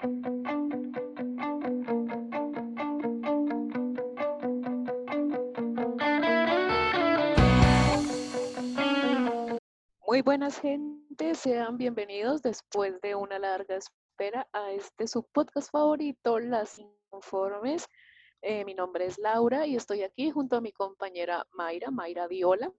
Muy 0.00 0.12
buenas 10.22 10.60
gente, 10.60 11.34
sean 11.34 11.78
bienvenidos 11.78 12.42
después 12.42 13.00
de 13.00 13.16
una 13.16 13.40
larga 13.40 13.74
espera 13.74 14.46
a 14.52 14.70
este 14.70 15.08
su 15.08 15.24
podcast 15.24 15.72
favorito, 15.72 16.38
Las 16.38 16.80
Informes. 17.12 17.88
Eh, 18.42 18.64
mi 18.64 18.74
nombre 18.74 19.06
es 19.06 19.18
Laura 19.18 19.66
y 19.66 19.74
estoy 19.74 20.04
aquí 20.04 20.30
junto 20.30 20.56
a 20.56 20.60
mi 20.60 20.70
compañera 20.70 21.44
Mayra, 21.50 21.90
Mayra 21.90 22.28
Viola. 22.28 22.72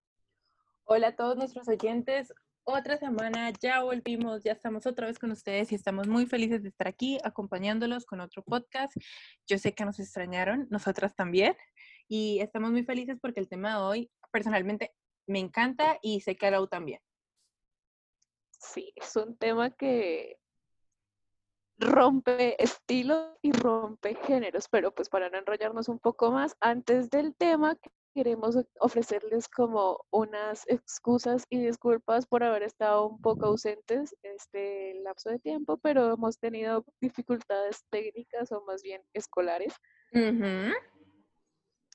Hola 0.85 1.09
a 1.09 1.15
todos 1.17 1.35
nuestros 1.35 1.67
oyentes, 1.67 2.33
otra 2.73 2.97
semana, 2.97 3.51
ya 3.61 3.83
volvimos, 3.83 4.43
ya 4.43 4.51
estamos 4.51 4.85
otra 4.85 5.07
vez 5.07 5.19
con 5.19 5.31
ustedes 5.31 5.71
y 5.71 5.75
estamos 5.75 6.07
muy 6.07 6.25
felices 6.25 6.63
de 6.63 6.69
estar 6.69 6.87
aquí 6.87 7.17
acompañándolos 7.23 8.05
con 8.05 8.19
otro 8.19 8.43
podcast. 8.43 8.93
Yo 9.47 9.57
sé 9.57 9.73
que 9.73 9.85
nos 9.85 9.99
extrañaron, 9.99 10.67
nosotras 10.69 11.15
también, 11.15 11.55
y 12.07 12.39
estamos 12.39 12.71
muy 12.71 12.83
felices 12.83 13.17
porque 13.21 13.39
el 13.39 13.49
tema 13.49 13.71
de 13.71 13.81
hoy 13.81 14.11
personalmente 14.31 14.93
me 15.27 15.39
encanta 15.39 15.99
y 16.01 16.21
sé 16.21 16.35
que 16.35 16.47
a 16.47 16.51
Lau 16.51 16.67
también. 16.67 16.99
Sí, 18.59 18.91
es 18.95 19.15
un 19.15 19.37
tema 19.37 19.71
que 19.71 20.37
rompe 21.77 22.61
estilos 22.61 23.37
y 23.41 23.51
rompe 23.51 24.15
géneros, 24.25 24.67
pero 24.69 24.93
pues 24.93 25.09
para 25.09 25.29
no 25.29 25.37
enrollarnos 25.37 25.87
un 25.87 25.99
poco 25.99 26.31
más, 26.31 26.57
antes 26.59 27.09
del 27.09 27.35
tema, 27.35 27.77
queremos 28.19 28.57
ofrecerles 28.81 29.47
como 29.47 30.05
unas 30.11 30.67
excusas 30.67 31.45
y 31.49 31.61
disculpas 31.61 32.27
por 32.27 32.43
haber 32.43 32.63
estado 32.63 33.07
un 33.07 33.21
poco 33.21 33.45
ausentes 33.45 34.13
este 34.23 34.95
lapso 34.95 35.29
de 35.29 35.39
tiempo, 35.39 35.77
pero 35.77 36.11
hemos 36.11 36.37
tenido 36.37 36.83
dificultades 36.99 37.85
técnicas 37.89 38.51
o 38.51 38.61
más 38.65 38.83
bien 38.83 39.01
escolares. 39.13 39.73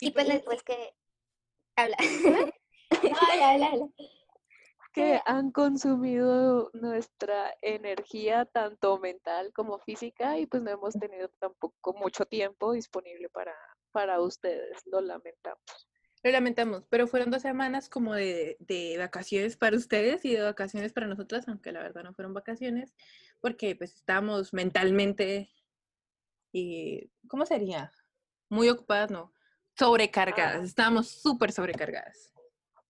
Y 0.01 0.13
pues 0.13 0.29
después 0.29 0.63
que 0.63 0.95
habla. 1.77 1.99
habla, 2.01 3.51
habla, 3.51 3.67
habla 3.67 3.89
que 4.95 5.21
han 5.27 5.51
consumido 5.51 6.71
nuestra 6.73 7.55
energía 7.61 8.47
tanto 8.47 8.99
mental 8.99 9.53
como 9.53 9.79
física 9.81 10.39
y 10.39 10.47
pues 10.47 10.63
no 10.63 10.71
hemos 10.71 10.95
tenido 10.95 11.29
tampoco 11.39 11.93
mucho 11.93 12.25
tiempo 12.25 12.73
disponible 12.73 13.29
para, 13.29 13.55
para 13.93 14.23
ustedes, 14.23 14.81
lo 14.87 15.03
lamentamos. 15.03 15.89
Lo 16.25 16.31
lamentamos, 16.33 16.85
pero 16.89 17.07
fueron 17.07 17.31
dos 17.31 17.43
semanas 17.43 17.89
como 17.89 18.15
de, 18.15 18.57
de, 18.59 18.97
vacaciones 18.99 19.57
para 19.57 19.77
ustedes 19.77 20.25
y 20.25 20.33
de 20.33 20.43
vacaciones 20.43 20.93
para 20.93 21.07
nosotras, 21.07 21.47
aunque 21.47 21.71
la 21.71 21.83
verdad 21.83 22.03
no 22.03 22.15
fueron 22.15 22.35
vacaciones, 22.35 22.93
porque 23.41 23.77
pues 23.77 23.95
estábamos 23.95 24.53
mentalmente, 24.53 25.51
y, 26.51 27.13
¿cómo 27.29 27.47
sería? 27.47 27.93
Muy 28.49 28.69
ocupadas, 28.69 29.13
no, 29.13 29.33
sobrecargadas, 29.79 30.63
ah. 30.63 30.65
estábamos 30.65 31.09
súper 31.09 31.53
sobrecargadas. 31.53 32.33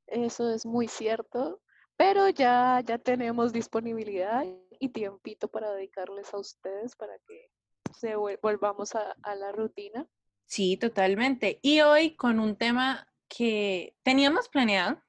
Eso 0.06 0.50
es 0.50 0.64
muy 0.64 0.88
cierto 0.88 1.60
pero 1.96 2.28
ya, 2.28 2.80
ya 2.84 2.98
tenemos 2.98 3.52
disponibilidad 3.52 4.44
y 4.80 4.88
tiempito 4.88 5.48
para 5.48 5.72
dedicarles 5.72 6.32
a 6.34 6.38
ustedes 6.38 6.96
para 6.96 7.14
que 7.27 7.50
se 7.96 8.16
volvamos 8.16 8.94
a, 8.94 9.16
a 9.22 9.34
la 9.36 9.52
rutina. 9.52 10.06
Sí, 10.46 10.77
totalmente. 10.77 11.60
Y 11.62 11.80
hoy 11.80 12.16
con 12.16 12.40
un 12.40 12.56
tema 12.56 13.06
que 13.36 13.96
teníamos 14.02 14.48
planeado, 14.48 15.02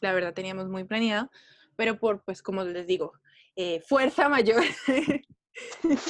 la 0.00 0.12
verdad 0.12 0.34
teníamos 0.34 0.68
muy 0.68 0.84
planeado, 0.84 1.30
pero 1.76 1.98
por, 1.98 2.22
pues 2.24 2.42
como 2.42 2.64
les 2.64 2.86
digo, 2.86 3.12
eh, 3.56 3.80
fuerza 3.86 4.28
mayor, 4.28 4.62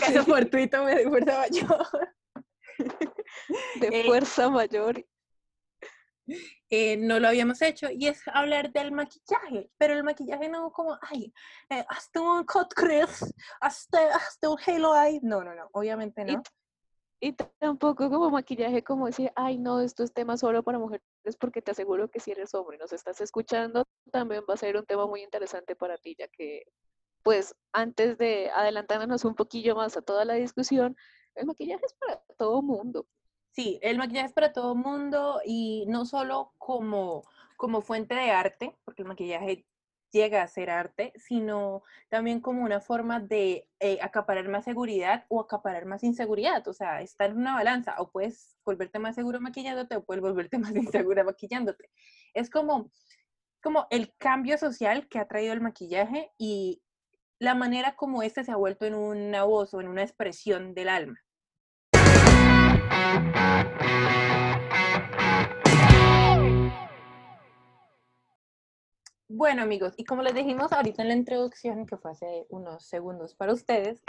caso 0.00 0.24
fortuito 0.24 0.84
de 0.86 1.04
fuerza 1.04 1.38
mayor. 1.38 2.14
De 3.80 3.88
eh, 3.88 4.04
fuerza 4.04 4.48
mayor 4.50 5.04
eh, 6.70 6.96
no 6.96 7.18
lo 7.18 7.28
habíamos 7.28 7.60
hecho 7.60 7.88
y 7.90 8.06
es 8.06 8.22
hablar 8.28 8.72
del 8.72 8.92
maquillaje, 8.92 9.70
pero 9.78 9.94
el 9.94 10.04
maquillaje 10.04 10.48
no 10.48 10.70
como, 10.70 10.98
ay, 11.02 11.32
hasta 11.88 12.20
un 12.20 12.44
cut 12.44 12.72
crease, 12.74 13.26
hasta, 13.60 14.14
hasta 14.14 14.48
un 14.48 14.58
halo 14.66 14.94
eye, 15.00 15.20
no, 15.22 15.44
no, 15.44 15.54
no, 15.54 15.68
obviamente 15.72 16.24
no. 16.24 16.42
Y, 17.24 17.34
tampoco 17.60 18.10
como 18.10 18.30
maquillaje 18.30 18.82
como 18.82 19.06
decir, 19.06 19.30
ay, 19.36 19.56
no, 19.56 19.78
esto 19.78 20.02
es 20.02 20.12
tema 20.12 20.36
solo 20.36 20.64
para 20.64 20.80
mujeres, 20.80 21.04
porque 21.38 21.62
te 21.62 21.70
aseguro 21.70 22.10
que 22.10 22.18
si 22.18 22.32
eres 22.32 22.52
hombre 22.52 22.76
y 22.76 22.80
nos 22.80 22.92
estás 22.92 23.20
escuchando, 23.20 23.86
también 24.10 24.42
va 24.50 24.54
a 24.54 24.56
ser 24.56 24.76
un 24.76 24.84
tema 24.84 25.06
muy 25.06 25.22
interesante 25.22 25.76
para 25.76 25.96
ti, 25.98 26.16
ya 26.18 26.26
que, 26.26 26.64
pues, 27.22 27.54
antes 27.72 28.18
de 28.18 28.50
adelantándonos 28.50 29.24
un 29.24 29.36
poquillo 29.36 29.76
más 29.76 29.96
a 29.96 30.02
toda 30.02 30.24
la 30.24 30.34
discusión, 30.34 30.96
el 31.36 31.46
maquillaje 31.46 31.86
es 31.86 31.94
para 31.94 32.24
todo 32.36 32.60
mundo. 32.60 33.06
Sí, 33.52 33.78
el 33.82 33.98
maquillaje 33.98 34.26
es 34.26 34.32
para 34.32 34.52
todo 34.52 34.74
mundo 34.74 35.40
y 35.44 35.84
no 35.86 36.04
solo 36.06 36.52
como, 36.58 37.22
como 37.56 37.82
fuente 37.82 38.16
de 38.16 38.32
arte, 38.32 38.76
porque 38.84 39.02
el 39.02 39.08
maquillaje 39.08 39.64
llega 40.12 40.42
a 40.42 40.48
ser 40.48 40.70
arte, 40.70 41.12
sino 41.16 41.82
también 42.08 42.40
como 42.40 42.62
una 42.62 42.80
forma 42.80 43.18
de 43.18 43.68
eh, 43.80 43.98
acaparar 44.02 44.48
más 44.48 44.64
seguridad 44.64 45.24
o 45.28 45.40
acaparar 45.40 45.86
más 45.86 46.04
inseguridad. 46.04 46.66
O 46.68 46.72
sea, 46.72 47.00
estar 47.00 47.30
en 47.30 47.38
una 47.38 47.54
balanza, 47.54 47.96
o 47.98 48.10
puedes 48.10 48.56
volverte 48.64 48.98
más 48.98 49.14
seguro 49.14 49.40
maquillándote 49.40 49.96
o 49.96 50.04
puedes 50.04 50.22
volverte 50.22 50.58
más 50.58 50.74
insegura 50.76 51.24
maquillándote. 51.24 51.90
Es 52.34 52.50
como, 52.50 52.90
como 53.62 53.86
el 53.90 54.14
cambio 54.18 54.58
social 54.58 55.08
que 55.08 55.18
ha 55.18 55.26
traído 55.26 55.52
el 55.52 55.60
maquillaje 55.60 56.30
y 56.38 56.82
la 57.38 57.54
manera 57.54 57.96
como 57.96 58.22
este 58.22 58.44
se 58.44 58.52
ha 58.52 58.56
vuelto 58.56 58.86
en 58.86 58.94
una 58.94 59.44
voz 59.44 59.74
o 59.74 59.80
en 59.80 59.88
una 59.88 60.02
expresión 60.02 60.74
del 60.74 60.88
alma. 60.88 61.18
Bueno 69.42 69.62
amigos, 69.62 69.94
y 69.96 70.04
como 70.04 70.22
les 70.22 70.34
dijimos 70.34 70.72
ahorita 70.72 71.02
en 71.02 71.08
la 71.08 71.14
introducción, 71.14 71.84
que 71.84 71.96
fue 71.96 72.12
hace 72.12 72.46
unos 72.48 72.86
segundos 72.86 73.34
para 73.34 73.52
ustedes, 73.52 74.00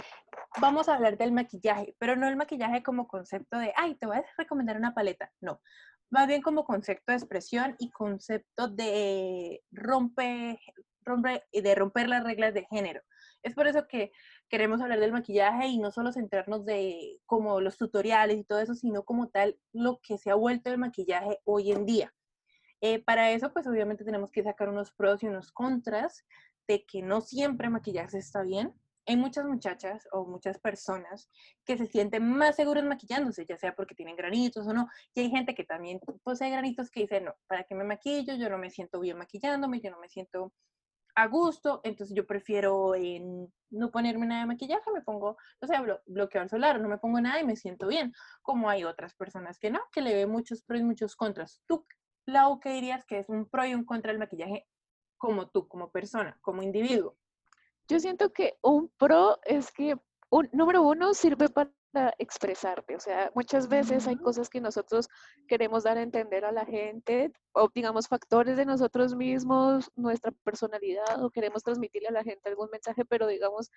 vamos 0.60 0.88
a 0.88 0.94
hablar 0.94 1.18
del 1.18 1.32
maquillaje, 1.32 1.96
pero 1.98 2.14
no 2.14 2.28
el 2.28 2.36
maquillaje 2.36 2.84
como 2.84 3.08
concepto 3.08 3.58
de, 3.58 3.72
ay, 3.74 3.96
te 3.96 4.06
voy 4.06 4.18
a 4.18 4.24
recomendar 4.38 4.76
una 4.76 4.94
paleta, 4.94 5.32
no, 5.40 5.60
más 6.08 6.28
bien 6.28 6.40
como 6.40 6.62
concepto 6.62 7.10
de 7.10 7.18
expresión 7.18 7.74
y 7.80 7.90
concepto 7.90 8.68
de 8.68 9.64
rompe, 9.72 10.60
rompe, 11.04 11.42
de 11.52 11.74
romper 11.74 12.08
las 12.08 12.22
reglas 12.22 12.54
de 12.54 12.66
género. 12.70 13.02
Es 13.42 13.54
por 13.54 13.66
eso 13.66 13.88
que 13.88 14.12
queremos 14.48 14.80
hablar 14.80 15.00
del 15.00 15.10
maquillaje 15.10 15.66
y 15.66 15.78
no 15.78 15.90
solo 15.90 16.12
centrarnos 16.12 16.64
de 16.64 17.18
como 17.26 17.60
los 17.60 17.76
tutoriales 17.76 18.38
y 18.38 18.44
todo 18.44 18.60
eso, 18.60 18.76
sino 18.76 19.02
como 19.02 19.30
tal 19.30 19.58
lo 19.72 19.98
que 20.00 20.16
se 20.16 20.30
ha 20.30 20.36
vuelto 20.36 20.70
el 20.70 20.78
maquillaje 20.78 21.40
hoy 21.42 21.72
en 21.72 21.86
día. 21.86 22.14
Eh, 22.86 23.02
para 23.02 23.30
eso, 23.30 23.50
pues 23.50 23.66
obviamente 23.66 24.04
tenemos 24.04 24.30
que 24.30 24.42
sacar 24.42 24.68
unos 24.68 24.92
pros 24.92 25.22
y 25.22 25.26
unos 25.26 25.52
contras 25.52 26.22
de 26.68 26.84
que 26.84 27.00
no 27.00 27.22
siempre 27.22 27.70
maquillarse 27.70 28.18
está 28.18 28.42
bien. 28.42 28.74
Hay 29.06 29.16
muchas 29.16 29.46
muchachas 29.46 30.06
o 30.12 30.26
muchas 30.26 30.58
personas 30.58 31.30
que 31.64 31.78
se 31.78 31.86
sienten 31.86 32.28
más 32.28 32.56
seguras 32.56 32.84
maquillándose, 32.84 33.46
ya 33.46 33.56
sea 33.56 33.74
porque 33.74 33.94
tienen 33.94 34.16
granitos 34.16 34.66
o 34.66 34.74
no. 34.74 34.86
Y 35.14 35.20
hay 35.20 35.30
gente 35.30 35.54
que 35.54 35.64
también 35.64 35.98
posee 36.22 36.50
granitos 36.50 36.90
que 36.90 37.00
dice, 37.00 37.22
no, 37.22 37.34
¿para 37.46 37.64
qué 37.64 37.74
me 37.74 37.84
maquillo? 37.84 38.34
Yo 38.34 38.50
no 38.50 38.58
me 38.58 38.68
siento 38.68 39.00
bien 39.00 39.16
maquillándome, 39.16 39.80
yo 39.80 39.90
no 39.90 39.98
me 39.98 40.10
siento 40.10 40.52
a 41.14 41.26
gusto, 41.26 41.80
entonces 41.84 42.14
yo 42.14 42.26
prefiero 42.26 42.94
en 42.94 43.50
no 43.70 43.90
ponerme 43.92 44.26
nada 44.26 44.42
de 44.42 44.46
maquillaje, 44.46 44.90
me 44.92 45.00
pongo, 45.00 45.38
o 45.60 45.66
sea, 45.66 45.82
bloqueador 46.04 46.50
solar, 46.50 46.78
no 46.82 46.88
me 46.90 46.98
pongo 46.98 47.18
nada 47.18 47.40
y 47.40 47.46
me 47.46 47.56
siento 47.56 47.86
bien, 47.86 48.12
como 48.42 48.68
hay 48.68 48.84
otras 48.84 49.14
personas 49.14 49.58
que 49.58 49.70
no, 49.70 49.80
que 49.90 50.02
le 50.02 50.14
ve 50.14 50.26
muchos 50.26 50.62
pros 50.62 50.80
y 50.80 50.84
muchos 50.84 51.16
contras. 51.16 51.62
¿Tú, 51.66 51.86
Lau, 52.26 52.60
qué 52.60 52.70
dirías 52.70 53.04
que 53.04 53.18
es 53.18 53.28
un 53.28 53.46
pro 53.46 53.66
y 53.66 53.74
un 53.74 53.84
contra 53.84 54.10
del 54.10 54.18
maquillaje 54.18 54.66
como 55.18 55.48
tú, 55.48 55.68
como 55.68 55.90
persona, 55.90 56.38
como 56.40 56.62
individuo? 56.62 57.16
Yo 57.88 58.00
siento 58.00 58.32
que 58.32 58.58
un 58.62 58.88
pro 58.98 59.38
es 59.44 59.70
que, 59.70 59.96
un, 60.30 60.48
número 60.52 60.82
uno, 60.82 61.12
sirve 61.12 61.48
para 61.48 61.70
expresarte. 62.18 62.96
O 62.96 63.00
sea, 63.00 63.30
muchas 63.34 63.68
veces 63.68 64.06
hay 64.08 64.16
cosas 64.16 64.48
que 64.48 64.60
nosotros 64.60 65.08
queremos 65.46 65.84
dar 65.84 65.98
a 65.98 66.02
entender 66.02 66.44
a 66.44 66.52
la 66.52 66.64
gente, 66.64 67.32
o 67.52 67.68
digamos 67.74 68.08
factores 68.08 68.56
de 68.56 68.64
nosotros 68.64 69.14
mismos, 69.14 69.90
nuestra 69.94 70.32
personalidad, 70.44 71.22
o 71.22 71.30
queremos 71.30 71.62
transmitirle 71.62 72.08
a 72.08 72.12
la 72.12 72.24
gente 72.24 72.48
algún 72.48 72.70
mensaje, 72.70 73.04
pero 73.04 73.26
digamos, 73.26 73.70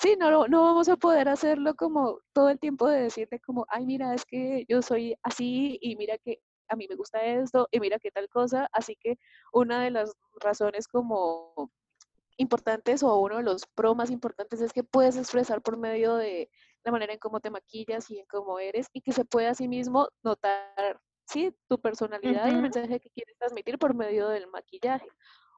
sí, 0.00 0.16
no, 0.18 0.46
no 0.48 0.62
vamos 0.62 0.88
a 0.88 0.96
poder 0.96 1.28
hacerlo 1.28 1.74
como 1.74 2.20
todo 2.32 2.48
el 2.50 2.58
tiempo 2.58 2.88
de 2.88 3.02
decirte 3.02 3.40
como, 3.40 3.66
ay, 3.68 3.84
mira, 3.84 4.14
es 4.14 4.24
que 4.24 4.64
yo 4.68 4.80
soy 4.82 5.16
así 5.22 5.78
y 5.82 5.96
mira 5.96 6.18
que 6.18 6.40
a 6.70 6.76
mí 6.76 6.86
me 6.88 6.96
gusta 6.96 7.22
esto 7.22 7.68
y 7.70 7.80
mira 7.80 7.98
qué 7.98 8.10
tal 8.10 8.28
cosa. 8.28 8.68
Así 8.72 8.96
que 8.96 9.18
una 9.52 9.82
de 9.82 9.90
las 9.90 10.14
razones 10.40 10.88
como 10.88 11.70
importantes 12.36 13.02
o 13.02 13.18
uno 13.18 13.36
de 13.36 13.42
los 13.42 13.66
pros 13.66 13.94
más 13.96 14.10
importantes 14.10 14.60
es 14.60 14.72
que 14.72 14.82
puedes 14.82 15.16
expresar 15.16 15.60
por 15.60 15.76
medio 15.76 16.16
de 16.16 16.50
la 16.84 16.92
manera 16.92 17.12
en 17.12 17.18
cómo 17.18 17.40
te 17.40 17.50
maquillas 17.50 18.10
y 18.10 18.18
en 18.18 18.26
cómo 18.26 18.58
eres 18.58 18.86
y 18.94 19.02
que 19.02 19.12
se 19.12 19.26
puede 19.26 19.48
asimismo 19.48 20.08
notar 20.22 21.00
sí, 21.26 21.54
tu 21.68 21.78
personalidad 21.78 22.46
y 22.48 22.50
el 22.50 22.62
mensaje 22.62 23.00
que 23.00 23.10
quieres 23.10 23.36
transmitir 23.38 23.78
por 23.78 23.94
medio 23.94 24.28
del 24.28 24.46
maquillaje. 24.48 25.08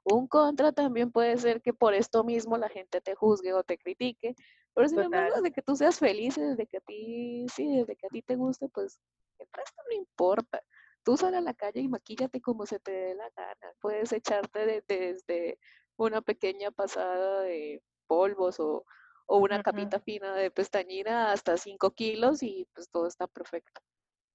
Un 0.04 0.26
contra 0.26 0.72
también 0.72 1.12
puede 1.12 1.36
ser 1.38 1.62
que 1.62 1.72
por 1.72 1.94
esto 1.94 2.24
mismo 2.24 2.58
la 2.58 2.68
gente 2.68 3.00
te 3.00 3.14
juzgue 3.14 3.54
o 3.54 3.62
te 3.62 3.78
critique, 3.78 4.34
Pero 4.74 4.88
sin 4.88 4.98
Total. 4.98 5.12
embargo, 5.12 5.36
desde 5.36 5.52
que 5.52 5.62
tú 5.62 5.76
seas 5.76 5.98
feliz, 5.98 6.34
desde 6.34 6.66
que 6.66 6.78
a 6.78 6.80
ti, 6.80 7.46
sí, 7.54 7.76
desde 7.76 7.94
que 7.94 8.06
a 8.06 8.10
ti 8.10 8.22
te 8.22 8.36
guste, 8.36 8.68
pues 8.68 8.98
el 9.38 9.46
resto 9.52 9.82
no 9.88 9.96
importa. 9.96 10.62
Tú 11.04 11.16
sal 11.16 11.34
a 11.34 11.40
la 11.40 11.54
calle 11.54 11.80
y 11.80 11.88
maquíllate 11.88 12.40
como 12.40 12.66
se 12.66 12.78
te 12.78 12.92
dé 12.92 13.14
la 13.14 13.28
gana. 13.30 13.72
Puedes 13.80 14.12
echarte 14.12 14.66
de- 14.66 14.84
desde 14.86 15.58
una 15.96 16.22
pequeña 16.22 16.70
pasada 16.70 17.42
de 17.42 17.82
polvos 18.06 18.60
o, 18.60 18.84
o 19.26 19.38
una 19.38 19.62
capita 19.62 19.98
fina 20.00 20.34
de 20.34 20.50
pestañina 20.50 21.32
hasta 21.32 21.56
5 21.56 21.92
kilos 21.92 22.42
y 22.42 22.68
pues 22.74 22.88
todo 22.90 23.06
está 23.06 23.26
perfecto. 23.26 23.80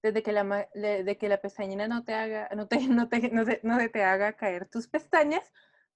Desde 0.02 0.22
que 0.22 0.32
la, 0.32 0.68
de 0.74 1.18
que 1.18 1.28
la 1.28 1.40
pestañina 1.40 1.88
no 1.88 2.04
te 2.04 2.14
haga, 2.14 2.48
no 2.54 2.68
te, 2.68 2.76
no 2.88 3.08
te, 3.08 3.30
no 3.30 3.44
se, 3.44 3.60
no 3.62 3.78
se 3.78 3.88
te 3.88 4.04
haga 4.04 4.34
caer 4.34 4.68
tus 4.68 4.88
pestañas, 4.88 5.50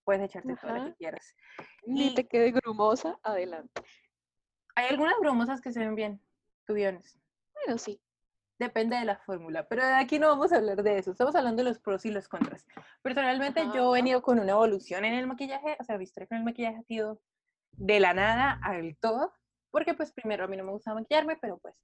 puedes 0.04 0.22
echarte 0.22 0.56
todo 0.56 0.72
lo 0.72 0.84
que 0.84 0.94
quieras. 0.96 1.34
Ni 1.86 2.08
Y- 2.08 2.14
te 2.14 2.26
quede 2.26 2.50
grumosa, 2.50 3.18
adelante. 3.22 3.82
Hay 4.74 4.86
algunas 4.86 5.14
bromosas 5.20 5.60
que 5.60 5.70
se 5.70 5.80
ven 5.80 5.94
bien, 5.94 6.20
tubiones. 6.66 7.18
Bueno, 7.54 7.78
sí. 7.78 8.00
Depende 8.62 8.94
de 8.94 9.04
la 9.04 9.16
fórmula, 9.16 9.66
pero 9.66 9.84
de 9.84 9.94
aquí 9.94 10.20
no 10.20 10.28
vamos 10.28 10.52
a 10.52 10.58
hablar 10.58 10.84
de 10.84 10.96
eso. 10.96 11.10
Estamos 11.10 11.34
hablando 11.34 11.64
de 11.64 11.68
los 11.68 11.80
pros 11.80 12.06
y 12.06 12.12
los 12.12 12.28
contras. 12.28 12.64
Personalmente, 13.02 13.60
yo 13.74 13.92
he 13.92 13.98
venido 13.98 14.22
con 14.22 14.38
una 14.38 14.52
evolución 14.52 15.04
en 15.04 15.14
el 15.14 15.26
maquillaje, 15.26 15.76
o 15.80 15.82
sea, 15.82 15.98
mi 15.98 16.04
historia 16.04 16.28
con 16.28 16.38
el 16.38 16.44
maquillaje 16.44 16.76
ha 16.76 16.82
sido 16.84 17.20
de 17.72 17.98
la 17.98 18.14
nada 18.14 18.60
al 18.62 18.96
todo, 18.98 19.32
porque 19.72 19.94
pues 19.94 20.12
primero 20.12 20.44
a 20.44 20.46
mí 20.46 20.56
no 20.56 20.62
me 20.62 20.70
gusta 20.70 20.94
maquillarme, 20.94 21.36
pero 21.42 21.58
pues 21.58 21.74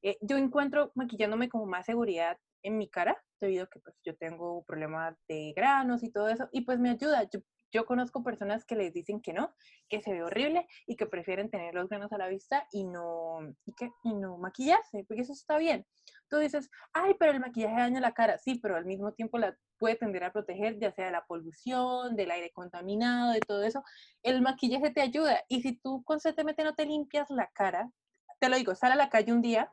eh, 0.00 0.16
yo 0.22 0.38
encuentro 0.38 0.90
maquillándome 0.94 1.50
como 1.50 1.66
más 1.66 1.84
seguridad 1.84 2.38
en 2.62 2.78
mi 2.78 2.88
cara, 2.88 3.22
debido 3.38 3.64
a 3.64 3.66
que 3.66 3.80
pues 3.80 3.94
yo 4.02 4.16
tengo 4.16 4.64
problemas 4.64 5.14
de 5.28 5.52
granos 5.54 6.02
y 6.02 6.10
todo 6.10 6.30
eso, 6.30 6.48
y 6.50 6.62
pues 6.62 6.78
me 6.78 6.88
ayuda. 6.88 7.24
Yo, 7.24 7.40
yo 7.72 7.86
conozco 7.86 8.22
personas 8.22 8.64
que 8.64 8.76
les 8.76 8.92
dicen 8.92 9.20
que 9.20 9.32
no, 9.32 9.52
que 9.88 10.00
se 10.02 10.12
ve 10.12 10.22
horrible 10.22 10.68
y 10.86 10.96
que 10.96 11.06
prefieren 11.06 11.50
tener 11.50 11.74
los 11.74 11.88
granos 11.88 12.12
a 12.12 12.18
la 12.18 12.28
vista 12.28 12.68
y 12.70 12.84
no, 12.84 13.40
y 13.64 13.72
que, 13.72 13.90
y 14.04 14.14
no 14.14 14.36
maquillarse, 14.36 15.04
porque 15.08 15.22
eso 15.22 15.32
está 15.32 15.58
bien. 15.58 15.86
Tú 16.28 16.38
dices, 16.38 16.70
ay, 16.92 17.14
pero 17.18 17.32
el 17.32 17.40
maquillaje 17.40 17.76
daña 17.76 18.00
la 18.00 18.14
cara. 18.14 18.38
Sí, 18.38 18.58
pero 18.62 18.76
al 18.76 18.86
mismo 18.86 19.12
tiempo 19.12 19.38
puede 19.78 19.96
tender 19.96 20.24
a 20.24 20.32
proteger, 20.32 20.78
ya 20.78 20.92
sea 20.92 21.06
de 21.06 21.12
la 21.12 21.26
polución, 21.26 22.16
del 22.16 22.30
aire 22.30 22.50
contaminado, 22.52 23.32
de 23.32 23.40
todo 23.40 23.62
eso. 23.64 23.82
El 24.22 24.40
maquillaje 24.40 24.90
te 24.90 25.02
ayuda. 25.02 25.42
Y 25.48 25.62
si 25.62 25.76
tú 25.76 26.02
constantemente 26.04 26.64
no 26.64 26.74
te 26.74 26.86
limpias 26.86 27.28
la 27.30 27.48
cara, 27.48 27.90
te 28.38 28.48
lo 28.48 28.56
digo, 28.56 28.74
sal 28.74 28.92
a 28.92 28.96
la 28.96 29.10
calle 29.10 29.32
un 29.32 29.42
día 29.42 29.72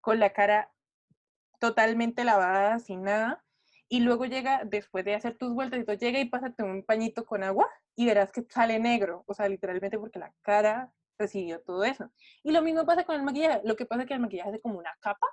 con 0.00 0.20
la 0.20 0.32
cara 0.32 0.72
totalmente 1.58 2.24
lavada, 2.24 2.78
sin 2.78 3.02
nada, 3.02 3.44
y 3.88 4.00
luego 4.00 4.24
llega, 4.26 4.62
después 4.64 5.04
de 5.04 5.14
hacer 5.14 5.36
tus 5.36 5.52
vueltas, 5.54 5.80
y 5.80 5.84
todo, 5.84 5.96
llega 5.96 6.18
y 6.18 6.28
pásate 6.28 6.62
un 6.62 6.82
pañito 6.82 7.24
con 7.24 7.42
agua 7.42 7.68
y 7.94 8.06
verás 8.06 8.32
que 8.32 8.44
sale 8.48 8.78
negro, 8.78 9.24
o 9.26 9.34
sea, 9.34 9.48
literalmente 9.48 9.98
porque 9.98 10.18
la 10.18 10.34
cara 10.42 10.92
recibió 11.18 11.60
todo 11.62 11.84
eso. 11.84 12.10
Y 12.42 12.52
lo 12.52 12.62
mismo 12.62 12.84
pasa 12.84 13.04
con 13.04 13.16
el 13.16 13.22
maquillaje. 13.22 13.62
Lo 13.64 13.76
que 13.76 13.86
pasa 13.86 14.02
es 14.02 14.08
que 14.08 14.14
el 14.14 14.20
maquillaje 14.20 14.56
es 14.56 14.62
como 14.62 14.78
una 14.78 14.94
capa 15.00 15.26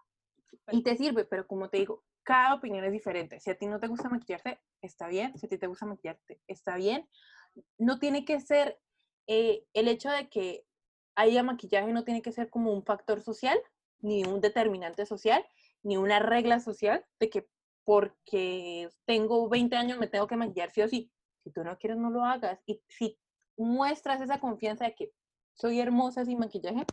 y 0.71 0.83
te 0.83 0.95
sirve, 0.95 1.25
pero 1.25 1.45
como 1.47 1.69
te 1.69 1.77
digo, 1.77 2.03
cada 2.23 2.53
opinión 2.53 2.85
es 2.85 2.91
diferente. 2.91 3.39
Si 3.39 3.49
a 3.49 3.57
ti 3.57 3.65
no 3.65 3.79
te 3.79 3.87
gusta 3.87 4.07
maquillarte, 4.09 4.59
está 4.81 5.07
bien. 5.07 5.37
Si 5.37 5.45
a 5.45 5.49
ti 5.49 5.57
te 5.57 5.67
gusta 5.67 5.85
maquillarte, 5.85 6.39
está 6.47 6.77
bien. 6.77 7.07
No 7.77 7.99
tiene 7.99 8.23
que 8.23 8.39
ser 8.39 8.79
eh, 9.27 9.65
el 9.73 9.87
hecho 9.87 10.09
de 10.09 10.29
que 10.29 10.65
haya 11.15 11.43
maquillaje, 11.43 11.91
no 11.91 12.03
tiene 12.03 12.21
que 12.21 12.31
ser 12.31 12.49
como 12.49 12.71
un 12.71 12.83
factor 12.83 13.21
social, 13.21 13.59
ni 13.99 14.23
un 14.23 14.41
determinante 14.41 15.05
social, 15.05 15.45
ni 15.83 15.97
una 15.97 16.19
regla 16.19 16.59
social 16.59 17.05
de 17.19 17.29
que 17.29 17.47
porque 17.85 18.89
tengo 19.05 19.49
20 19.49 19.75
años 19.75 19.99
me 19.99 20.07
tengo 20.07 20.27
que 20.27 20.37
maquillar 20.37 20.71
sí 20.71 20.81
o 20.81 20.87
sí. 20.87 21.11
Si 21.43 21.51
tú 21.51 21.63
no 21.63 21.77
quieres, 21.77 21.97
no 21.97 22.09
lo 22.09 22.23
hagas. 22.23 22.61
Y 22.65 22.81
si 22.87 23.17
muestras 23.57 24.21
esa 24.21 24.39
confianza 24.39 24.85
de 24.85 24.95
que 24.95 25.11
soy 25.55 25.79
hermosa 25.79 26.25
sin 26.25 26.39
maquillaje, 26.39 26.85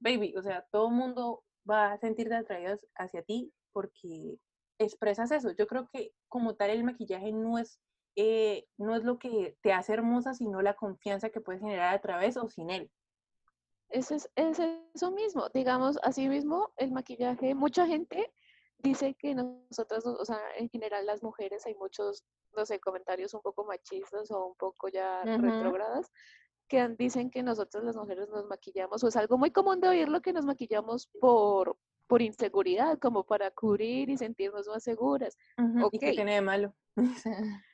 baby, 0.00 0.34
o 0.36 0.42
sea, 0.42 0.66
todo 0.70 0.88
el 0.88 0.94
mundo 0.94 1.44
va 1.68 1.92
a 1.92 1.98
sentirte 1.98 2.34
atraídos 2.34 2.86
hacia 2.94 3.22
ti 3.22 3.52
porque 3.72 4.38
expresas 4.78 5.30
eso. 5.32 5.50
Yo 5.52 5.66
creo 5.66 5.88
que 5.92 6.12
como 6.28 6.54
tal 6.54 6.70
el 6.70 6.84
maquillaje 6.84 7.32
no 7.32 7.58
es, 7.58 7.80
eh, 8.16 8.66
no 8.78 8.96
es 8.96 9.04
lo 9.04 9.18
que 9.18 9.56
te 9.60 9.72
hace 9.72 9.92
hermosa, 9.92 10.34
sino 10.34 10.62
la 10.62 10.74
confianza 10.74 11.30
que 11.30 11.40
puedes 11.40 11.60
generar 11.60 11.94
a 11.94 12.00
través 12.00 12.36
o 12.36 12.48
sin 12.48 12.70
él. 12.70 12.90
Eso 13.90 14.14
es, 14.14 14.30
es 14.36 14.58
eso 14.94 15.10
mismo. 15.10 15.48
Digamos, 15.52 15.98
así 16.02 16.28
mismo, 16.28 16.72
el 16.76 16.92
maquillaje, 16.92 17.54
mucha 17.54 17.86
gente 17.86 18.32
dice 18.78 19.14
que 19.14 19.34
nosotras, 19.34 20.06
o 20.06 20.24
sea, 20.24 20.40
en 20.56 20.68
general 20.68 21.06
las 21.06 21.22
mujeres, 21.22 21.66
hay 21.66 21.74
muchos, 21.74 22.24
no 22.56 22.64
sé, 22.64 22.80
comentarios 22.80 23.34
un 23.34 23.42
poco 23.42 23.64
machistas 23.64 24.30
o 24.30 24.46
un 24.46 24.54
poco 24.56 24.88
ya 24.88 25.22
Ujú. 25.24 25.42
retrógradas, 25.42 26.10
que 26.68 26.86
dicen 26.98 27.30
que 27.30 27.42
nosotras 27.42 27.84
las 27.84 27.96
mujeres 27.96 28.28
nos 28.28 28.46
maquillamos, 28.46 29.02
o 29.02 29.08
es 29.08 29.16
algo 29.16 29.38
muy 29.38 29.50
común 29.50 29.80
de 29.80 29.88
oírlo 29.88 30.20
que 30.20 30.32
nos 30.32 30.44
maquillamos 30.44 31.08
por, 31.20 31.76
por 32.06 32.22
inseguridad, 32.22 32.98
como 32.98 33.24
para 33.24 33.50
cubrir 33.50 34.10
y 34.10 34.16
sentirnos 34.16 34.68
más 34.68 34.82
seguras. 34.84 35.36
Ujú, 35.58 35.88
¿Y 35.92 35.98
qué 35.98 36.12
tiene 36.12 36.34
de 36.34 36.40
malo? 36.42 36.74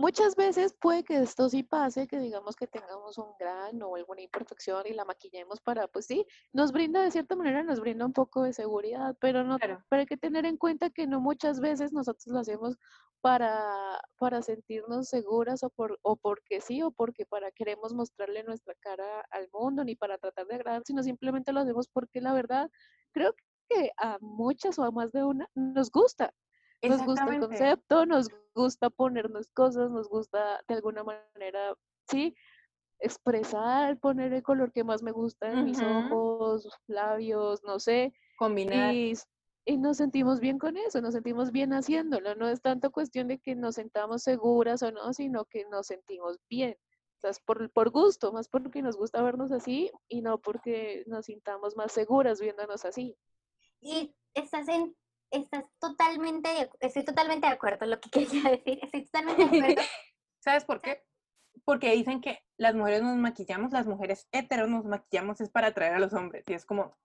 Muchas 0.00 0.34
veces 0.34 0.72
puede 0.80 1.04
que 1.04 1.18
esto 1.18 1.50
sí 1.50 1.62
pase, 1.62 2.06
que 2.06 2.18
digamos 2.18 2.56
que 2.56 2.66
tengamos 2.66 3.18
un 3.18 3.34
grano 3.38 3.88
o 3.88 3.96
alguna 3.96 4.22
imperfección 4.22 4.86
y 4.86 4.94
la 4.94 5.04
maquillemos 5.04 5.60
para, 5.60 5.88
pues 5.88 6.06
sí, 6.06 6.26
nos 6.54 6.72
brinda 6.72 7.02
de 7.02 7.10
cierta 7.10 7.36
manera, 7.36 7.62
nos 7.62 7.80
brinda 7.80 8.06
un 8.06 8.14
poco 8.14 8.42
de 8.44 8.54
seguridad, 8.54 9.14
pero 9.20 9.44
no, 9.44 9.58
Claro. 9.58 9.84
pero 9.90 10.00
hay 10.00 10.06
que 10.06 10.16
tener 10.16 10.46
en 10.46 10.56
cuenta 10.56 10.88
que 10.88 11.06
no 11.06 11.20
muchas 11.20 11.60
veces 11.60 11.92
nosotros 11.92 12.26
lo 12.28 12.38
hacemos 12.38 12.76
para, 13.20 14.00
para 14.18 14.40
sentirnos 14.40 15.06
seguras 15.10 15.62
o, 15.64 15.68
por, 15.68 15.98
o 16.00 16.16
porque 16.16 16.62
sí 16.62 16.80
o 16.80 16.90
porque 16.92 17.26
para 17.26 17.50
queremos 17.50 17.92
mostrarle 17.92 18.42
nuestra 18.42 18.74
cara 18.80 19.26
al 19.30 19.50
mundo 19.52 19.84
ni 19.84 19.96
para 19.96 20.16
tratar 20.16 20.46
de 20.46 20.54
agradar, 20.54 20.82
sino 20.86 21.02
simplemente 21.02 21.52
lo 21.52 21.60
hacemos 21.60 21.88
porque 21.88 22.22
la 22.22 22.32
verdad 22.32 22.70
creo 23.12 23.34
que 23.68 23.92
a 23.98 24.16
muchas 24.22 24.78
o 24.78 24.84
a 24.84 24.90
más 24.90 25.12
de 25.12 25.24
una 25.24 25.46
nos 25.54 25.90
gusta. 25.90 26.32
Nos 26.82 27.04
gusta 27.04 27.34
el 27.34 27.40
concepto, 27.40 28.06
nos 28.06 28.28
gusta 28.54 28.90
ponernos 28.90 29.50
cosas, 29.50 29.90
nos 29.90 30.08
gusta 30.08 30.60
de 30.66 30.74
alguna 30.74 31.04
manera, 31.04 31.74
sí, 32.08 32.34
expresar, 32.98 33.98
poner 33.98 34.32
el 34.32 34.42
color 34.42 34.72
que 34.72 34.84
más 34.84 35.02
me 35.02 35.12
gusta 35.12 35.50
en 35.52 35.64
mis 35.64 35.80
ojos, 35.82 36.68
labios, 36.86 37.62
no 37.64 37.78
sé, 37.78 38.12
Combinar. 38.38 38.94
y, 38.94 39.14
y 39.64 39.76
nos 39.76 39.98
sentimos 39.98 40.40
bien 40.40 40.58
con 40.58 40.76
eso, 40.76 41.00
nos 41.00 41.14
sentimos 41.14 41.50
bien 41.50 41.72
haciéndolo. 41.72 42.34
No 42.34 42.48
es 42.48 42.60
tanto 42.60 42.90
cuestión 42.90 43.28
de 43.28 43.38
que 43.38 43.54
nos 43.54 43.76
sentamos 43.76 44.22
seguras 44.22 44.82
o 44.82 44.92
no, 44.92 45.12
sino 45.12 45.44
que 45.46 45.64
nos 45.66 45.86
sentimos 45.86 46.38
bien. 46.48 46.76
O 47.16 47.20
sea, 47.20 47.30
es 47.30 47.40
por, 47.40 47.70
por 47.70 47.90
gusto, 47.90 48.32
más 48.32 48.48
porque 48.48 48.82
nos 48.82 48.96
gusta 48.96 49.22
vernos 49.22 49.52
así 49.52 49.90
y 50.08 50.22
no 50.22 50.38
porque 50.38 51.04
nos 51.06 51.26
sintamos 51.26 51.76
más 51.76 51.92
seguras 51.92 52.40
viéndonos 52.40 52.84
así. 52.84 53.16
Y 53.80 54.14
estás 54.34 54.68
en, 54.68 54.96
estás 55.30 55.64
totalmente, 55.78 56.48
de- 56.48 56.70
estoy 56.80 57.04
totalmente 57.04 57.46
de 57.46 57.52
acuerdo 57.52 57.84
en 57.84 57.90
lo 57.90 58.00
que 58.00 58.10
quería 58.42 58.50
decir, 58.50 58.78
estoy 58.82 59.04
totalmente 59.06 59.42
de 59.42 59.58
acuerdo. 59.58 59.82
¿Sabes 60.40 60.64
por 60.64 60.80
qué? 60.80 61.04
Porque 61.64 61.92
dicen 61.92 62.20
que 62.20 62.42
las 62.56 62.74
mujeres 62.74 63.02
nos 63.02 63.16
maquillamos, 63.16 63.72
las 63.72 63.86
mujeres 63.86 64.28
heteros 64.32 64.68
nos 64.68 64.84
maquillamos 64.84 65.40
es 65.40 65.50
para 65.50 65.68
atraer 65.68 65.94
a 65.94 65.98
los 65.98 66.12
hombres. 66.14 66.44
Y 66.46 66.54
es 66.54 66.64
como, 66.64 66.96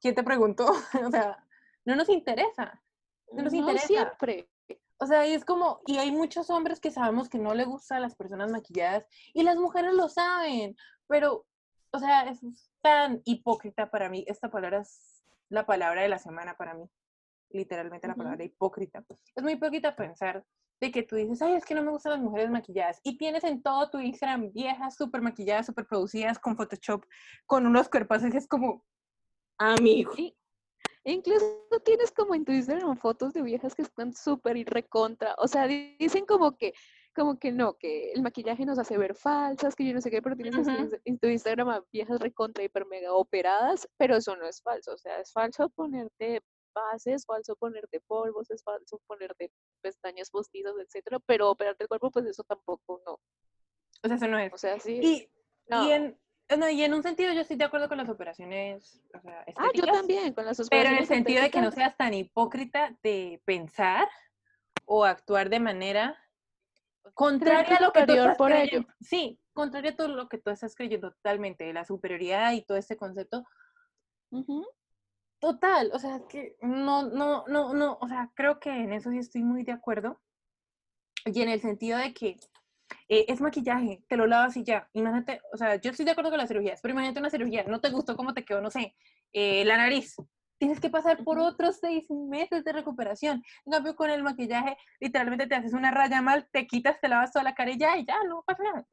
¿quién 0.00 0.14
te 0.14 0.22
preguntó? 0.22 0.66
o 1.06 1.10
sea, 1.10 1.44
no 1.84 1.96
nos 1.96 2.08
interesa. 2.08 2.82
No 3.32 3.42
nos 3.42 3.54
interesa. 3.54 3.86
siempre. 3.86 4.50
O 4.98 5.06
sea, 5.06 5.26
y 5.26 5.32
es 5.32 5.44
como, 5.44 5.80
y 5.86 5.98
hay 5.98 6.10
muchos 6.10 6.50
hombres 6.50 6.80
que 6.80 6.90
sabemos 6.90 7.28
que 7.28 7.38
no 7.38 7.54
le 7.54 7.64
gustan 7.64 8.02
las 8.02 8.16
personas 8.16 8.50
maquilladas 8.50 9.06
y 9.32 9.44
las 9.44 9.56
mujeres 9.56 9.94
lo 9.94 10.08
saben, 10.08 10.76
pero, 11.06 11.46
o 11.92 11.98
sea, 11.98 12.28
es 12.28 12.40
tan 12.82 13.22
hipócrita 13.24 13.90
para 13.90 14.08
mí. 14.08 14.24
Esta 14.26 14.50
palabra 14.50 14.80
es 14.80 15.22
la 15.50 15.66
palabra 15.66 16.02
de 16.02 16.08
la 16.08 16.18
semana 16.18 16.56
para 16.56 16.74
mí, 16.74 16.90
literalmente 17.50 18.06
la 18.06 18.14
palabra 18.14 18.44
hipócrita. 18.44 19.04
Es 19.34 19.42
muy 19.42 19.52
hipócrita 19.52 19.94
pensar 19.96 20.44
de 20.80 20.92
que 20.92 21.02
tú 21.02 21.16
dices, 21.16 21.42
ay, 21.42 21.54
es 21.54 21.64
que 21.64 21.74
no 21.74 21.82
me 21.82 21.90
gustan 21.90 22.12
las 22.12 22.20
mujeres 22.20 22.50
maquilladas 22.50 23.00
y 23.02 23.18
tienes 23.18 23.42
en 23.44 23.62
todo 23.62 23.90
tu 23.90 23.98
Instagram 23.98 24.52
viejas 24.52 24.94
súper 24.94 25.22
maquilladas, 25.22 25.66
súper 25.66 25.86
producidas 25.86 26.38
con 26.38 26.56
Photoshop, 26.56 27.04
con 27.46 27.66
unos 27.66 27.88
cuerpos, 27.88 28.22
y 28.22 28.36
es 28.36 28.46
como, 28.46 28.84
amigo. 29.58 30.12
Y 30.16 30.36
incluso 31.04 31.64
tienes 31.84 32.12
como 32.12 32.34
en 32.34 32.44
tu 32.44 32.52
Instagram 32.52 32.96
fotos 32.96 33.32
de 33.32 33.42
viejas 33.42 33.74
que 33.74 33.82
están 33.82 34.12
súper 34.14 34.56
y 34.56 34.64
recontra. 34.64 35.34
O 35.38 35.48
sea, 35.48 35.66
di- 35.66 35.96
dicen 35.98 36.26
como 36.26 36.56
que, 36.56 36.74
como 37.14 37.38
que 37.38 37.50
no, 37.50 37.76
que 37.76 38.12
el 38.12 38.22
maquillaje 38.22 38.64
nos 38.64 38.78
hace 38.78 38.96
ver 38.98 39.16
falsas, 39.16 39.74
que 39.74 39.84
yo 39.86 39.94
no 39.94 40.00
sé 40.00 40.10
qué, 40.10 40.22
pero 40.22 40.36
tienes 40.36 40.68
en 41.04 41.18
tu 41.18 41.26
en 41.26 41.32
Instagram 41.32 41.70
a 41.70 41.84
viejas 41.90 42.20
recontra 42.20 42.62
hiper 42.62 42.86
mega 42.86 43.12
operadas, 43.14 43.88
pero 43.96 44.16
eso 44.16 44.36
no 44.36 44.46
es 44.46 44.62
falso. 44.62 44.92
O 44.92 44.98
sea, 44.98 45.18
es 45.18 45.32
falso 45.32 45.68
ponerte 45.70 46.42
bases, 46.72 47.14
es 47.14 47.26
falso 47.26 47.56
ponerte 47.56 48.00
polvos, 48.00 48.50
es 48.50 48.62
falso 48.62 49.00
ponerte 49.06 49.50
pestañas 49.80 50.30
postizas, 50.30 50.74
etcétera, 50.78 51.18
pero 51.20 51.50
operarte 51.50 51.84
el 51.84 51.88
cuerpo, 51.88 52.10
pues 52.10 52.26
eso 52.26 52.44
tampoco 52.44 53.02
no. 53.06 53.12
O 54.02 54.06
sea, 54.06 54.16
eso 54.16 54.28
no 54.28 54.38
es. 54.38 54.52
O 54.52 54.58
sea, 54.58 54.78
sí. 54.78 55.00
Y, 55.02 55.30
no. 55.68 55.86
y, 55.86 55.92
en, 55.92 56.20
no, 56.56 56.68
y 56.68 56.82
en 56.82 56.94
un 56.94 57.02
sentido 57.02 57.32
yo 57.32 57.40
estoy 57.40 57.56
de 57.56 57.64
acuerdo 57.64 57.88
con 57.88 57.98
las 57.98 58.08
operaciones 58.08 59.02
o 59.14 59.20
sea, 59.20 59.44
Ah, 59.56 59.68
yo 59.74 59.84
también, 59.84 60.32
con 60.32 60.44
las 60.44 60.56
pero 60.68 60.88
en 60.88 60.96
el 60.96 61.04
operaciones 61.04 61.08
sentido 61.08 61.42
de 61.42 61.50
que 61.50 61.60
no 61.60 61.70
seas 61.72 61.96
tan 61.96 62.14
hipócrita 62.14 62.96
de 63.02 63.42
pensar 63.44 64.08
o 64.84 65.04
actuar 65.04 65.50
de 65.50 65.60
manera, 65.60 66.16
contrario 67.14 67.76
a 67.76 67.82
lo 67.82 67.92
que 67.92 68.06
tú 68.06 68.12
estás 68.12 68.36
por 68.36 68.52
ello. 68.52 68.66
creyendo. 68.68 68.94
Sí, 69.00 69.40
contrario 69.52 69.90
a 69.90 69.96
todo 69.96 70.08
lo 70.08 70.28
que 70.28 70.38
tú 70.38 70.50
estás 70.50 70.74
creyendo 70.74 71.10
totalmente, 71.10 71.64
de 71.64 71.72
la 71.72 71.84
superioridad 71.84 72.52
y 72.52 72.62
todo 72.62 72.78
este 72.78 72.96
concepto. 72.96 73.44
Ujú. 74.30 74.66
Total, 75.40 75.90
o 75.92 75.98
sea, 75.98 76.20
que 76.28 76.56
no, 76.62 77.02
no, 77.02 77.44
no, 77.46 77.72
no, 77.72 77.98
o 78.00 78.08
sea, 78.08 78.30
creo 78.34 78.58
que 78.58 78.70
en 78.70 78.92
eso 78.92 79.10
sí 79.10 79.18
estoy 79.18 79.42
muy 79.42 79.62
de 79.62 79.72
acuerdo. 79.72 80.20
Y 81.24 81.42
en 81.42 81.48
el 81.48 81.60
sentido 81.60 81.98
de 81.98 82.12
que 82.12 82.36
eh, 83.08 83.26
es 83.28 83.40
maquillaje, 83.40 84.02
te 84.08 84.16
lo 84.16 84.26
lavas 84.26 84.56
y 84.56 84.64
ya. 84.64 84.88
Imagínate, 84.94 85.40
o 85.52 85.56
sea, 85.56 85.76
yo 85.76 85.90
estoy 85.90 86.04
de 86.04 86.12
acuerdo 86.12 86.30
con 86.30 86.38
las 86.38 86.48
cirugías, 86.48 86.80
pero 86.82 86.92
imagínate 86.92 87.20
una 87.20 87.30
cirugía, 87.30 87.64
no 87.64 87.80
te 87.80 87.90
gustó 87.90 88.16
cómo 88.16 88.34
te 88.34 88.44
quedó, 88.44 88.60
no 88.60 88.70
sé, 88.70 88.96
eh, 89.32 89.64
la 89.64 89.76
nariz. 89.76 90.16
Tienes 90.58 90.80
que 90.80 90.90
pasar 90.90 91.22
por 91.22 91.38
otros 91.38 91.78
seis 91.80 92.10
meses 92.10 92.64
de 92.64 92.72
recuperación. 92.72 93.44
En 93.64 93.72
cambio, 93.72 93.94
con 93.94 94.10
el 94.10 94.24
maquillaje, 94.24 94.76
literalmente 94.98 95.46
te 95.46 95.54
haces 95.54 95.72
una 95.72 95.92
raya 95.92 96.20
mal, 96.20 96.48
te 96.50 96.66
quitas, 96.66 97.00
te 97.00 97.08
lavas 97.08 97.30
toda 97.30 97.44
la 97.44 97.54
cara 97.54 97.70
y 97.70 97.78
ya, 97.78 97.96
y 97.96 98.04
ya, 98.04 98.16
no 98.24 98.42
pasa 98.44 98.64
nada. 98.64 98.86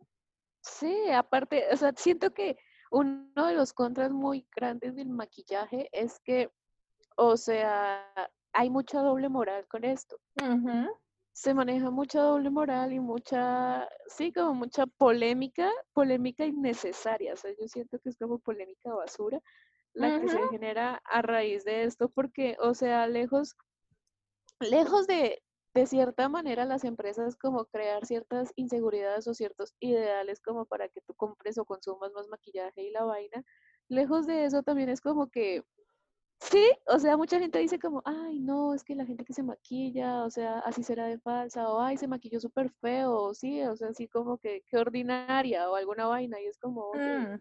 Sí, 0.62 1.10
aparte, 1.12 1.66
o 1.72 1.78
sea, 1.78 1.92
siento 1.96 2.34
que 2.34 2.58
uno 2.96 3.48
de 3.48 3.54
los 3.54 3.74
contras 3.74 4.12
muy 4.12 4.48
grandes 4.56 4.96
del 4.96 5.10
maquillaje 5.10 5.90
es 5.92 6.18
que, 6.22 6.50
o 7.18 7.36
sea, 7.36 8.10
hay 8.54 8.70
mucha 8.70 9.02
doble 9.02 9.28
moral 9.28 9.68
con 9.68 9.84
esto. 9.84 10.18
Se 11.34 11.54
maneja 11.54 11.90
mucha 11.90 12.22
doble 12.22 12.50
moral 12.50 12.94
y 12.94 13.02
mucha, 13.02 13.90
sí, 14.08 14.32
como 14.32 14.54
mucha 14.54 14.86
polémica, 14.86 15.70
polémica 15.92 16.46
innecesaria. 16.46 17.34
O 17.34 17.36
sea, 17.36 17.52
yo 17.60 17.68
siento 17.68 18.00
que 18.00 18.08
es 18.08 18.18
como 18.18 18.40
polémica 18.40 18.94
basura 18.94 19.42
la 19.92 20.22
que 20.22 20.30
se 20.30 20.48
genera 20.48 21.02
a 21.04 21.22
raíz 21.22 21.66
de 21.66 21.84
esto, 21.84 22.08
porque, 22.08 22.56
o 22.62 22.74
sea, 22.74 23.08
lejos, 23.08 23.56
lejos 24.62 25.06
de, 25.06 25.44
de 25.76 25.86
cierta 25.88 26.30
manera 26.30 26.66
las 26.66 26.86
empresas 26.86 27.36
como 27.38 27.66
crear 27.66 28.06
ciertas 28.08 28.52
inseguridades 28.56 29.28
o 29.28 29.36
ciertos 29.36 29.76
ideales 29.82 30.42
como 30.42 30.66
para 30.66 30.90
que 30.90 31.02
tú 31.02 31.14
compres 31.16 31.58
o 31.60 31.66
consumas 31.66 32.14
más 32.14 32.28
maquillaje 32.30 32.84
y 32.84 32.92
la 32.92 33.04
vaina, 33.06 33.44
lejos 33.90 34.26
de 34.28 34.46
eso 34.46 34.64
también 34.64 34.90
es 34.90 35.02
como 35.02 35.30
que, 35.30 35.64
sí, 36.42 36.64
o 36.88 37.00
sea, 37.00 37.18
mucha 37.18 37.40
gente 37.40 37.60
dice 37.60 37.80
como, 37.80 38.02
ay, 38.06 38.40
no, 38.40 38.74
es 38.76 38.84
que 38.86 38.96
la 38.96 39.06
gente 39.06 39.26
que 39.26 39.34
se 39.34 39.44
maquilla, 39.44 40.24
o 40.26 40.30
sea, 40.32 40.60
así 40.60 40.84
será 40.84 41.08
de 41.08 41.20
falsa, 41.20 41.70
o 41.70 41.82
ay, 41.82 41.98
se 41.98 42.08
maquilló 42.08 42.40
súper 42.42 42.72
feo, 42.82 43.14
o 43.16 43.34
sí, 43.36 43.64
o 43.64 43.76
sea, 43.78 43.90
así 43.90 44.08
como 44.10 44.38
que, 44.40 44.64
qué 44.68 44.78
ordinaria, 44.78 45.70
o 45.72 45.76
alguna 45.76 46.08
vaina, 46.08 46.42
y 46.42 46.48
es 46.48 46.58
como, 46.60 46.92
Mm. 46.94 47.40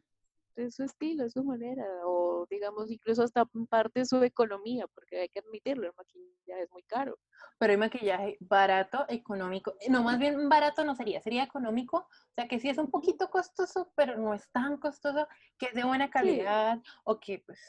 Es 0.57 0.75
su 0.77 0.85
estilo, 0.85 1.25
es 1.25 1.33
su 1.33 1.45
manera, 1.45 1.85
o 2.05 2.47
digamos 2.51 2.91
incluso 2.91 3.23
hasta 3.23 3.45
parte 3.69 4.05
su 4.05 4.23
economía, 4.23 4.87
porque 4.89 5.21
hay 5.21 5.29
que 5.29 5.41
admitirlo, 5.41 5.87
el 5.87 5.95
maquillaje 5.97 6.63
es 6.63 6.71
muy 6.71 6.83
caro. 6.85 7.19
Pero 7.59 7.73
hay 7.73 7.77
maquillaje 7.77 8.37
barato, 8.41 9.05
económico. 9.09 9.75
No, 9.89 10.03
más 10.03 10.19
bien 10.19 10.49
barato 10.49 10.85
no 10.85 10.95
sería, 10.95 11.21
sería 11.21 11.45
económico. 11.45 11.99
O 11.99 12.35
sea, 12.35 12.49
que 12.49 12.59
sí 12.59 12.69
es 12.69 12.79
un 12.79 12.91
poquito 12.91 13.31
costoso, 13.31 13.93
pero 13.97 14.17
no 14.17 14.35
es 14.35 14.51
tan 14.51 14.77
costoso, 14.79 15.27
que 15.59 15.67
es 15.67 15.75
de 15.75 15.85
buena 15.85 16.11
calidad 16.11 16.81
o 17.05 17.21
que 17.21 17.43
pues 17.47 17.61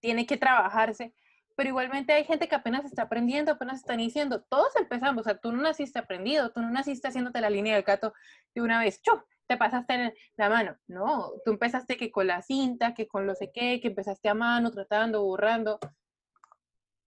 tiene 0.00 0.26
que 0.26 0.36
trabajarse. 0.36 1.14
Pero 1.56 1.68
igualmente 1.68 2.12
hay 2.12 2.24
gente 2.24 2.48
que 2.48 2.54
apenas 2.54 2.84
está 2.84 3.02
aprendiendo, 3.02 3.52
apenas 3.52 3.80
está 3.80 3.94
iniciando. 3.94 4.42
Todos 4.44 4.74
empezamos, 4.76 5.22
o 5.22 5.24
sea, 5.24 5.38
tú 5.38 5.52
no 5.52 5.62
naciste 5.62 5.98
aprendido, 5.98 6.50
tú 6.52 6.60
no 6.60 6.70
naciste 6.70 7.08
haciéndote 7.08 7.40
la 7.40 7.50
línea 7.50 7.74
del 7.74 7.82
gato 7.82 8.14
de 8.54 8.62
una 8.62 8.78
vez, 8.80 9.02
¡chum! 9.02 9.20
Te 9.50 9.56
pasaste 9.56 9.94
en 9.94 10.14
la 10.36 10.48
mano. 10.48 10.76
No, 10.86 11.32
tú 11.44 11.50
empezaste 11.50 11.96
que 11.96 12.12
con 12.12 12.28
la 12.28 12.40
cinta, 12.40 12.94
que 12.94 13.08
con 13.08 13.26
lo 13.26 13.34
sé 13.34 13.50
qué, 13.52 13.80
que 13.80 13.88
empezaste 13.88 14.28
a 14.28 14.34
mano, 14.34 14.70
tratando, 14.70 15.24
borrando. 15.24 15.80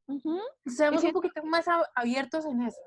Ujú. 0.07 0.41
Seamos 0.65 0.97
un 0.97 1.01
siento 1.01 1.21
poquito 1.21 1.41
más 1.45 1.65
abiertos 1.95 2.43
en 2.45 2.63
eso. 2.63 2.81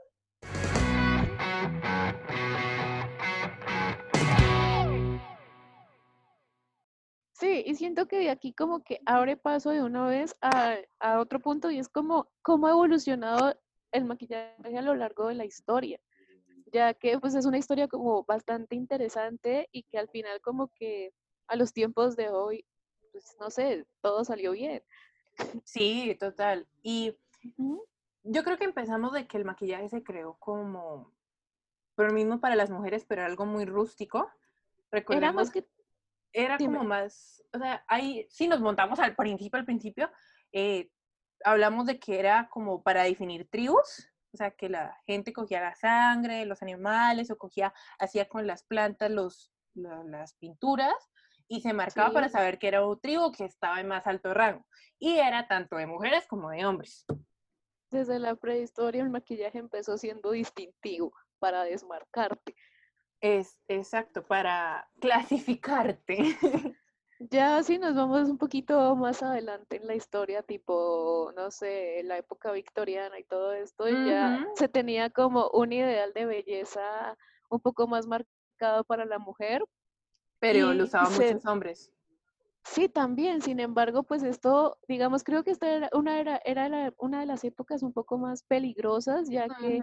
Sí, 7.33 7.65
y 7.67 7.75
siento 7.77 8.09
que 8.09 8.19
de 8.19 8.29
aquí 8.29 8.53
como 8.53 8.83
que 8.83 9.01
abre 9.07 9.39
paso 9.39 9.71
de 9.71 9.83
una 9.83 10.07
vez 10.07 10.37
a, 10.43 10.77
a 11.01 11.19
otro 11.19 11.41
punto 11.41 11.71
y 11.71 11.79
es 11.79 11.89
como 11.89 12.29
cómo 12.43 12.67
ha 12.67 12.73
evolucionado 12.73 13.59
el 13.91 14.05
maquillaje 14.05 14.77
a 14.77 14.83
lo 14.83 14.95
largo 14.95 15.29
de 15.29 15.35
la 15.35 15.47
historia, 15.47 15.99
ya 16.67 16.95
que 16.95 17.19
pues 17.19 17.35
es 17.35 17.47
una 17.47 17.59
historia 17.59 17.89
como 17.89 18.25
bastante 18.25 18.75
interesante 18.75 19.69
y 19.73 19.85
que 19.85 19.99
al 19.99 20.09
final 20.09 20.41
como 20.41 20.69
que 20.69 21.13
a 21.49 21.57
los 21.57 21.73
tiempos 21.73 22.17
de 22.17 22.29
hoy, 22.29 22.65
pues 23.13 23.37
no 23.41 23.51
sé, 23.51 23.87
todo 24.01 24.25
salió 24.25 24.53
bien. 24.53 24.83
Sí, 25.65 26.17
total. 26.19 26.67
Y 26.83 27.17
yo 28.25 28.43
creo 28.43 28.59
que 28.59 28.65
empezamos 28.65 29.13
de 29.13 29.27
que 29.27 29.37
el 29.37 29.45
maquillaje 29.45 29.89
se 29.89 30.03
creó 30.03 30.35
como, 30.39 31.13
por 31.95 32.09
lo 32.09 32.13
mismo 32.13 32.41
para 32.41 32.57
las 32.57 32.71
mujeres, 32.71 33.05
pero 33.07 33.25
algo 33.25 33.47
muy 33.47 33.65
rústico. 33.65 34.19
Era 34.19 35.01
Recordemos, 35.01 35.35
más 35.35 35.51
que, 35.51 35.67
era 36.33 36.57
dime. 36.57 36.79
como 36.79 36.89
más, 36.89 37.43
o 37.53 37.59
sea, 37.59 37.85
ahí 37.87 38.27
sí 38.31 38.49
nos 38.49 38.61
montamos 38.61 38.99
al 38.99 39.15
principio, 39.15 39.59
al 39.59 39.65
principio, 39.65 40.11
eh, 40.53 40.91
hablamos 41.45 41.87
de 41.87 41.99
que 41.99 42.19
era 42.19 42.49
como 42.51 42.83
para 42.83 43.05
definir 43.05 43.49
tribus, 43.49 44.09
o 44.33 44.37
sea, 44.37 44.51
que 44.51 44.69
la 44.69 44.99
gente 45.07 45.33
cogía 45.33 45.61
la 45.61 45.75
sangre 45.75 46.37
de 46.37 46.47
los 46.47 46.63
animales 46.63 47.31
o 47.31 47.39
cogía, 47.39 47.73
hacía 47.99 48.29
con 48.29 48.47
las 48.47 48.65
plantas 48.65 49.11
los, 49.11 49.53
la- 49.75 50.05
las 50.05 50.35
pinturas 50.35 50.95
y 51.49 51.61
se 51.61 51.73
marcaba 51.73 52.13
para 52.13 52.29
saber 52.29 52.59
que 52.59 52.69
era 52.69 52.85
un 52.87 53.01
tribu 53.01 53.31
que 53.33 53.45
estaba 53.45 53.81
en 53.81 53.89
más 53.89 54.07
alto 54.07 54.35
rango. 54.35 54.67
Y 54.99 55.19
era 55.19 55.47
tanto 55.49 55.77
de 55.77 55.87
mujeres 55.87 56.27
como 56.27 56.51
de 56.51 56.67
hombres. 56.67 57.05
desde 57.91 58.19
la 58.19 58.35
prehistoria 58.35 59.03
el 59.03 59.11
maquillaje 59.11 59.59
empezó 59.59 59.97
siendo 59.97 60.33
distintivo 60.33 61.13
para 61.39 61.63
desmarcarte. 61.65 62.55
Es 63.21 63.59
exacto, 63.69 64.27
para 64.27 64.91
clasificarte. 65.01 66.37
Ya 67.19 67.63
si 67.63 67.79
nos 67.79 67.95
vamos 67.95 68.29
un 68.29 68.37
poquito 68.37 68.95
más 68.95 69.23
adelante 69.23 69.77
en 69.77 69.87
la 69.87 69.95
historia, 69.95 70.43
tipo, 70.43 71.33
no 71.35 71.51
sé, 71.51 72.03
la 72.05 72.19
época 72.19 72.53
victoriana 72.53 73.19
y 73.19 73.25
todo 73.25 73.53
esto, 73.53 73.89
ya 73.89 74.47
se 74.55 74.69
tenía 74.69 75.09
como 75.11 75.49
un 75.51 75.73
ideal 75.73 76.13
de 76.13 76.27
belleza 76.27 77.17
un 77.49 77.61
poco 77.61 77.87
más 77.87 78.07
marcado 78.07 78.85
para 78.85 79.05
la 79.07 79.19
mujer. 79.19 79.65
Pero 80.39 80.75
lo 80.75 80.85
usaban 80.85 81.13
muchos 81.13 81.47
hombres. 81.47 81.91
Sí, 82.69 82.89
también, 82.89 83.41
sin 83.43 83.61
embargo, 83.61 84.03
pues 84.03 84.23
esto, 84.23 84.77
digamos, 84.89 85.23
creo 85.25 85.45
que 85.45 85.51
esta 85.53 85.71
era 85.71 85.89
una, 85.93 86.19
era, 86.21 86.41
era 86.45 86.69
la- 86.69 86.93
una 86.99 87.21
de 87.21 87.27
las 87.27 87.45
épocas 87.45 87.83
un 87.83 87.93
poco 87.93 88.19
más 88.19 88.43
peligrosas, 88.43 89.29
ya 89.31 89.47
que, 89.61 89.81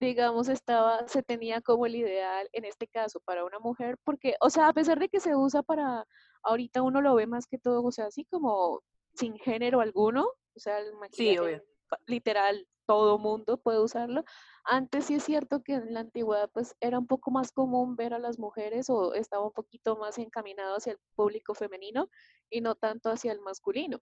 digamos, 0.00 0.48
estaba, 0.48 1.06
se 1.08 1.22
tenía 1.22 1.60
como 1.60 1.86
el 1.86 1.94
ideal, 1.96 2.48
en 2.52 2.64
este 2.64 2.86
caso, 2.88 3.20
para 3.20 3.44
una 3.44 3.58
mujer, 3.60 3.96
porque, 4.04 4.34
o 4.40 4.50
sea, 4.50 4.68
a 4.68 4.72
pesar 4.72 4.98
de 4.98 5.08
que 5.08 5.20
se 5.20 5.34
usa 5.36 5.62
para, 5.62 6.06
ahorita 6.42 6.82
uno 6.82 7.00
lo 7.00 7.14
ve 7.14 7.26
más 7.26 7.46
que 7.46 7.56
todo, 7.58 7.82
o 7.82 7.92
sea, 7.92 8.06
así 8.06 8.24
como 8.24 8.82
sin 9.14 9.36
género 9.38 9.80
alguno, 9.80 10.24
o 10.26 10.58
sea, 10.60 10.78
el 10.80 10.92
maquillaje 10.96 11.62
literal, 12.06 12.66
todo 12.86 13.18
mundo 13.18 13.58
puede 13.58 13.80
usarlo. 13.82 14.24
Antes 14.64 15.06
sí 15.06 15.14
es 15.16 15.24
cierto 15.24 15.62
que 15.62 15.74
en 15.74 15.94
la 15.94 16.00
antigüedad 16.00 16.50
pues 16.52 16.74
era 16.80 16.98
un 16.98 17.06
poco 17.06 17.30
más 17.30 17.52
común 17.52 17.96
ver 17.96 18.14
a 18.14 18.18
las 18.18 18.38
mujeres 18.38 18.90
o 18.90 19.14
estaba 19.14 19.44
un 19.46 19.52
poquito 19.52 19.96
más 19.96 20.18
encaminado 20.18 20.76
hacia 20.76 20.92
el 20.92 20.98
público 21.16 21.54
femenino 21.54 22.08
y 22.50 22.60
no 22.60 22.74
tanto 22.74 23.10
hacia 23.10 23.32
el 23.32 23.40
masculino. 23.40 24.00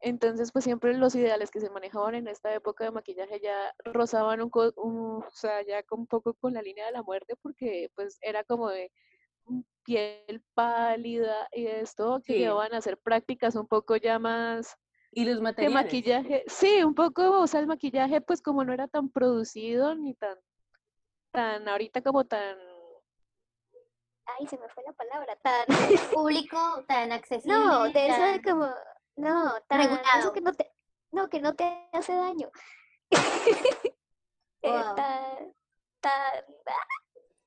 Entonces, 0.00 0.52
pues 0.52 0.64
siempre 0.64 0.94
los 0.98 1.14
ideales 1.14 1.50
que 1.50 1.60
se 1.60 1.70
manejaban 1.70 2.14
en 2.14 2.28
esta 2.28 2.52
época 2.54 2.84
de 2.84 2.90
maquillaje 2.90 3.40
ya 3.40 3.74
rozaban 3.84 4.42
un, 4.42 4.50
un- 4.76 5.24
o 5.24 5.30
sea, 5.32 5.62
ya 5.62 5.82
un 5.92 6.06
poco 6.06 6.34
con 6.34 6.52
la 6.54 6.62
línea 6.62 6.86
de 6.86 6.92
la 6.92 7.02
muerte 7.02 7.36
porque 7.42 7.90
pues 7.94 8.18
era 8.22 8.44
como 8.44 8.68
de 8.70 8.92
piel 9.84 10.42
pálida 10.54 11.48
y 11.52 11.66
esto 11.66 12.20
que 12.24 12.34
Sí. 12.34 12.38
llevaban 12.40 12.74
a 12.74 12.78
hacer 12.78 12.98
prácticas 12.98 13.54
un 13.54 13.66
poco 13.66 13.96
ya 13.96 14.18
más 14.18 14.76
Y 15.14 15.24
los 15.24 15.36
de 15.36 15.42
materiales. 15.42 15.84
maquillaje, 15.84 16.44
sí, 16.46 16.82
un 16.82 16.94
poco, 16.94 17.40
o 17.40 17.46
sea, 17.46 17.60
el 17.60 17.66
maquillaje, 17.66 18.20
pues 18.20 18.42
como 18.42 18.64
no 18.64 18.72
era 18.72 18.88
tan 18.88 19.08
producido 19.08 19.94
ni 19.94 20.14
tan, 20.14 20.36
tan 21.30 21.68
ahorita 21.68 22.02
como 22.02 22.24
tan, 22.24 22.56
Ay, 24.38 24.46
se 24.46 24.56
me 24.58 24.68
fue 24.70 24.82
la 24.84 24.92
palabra. 24.94 25.36
Tan 25.36 25.66
público, 26.12 26.56
tan 26.88 27.12
accesible. 27.12 27.56
No, 27.56 27.84
de 27.92 28.08
eso 28.08 28.22
de 28.22 28.42
como, 28.42 28.66
no, 29.16 29.52
tan, 29.68 29.80
eso 29.82 29.90
regulado. 29.90 30.32
que 30.32 30.40
no 30.40 30.52
te, 30.52 30.72
no, 31.12 31.28
que 31.28 31.40
no 31.40 31.54
te 31.54 31.88
hace 31.92 32.14
daño. 32.14 32.50
Eh, 34.66 34.82
tan, 34.96 35.52
tan, 36.00 36.44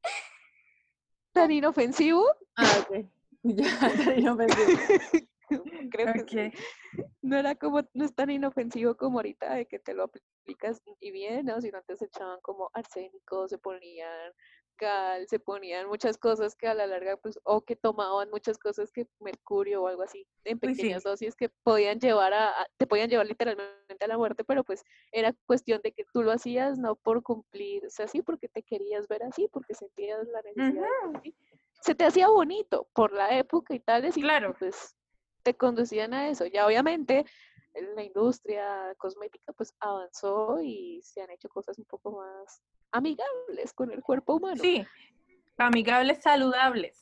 tan 1.33 1.49
inofensivo, 1.51 2.23
Ah, 2.55 2.71
ok. 2.81 3.05
Ya, 3.41 3.65
tan 3.79 4.19
inofensivo. 4.19 5.27
creo 5.91 6.13
que 6.13 6.51
sí. 6.51 7.03
No 7.21 7.37
era 7.37 7.55
como, 7.55 7.81
no 7.93 8.05
es 8.05 8.13
tan 8.15 8.29
inofensivo 8.29 8.95
como 8.95 9.19
ahorita 9.19 9.53
de 9.53 9.65
que 9.67 9.79
te 9.79 9.93
lo 9.93 10.03
aplicas 10.03 10.81
y 10.99 11.11
bien, 11.11 11.45
¿no? 11.45 11.59
Sino 11.61 11.77
antes 11.77 11.99
se 11.99 12.05
echaban 12.05 12.39
como 12.41 12.69
arsénico, 12.73 13.47
se 13.47 13.57
ponían 13.57 14.31
cal, 14.77 15.27
se 15.27 15.39
ponían 15.39 15.87
muchas 15.87 16.17
cosas 16.17 16.55
que 16.55 16.67
a 16.67 16.73
la 16.75 16.85
larga, 16.87 17.17
pues, 17.17 17.39
o 17.43 17.61
que 17.61 17.75
tomaban 17.75 18.29
muchas 18.29 18.57
cosas 18.59 18.91
que 18.91 19.07
mercurio 19.19 19.81
o 19.81 19.87
algo 19.87 20.03
así 20.03 20.25
en 20.43 20.59
sí. 20.59 20.67
pequeñas 20.67 21.03
dosis 21.03 21.35
que 21.35 21.49
podían 21.63 21.99
llevar 21.99 22.33
a, 22.33 22.49
a- 22.61 22.67
te 22.77 22.85
podían 22.85 23.09
llevar 23.09 23.25
literalmente 23.25 24.05
a 24.05 24.07
la 24.07 24.17
muerte, 24.17 24.43
pero 24.43 24.63
pues 24.63 24.83
era 25.11 25.33
cuestión 25.47 25.81
de 25.83 25.91
que 25.93 26.05
tú 26.13 26.21
lo 26.23 26.31
hacías 26.31 26.77
no 26.77 26.95
por 26.95 27.23
cumplirse 27.23 28.03
así, 28.03 28.21
porque 28.21 28.47
te 28.47 28.61
querías 28.61 29.07
ver 29.07 29.23
así, 29.23 29.47
porque 29.51 29.73
sentías 29.73 30.27
la 30.27 30.41
necesidad. 30.43 30.85
Se 31.81 31.95
te 31.95 32.05
hacía 32.05 32.27
bonito 32.27 32.87
por 32.93 33.13
la 33.13 33.37
época 33.37 33.73
y 33.73 33.79
tales, 33.79 34.15
y 34.17 34.21
Claro. 34.21 34.55
pues 34.59 34.95
te 35.47 35.53
conducían 35.53 36.13
a 36.13 36.27
eso. 36.27 36.45
Ya 36.45 36.65
obviamente 36.67 37.25
la 37.95 38.03
industria 38.03 38.93
cosmética 38.97 39.53
pues 39.53 39.73
avanzó 39.79 40.59
y 40.61 40.99
se 41.03 41.21
han 41.21 41.29
hecho 41.31 41.47
cosas 41.47 41.77
un 41.79 41.85
poco 41.85 42.11
más 42.11 42.61
amigables 42.91 43.71
con 43.73 43.89
el 43.93 44.03
cuerpo 44.03 44.35
humano. 44.35 44.61
Sí, 44.61 44.85
amigables, 45.57 46.21
saludables. 46.21 47.01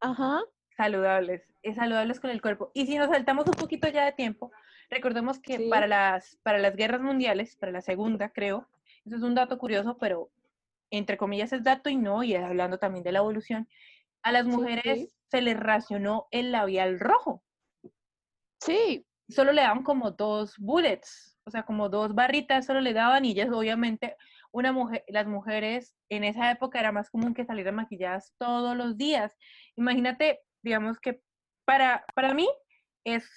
Ajá. 0.00 0.42
saludables, 0.76 1.42
es 1.62 1.76
saludables 1.76 2.20
con 2.20 2.28
el 2.28 2.42
cuerpo. 2.42 2.70
Y 2.74 2.84
si 2.86 2.98
nos 2.98 3.08
saltamos 3.08 3.46
un 3.46 3.54
poquito 3.54 3.88
ya 3.88 4.04
de 4.04 4.12
tiempo, 4.12 4.52
recordemos 4.90 5.38
que 5.38 5.56
Sí. 5.56 5.70
para, 5.70 5.86
las, 5.86 6.36
para 6.42 6.58
las 6.58 6.76
guerras 6.76 7.00
mundiales, 7.00 7.56
para 7.56 7.72
la 7.72 7.80
segunda, 7.80 8.28
creo, 8.28 8.68
eso 9.06 9.16
es 9.16 9.22
un 9.22 9.34
dato 9.34 9.56
curioso, 9.56 9.96
pero 9.96 10.28
entre 10.90 11.16
comillas 11.16 11.54
es 11.54 11.64
dato 11.64 11.88
y 11.88 11.96
no, 11.96 12.22
y 12.22 12.34
hablando 12.34 12.76
también 12.78 13.02
de 13.02 13.12
la 13.12 13.20
evolución, 13.20 13.66
a 14.22 14.30
las 14.32 14.44
Sí, 14.44 14.50
mujeres 14.50 14.98
sí. 14.98 15.08
se 15.30 15.40
les 15.40 15.58
racionó 15.58 16.26
el 16.30 16.52
labial 16.52 17.00
rojo. 17.00 17.42
Sí, 18.60 19.06
Solo 19.28 19.52
le 19.52 19.62
daban 19.62 19.82
como 19.82 20.12
dos 20.12 20.56
bullets, 20.56 21.36
o 21.44 21.50
sea, 21.50 21.64
como 21.64 21.88
dos 21.88 22.14
barritas 22.14 22.64
solo 22.64 22.80
le 22.80 22.92
daban 22.92 23.24
y 23.24 23.32
ellas 23.32 23.48
obviamente, 23.52 24.16
una 24.52 24.70
mujer, 24.70 25.02
las 25.08 25.26
mujeres 25.26 25.96
en 26.08 26.22
esa 26.22 26.52
época 26.52 26.78
era 26.78 26.92
más 26.92 27.10
común 27.10 27.34
que 27.34 27.44
salieran 27.44 27.74
maquilladas 27.74 28.32
todos 28.38 28.76
los 28.76 28.96
días. 28.96 29.36
Imagínate, 29.74 30.42
digamos 30.62 31.00
que 31.00 31.22
para, 31.64 32.04
para 32.14 32.34
mí 32.34 32.48
es, 33.02 33.28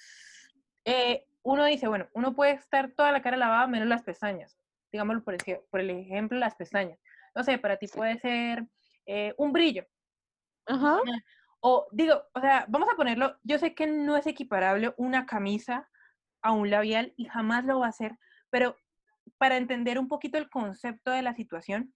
eh, 0.84 1.26
uno 1.42 1.64
dice, 1.64 1.88
bueno, 1.88 2.08
uno 2.14 2.34
puede 2.36 2.52
estar 2.52 2.92
toda 2.92 3.10
la 3.10 3.20
cara 3.22 3.36
lavada 3.36 3.66
menos 3.66 3.88
las 3.88 4.04
pestañas, 4.04 4.56
digámoslo 4.92 5.24
por, 5.24 5.34
ej- 5.34 5.62
por 5.70 5.80
el 5.80 5.90
ejemplo, 5.90 6.38
las 6.38 6.54
pestañas. 6.54 7.00
No 7.34 7.42
sé, 7.42 7.58
para 7.58 7.78
ti 7.78 7.88
puede 7.88 8.16
ser 8.20 8.64
eh, 9.06 9.34
un 9.38 9.52
brillo, 9.52 9.86
ajá. 10.66 11.00
O 11.60 11.86
digo, 11.92 12.22
o 12.34 12.40
sea, 12.40 12.64
vamos 12.68 12.88
a 12.92 12.96
ponerlo, 12.96 13.36
yo 13.42 13.58
sé 13.58 13.74
que 13.74 13.86
no 13.86 14.16
es 14.16 14.26
equiparable 14.26 14.94
una 14.96 15.26
camisa 15.26 15.88
a 16.42 16.52
un 16.52 16.70
labial 16.70 17.12
y 17.16 17.26
jamás 17.26 17.64
lo 17.64 17.80
va 17.80 17.88
a 17.88 17.92
ser, 17.92 18.18
pero 18.50 18.76
para 19.38 19.56
entender 19.56 19.98
un 19.98 20.08
poquito 20.08 20.38
el 20.38 20.48
concepto 20.50 21.10
de 21.10 21.22
la 21.22 21.34
situación, 21.34 21.94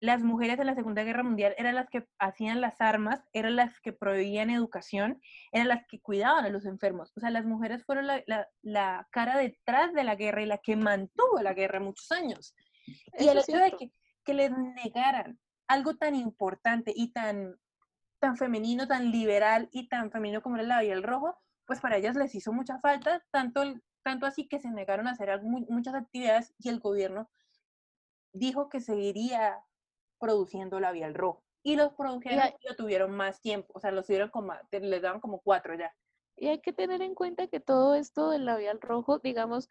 las 0.00 0.22
mujeres 0.24 0.58
en 0.58 0.66
la 0.66 0.74
Segunda 0.74 1.04
Guerra 1.04 1.22
Mundial 1.22 1.54
eran 1.58 1.76
las 1.76 1.88
que 1.88 2.08
hacían 2.18 2.60
las 2.60 2.80
armas, 2.80 3.22
eran 3.32 3.54
las 3.54 3.78
que 3.80 3.92
proveían 3.92 4.50
educación, 4.50 5.20
eran 5.52 5.68
las 5.68 5.86
que 5.86 6.00
cuidaban 6.00 6.44
a 6.44 6.48
los 6.48 6.64
enfermos. 6.66 7.12
O 7.16 7.20
sea, 7.20 7.30
las 7.30 7.44
mujeres 7.44 7.84
fueron 7.84 8.08
la, 8.08 8.20
la- 8.26 8.48
la 8.62 9.06
cara 9.12 9.38
detrás 9.38 9.92
de 9.92 10.02
la 10.02 10.16
guerra 10.16 10.42
y 10.42 10.46
la 10.46 10.58
que 10.58 10.74
mantuvo 10.74 11.40
la 11.40 11.54
guerra 11.54 11.78
muchos 11.78 12.10
años. 12.10 12.52
Y 13.16 13.28
el 13.28 13.38
hecho 13.38 13.58
de 13.58 13.70
que, 13.78 13.92
que 14.24 14.34
les 14.34 14.50
negaran 14.50 15.38
algo 15.68 15.94
tan 15.94 16.16
importante 16.16 16.92
y 16.96 17.12
tan, 17.12 17.54
tan 18.22 18.36
femenino, 18.36 18.86
tan 18.86 19.10
liberal 19.10 19.68
y 19.72 19.88
tan 19.88 20.12
femenino 20.12 20.42
como 20.42 20.54
era 20.54 20.62
el 20.62 20.68
labial 20.68 21.02
rojo, 21.02 21.36
pues 21.66 21.80
para 21.80 21.96
ellas 21.96 22.14
les 22.14 22.32
hizo 22.36 22.52
mucha 22.52 22.78
falta, 22.78 23.24
tanto, 23.32 23.62
tanto 24.04 24.26
así 24.26 24.46
que 24.46 24.60
se 24.60 24.70
negaron 24.70 25.08
a 25.08 25.10
hacer 25.10 25.42
muchas 25.42 25.94
actividades 25.94 26.54
y 26.56 26.68
el 26.68 26.78
gobierno 26.78 27.28
dijo 28.32 28.68
que 28.68 28.80
seguiría 28.80 29.64
produciendo 30.20 30.78
labial 30.78 31.14
rojo. 31.14 31.42
Y 31.64 31.74
los 31.74 31.94
produjeron 31.94 32.38
hay- 32.38 32.54
y 32.60 32.68
lo 32.68 32.76
tuvieron 32.76 33.10
más 33.10 33.40
tiempo, 33.40 33.72
o 33.74 33.80
sea, 33.80 33.90
los 33.90 34.06
tuvieron 34.06 34.30
como, 34.30 34.54
les 34.70 35.02
daban 35.02 35.20
como 35.20 35.40
cuatro 35.40 35.74
ya. 35.74 35.92
Y 36.36 36.46
hay 36.46 36.60
que 36.60 36.72
tener 36.72 37.02
en 37.02 37.16
cuenta 37.16 37.48
que 37.48 37.58
todo 37.58 37.96
esto 37.96 38.30
del 38.30 38.46
labial 38.46 38.80
rojo, 38.80 39.18
digamos, 39.18 39.68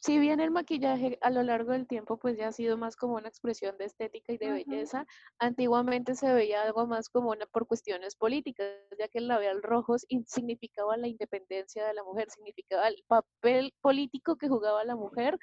si 0.00 0.18
bien 0.18 0.40
el 0.40 0.50
maquillaje 0.50 1.18
a 1.20 1.30
lo 1.30 1.42
largo 1.42 1.72
del 1.72 1.86
tiempo 1.86 2.16
pues 2.16 2.36
ya 2.36 2.48
ha 2.48 2.52
sido 2.52 2.78
más 2.78 2.96
como 2.96 3.14
una 3.14 3.28
expresión 3.28 3.76
de 3.76 3.84
estética 3.84 4.32
y 4.32 4.38
de 4.38 4.50
belleza, 4.50 5.06
antiguamente 5.38 6.14
se 6.14 6.32
veía 6.32 6.62
algo 6.62 6.86
más 6.86 7.10
como 7.10 7.30
una 7.30 7.46
por 7.46 7.66
cuestiones 7.66 8.16
políticas, 8.16 8.66
ya 8.98 9.08
que 9.08 9.18
el 9.18 9.28
labial 9.28 9.62
rojo 9.62 9.96
significaba 10.26 10.96
la 10.96 11.06
independencia 11.06 11.86
de 11.86 11.92
la 11.94 12.02
mujer, 12.02 12.30
significaba 12.30 12.88
el 12.88 13.04
papel 13.06 13.74
político 13.82 14.36
que 14.36 14.48
jugaba 14.48 14.84
la 14.84 14.96
mujer 14.96 15.38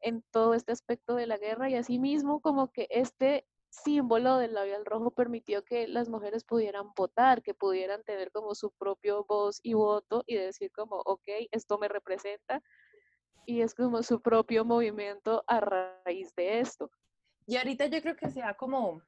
en 0.00 0.22
todo 0.32 0.54
este 0.54 0.72
aspecto 0.72 1.14
de 1.14 1.28
la 1.28 1.38
guerra 1.38 1.70
y 1.70 1.76
asimismo 1.76 2.40
como 2.40 2.72
que 2.72 2.88
este 2.90 3.46
símbolo 3.70 4.38
del 4.38 4.54
labial 4.54 4.84
rojo 4.84 5.12
permitió 5.12 5.64
que 5.64 5.86
las 5.86 6.08
mujeres 6.08 6.44
pudieran 6.44 6.92
votar, 6.96 7.42
que 7.42 7.54
pudieran 7.54 8.02
tener 8.04 8.32
como 8.32 8.54
su 8.54 8.72
propio 8.72 9.24
voz 9.28 9.60
y 9.62 9.74
voto 9.74 10.24
y 10.26 10.36
decir 10.36 10.72
como, 10.72 10.96
ok, 11.04 11.28
esto 11.52 11.78
me 11.78 11.88
representa 11.88 12.62
y 13.46 13.62
es 13.62 13.74
como 13.74 14.02
su 14.02 14.20
propio 14.20 14.64
movimiento 14.64 15.44
a 15.46 15.60
raíz 15.60 16.34
de 16.34 16.60
esto. 16.60 16.90
Y 17.46 17.56
ahorita 17.56 17.86
yo 17.86 18.02
creo 18.02 18.16
que 18.16 18.30
se 18.30 18.42
ha 18.42 18.54
como 18.54 19.02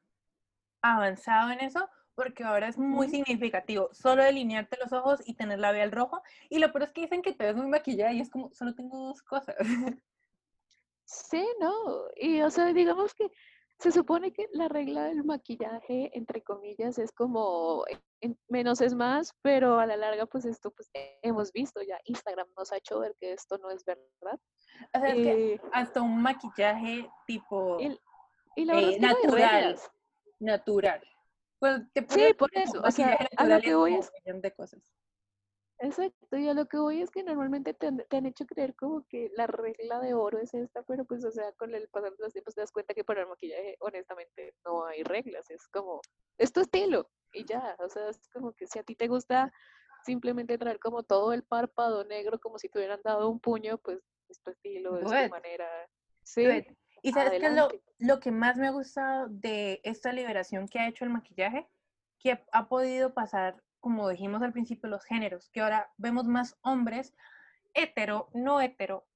avanzado 0.80 1.50
en 1.50 1.60
eso, 1.60 1.88
porque 2.14 2.44
ahora 2.44 2.68
es 2.68 2.78
muy 2.78 3.08
significativo. 3.08 3.90
Solo 3.92 4.22
delinearte 4.22 4.78
los 4.80 4.92
ojos 4.92 5.20
y 5.26 5.34
tener 5.34 5.58
labial 5.58 5.92
rojo. 5.92 6.22
Y 6.48 6.58
lo 6.58 6.72
peor 6.72 6.84
es 6.84 6.92
que 6.92 7.02
dicen 7.02 7.22
que 7.22 7.34
te 7.34 7.44
ves 7.44 7.56
muy 7.56 7.66
maquillada 7.66 8.12
y 8.12 8.20
es 8.20 8.30
como, 8.30 8.52
solo 8.52 8.74
tengo 8.74 8.96
dos 8.98 9.22
cosas. 9.22 9.56
Sí, 11.10 11.42
no, 11.58 11.72
y 12.16 12.42
o 12.42 12.50
sea, 12.50 12.66
digamos 12.74 13.14
que 13.14 13.30
se 13.78 13.92
supone 13.92 14.32
que 14.32 14.48
la 14.52 14.68
regla 14.68 15.04
del 15.04 15.22
maquillaje, 15.24 16.10
entre 16.16 16.42
comillas, 16.42 16.98
es 16.98 17.12
como 17.12 17.84
en- 18.20 18.36
menos 18.48 18.80
es 18.80 18.94
más, 18.94 19.32
pero 19.42 19.78
a 19.78 19.86
la 19.86 19.96
larga, 19.96 20.26
pues 20.26 20.44
esto, 20.44 20.72
pues 20.72 20.90
hemos 21.22 21.52
visto 21.52 21.80
ya, 21.82 21.98
Instagram 22.04 22.48
nos 22.56 22.72
ha 22.72 22.78
hecho 22.78 22.98
ver 22.98 23.14
que 23.20 23.32
esto 23.32 23.56
no 23.58 23.70
es 23.70 23.84
verdad. 23.84 24.40
O 24.94 24.98
sea, 24.98 25.08
es 25.08 25.14
que 25.14 25.52
Eh, 25.54 25.60
hasta 25.72 26.02
un 26.02 26.20
maquillaje 26.20 27.08
tipo 27.26 27.78
y, 27.80 27.96
y 28.56 28.64
la 28.64 28.80
eh, 28.80 28.98
natural. 28.98 29.78
natural. 30.40 31.00
Pues 31.60 31.80
te 31.92 32.04
Sí, 32.08 32.34
por 32.34 32.50
eso, 32.54 32.80
o 32.84 32.90
sea, 32.90 33.16
a 33.36 33.46
lo 33.46 33.60
que 33.60 33.74
voy 33.74 33.94
es- 33.94 34.12
de 34.24 34.52
cosas. 34.54 34.80
Exacto, 35.80 36.36
y 36.36 36.48
a 36.48 36.54
lo 36.54 36.66
que 36.66 36.78
voy 36.78 37.02
es 37.02 37.10
que 37.10 37.22
normalmente 37.22 37.72
te 37.72 37.86
han, 37.86 38.02
te 38.08 38.16
han 38.16 38.26
hecho 38.26 38.46
creer 38.46 38.74
como 38.74 39.06
que 39.06 39.30
la 39.36 39.46
regla 39.46 40.00
de 40.00 40.12
oro 40.12 40.38
es 40.38 40.52
esta, 40.52 40.82
pero 40.82 41.04
pues, 41.04 41.24
o 41.24 41.30
sea, 41.30 41.52
con 41.52 41.74
el 41.74 41.88
pasar 41.88 42.10
de 42.10 42.24
los 42.24 42.32
tiempos 42.32 42.54
te 42.54 42.62
das 42.62 42.72
cuenta 42.72 42.94
que 42.94 43.04
para 43.04 43.22
el 43.22 43.28
maquillaje, 43.28 43.76
honestamente, 43.80 44.54
no 44.64 44.84
hay 44.86 45.04
reglas, 45.04 45.48
es 45.50 45.68
como, 45.68 46.00
es 46.36 46.52
tu 46.52 46.60
estilo, 46.60 47.08
y 47.32 47.44
ya, 47.44 47.76
o 47.78 47.88
sea, 47.88 48.08
es 48.08 48.28
como 48.30 48.52
que 48.52 48.66
si 48.66 48.78
a 48.80 48.82
ti 48.82 48.96
te 48.96 49.06
gusta 49.06 49.52
simplemente 50.04 50.58
traer 50.58 50.78
como 50.80 51.02
todo 51.02 51.32
el 51.32 51.44
párpado 51.44 52.04
negro, 52.04 52.40
como 52.40 52.58
si 52.58 52.68
te 52.68 52.78
hubieran 52.78 53.00
dado 53.04 53.28
un 53.28 53.38
puño, 53.38 53.78
pues 53.78 54.00
es 54.28 54.40
tu 54.40 54.50
estilo, 54.50 54.98
es 54.98 55.06
tu 55.06 55.14
it. 55.14 55.30
manera. 55.30 55.68
Sí, 56.22 56.44
Do 56.44 56.52
it. 56.54 56.66
Y 57.02 57.12
sabes 57.12 57.40
qué 57.40 57.46
es 57.46 57.54
lo, 57.54 57.68
lo 57.98 58.20
que 58.20 58.32
más 58.32 58.56
me 58.56 58.66
ha 58.66 58.72
gustado 58.72 59.28
de 59.28 59.80
esta 59.84 60.12
liberación 60.12 60.66
que 60.66 60.80
ha 60.80 60.88
hecho 60.88 61.04
el 61.04 61.10
maquillaje, 61.10 61.68
que 62.18 62.44
ha 62.50 62.68
podido 62.68 63.14
pasar, 63.14 63.62
como 63.80 64.08
dijimos 64.08 64.42
al 64.42 64.52
principio, 64.52 64.88
los 64.88 65.04
géneros, 65.04 65.48
que 65.50 65.60
ahora 65.60 65.90
vemos 65.96 66.26
más 66.26 66.58
hombres 66.62 67.14
hetero, 67.74 68.28
no 68.34 68.60
hetero, 68.60 69.06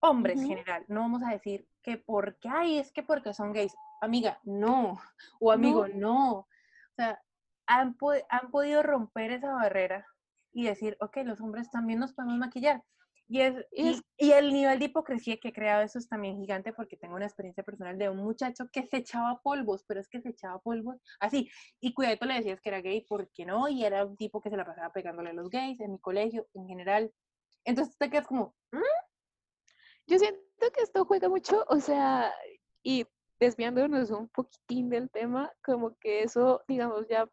hombres 0.00 0.40
general. 0.40 0.84
No 0.88 1.00
vamos 1.00 1.22
a 1.22 1.30
decir 1.30 1.66
que 1.82 1.96
porque, 1.96 2.48
ay, 2.48 2.78
es 2.78 2.92
que 2.92 3.02
porque 3.02 3.32
son 3.34 3.52
gays. 3.52 3.74
Amiga, 4.00 4.38
no. 4.44 5.00
O 5.40 5.50
amigo, 5.50 5.88
no. 5.88 6.32
O 6.32 6.48
sea, 6.96 7.20
han, 7.66 7.96
han 8.28 8.50
podido 8.50 8.82
romper 8.82 9.32
esa 9.32 9.52
barrera 9.52 10.06
y 10.52 10.64
decir, 10.64 10.96
ok, 11.00 11.18
los 11.24 11.40
hombres 11.40 11.70
también 11.70 11.98
nos 11.98 12.12
podemos 12.12 12.38
maquillar. 12.38 12.82
Y, 13.26 13.40
es, 13.40 13.54
Y 13.72 13.86
y, 13.86 13.88
es- 13.90 14.02
y 14.18 14.32
el 14.32 14.52
nivel 14.52 14.78
de 14.78 14.84
hipocresía 14.86 15.38
que 15.38 15.48
ha 15.48 15.52
creado 15.52 15.82
eso 15.82 15.98
es 15.98 16.08
también 16.08 16.38
gigante 16.38 16.72
porque 16.72 16.96
tengo 16.96 17.16
una 17.16 17.24
experiencia 17.24 17.64
personal 17.64 17.96
de 17.98 18.10
un 18.10 18.18
muchacho 18.18 18.68
que 18.72 18.86
se 18.86 18.98
echaba 18.98 19.40
polvos, 19.42 19.84
pero 19.88 20.00
es 20.00 20.08
que 20.08 20.20
se 20.20 20.30
echaba 20.30 20.58
polvos 20.60 20.96
así. 21.20 21.50
Y 21.80 21.94
cuidado 21.94 22.26
le 22.26 22.34
decías 22.34 22.60
que 22.60 22.68
era 22.68 22.80
gay, 22.82 23.00
¿por 23.06 23.30
qué 23.32 23.46
no? 23.46 23.68
Y 23.68 23.84
era 23.84 24.04
un 24.04 24.16
tipo 24.16 24.40
que 24.40 24.50
se 24.50 24.56
la 24.56 24.64
pasaba 24.66 24.92
pegándole 24.92 25.30
a 25.30 25.34
los 25.34 25.48
gays 25.48 25.80
en 25.80 25.92
mi 25.92 25.98
colegio, 26.00 26.46
en 26.54 26.66
general. 26.68 27.12
Entonces 27.64 27.96
te 27.96 28.10
quedas 28.10 28.26
como, 28.26 28.54
"¿Mm?". 28.72 28.78
Yo 30.06 30.18
siento 30.18 30.42
que 30.74 30.82
esto 30.82 31.04
juega 31.06 31.28
mucho, 31.28 31.64
o 31.68 31.80
sea, 31.80 32.32
y 32.82 33.06
desviándonos 33.40 34.10
un 34.10 34.28
poquitín 34.28 34.90
del 34.90 35.10
tema, 35.10 35.50
como 35.64 35.96
que 35.98 36.22
eso, 36.22 36.62
digamos, 36.68 37.08
ya 37.08 37.28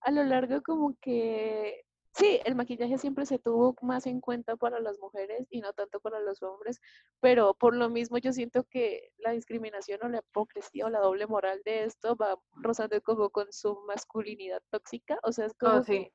a 0.00 0.10
lo 0.10 0.24
largo 0.24 0.62
como 0.62 0.96
que, 1.00 1.83
sí, 2.14 2.40
el 2.44 2.54
maquillaje 2.54 2.98
siempre 2.98 3.26
se 3.26 3.38
tuvo 3.38 3.76
más 3.82 4.06
en 4.06 4.20
cuenta 4.20 4.56
para 4.56 4.80
las 4.80 4.98
mujeres 4.98 5.46
y 5.50 5.60
no 5.60 5.72
tanto 5.72 6.00
para 6.00 6.20
los 6.20 6.42
hombres, 6.42 6.80
pero 7.20 7.54
por 7.54 7.74
lo 7.76 7.88
mismo 7.90 8.18
yo 8.18 8.32
siento 8.32 8.64
que 8.64 9.12
la 9.18 9.32
discriminación 9.32 10.00
o 10.02 10.08
la 10.08 10.18
hipocresía 10.18 10.86
o 10.86 10.90
la 10.90 11.00
doble 11.00 11.26
moral 11.26 11.60
de 11.64 11.84
esto 11.84 12.16
va 12.16 12.38
rozando 12.52 13.00
como 13.02 13.30
con 13.30 13.52
su 13.52 13.76
masculinidad 13.86 14.62
tóxica, 14.70 15.18
o 15.22 15.32
sea, 15.32 15.46
es 15.46 15.54
como 15.54 15.76
Oh, 15.78 15.82
sí. 15.82 15.92
que 15.92 16.12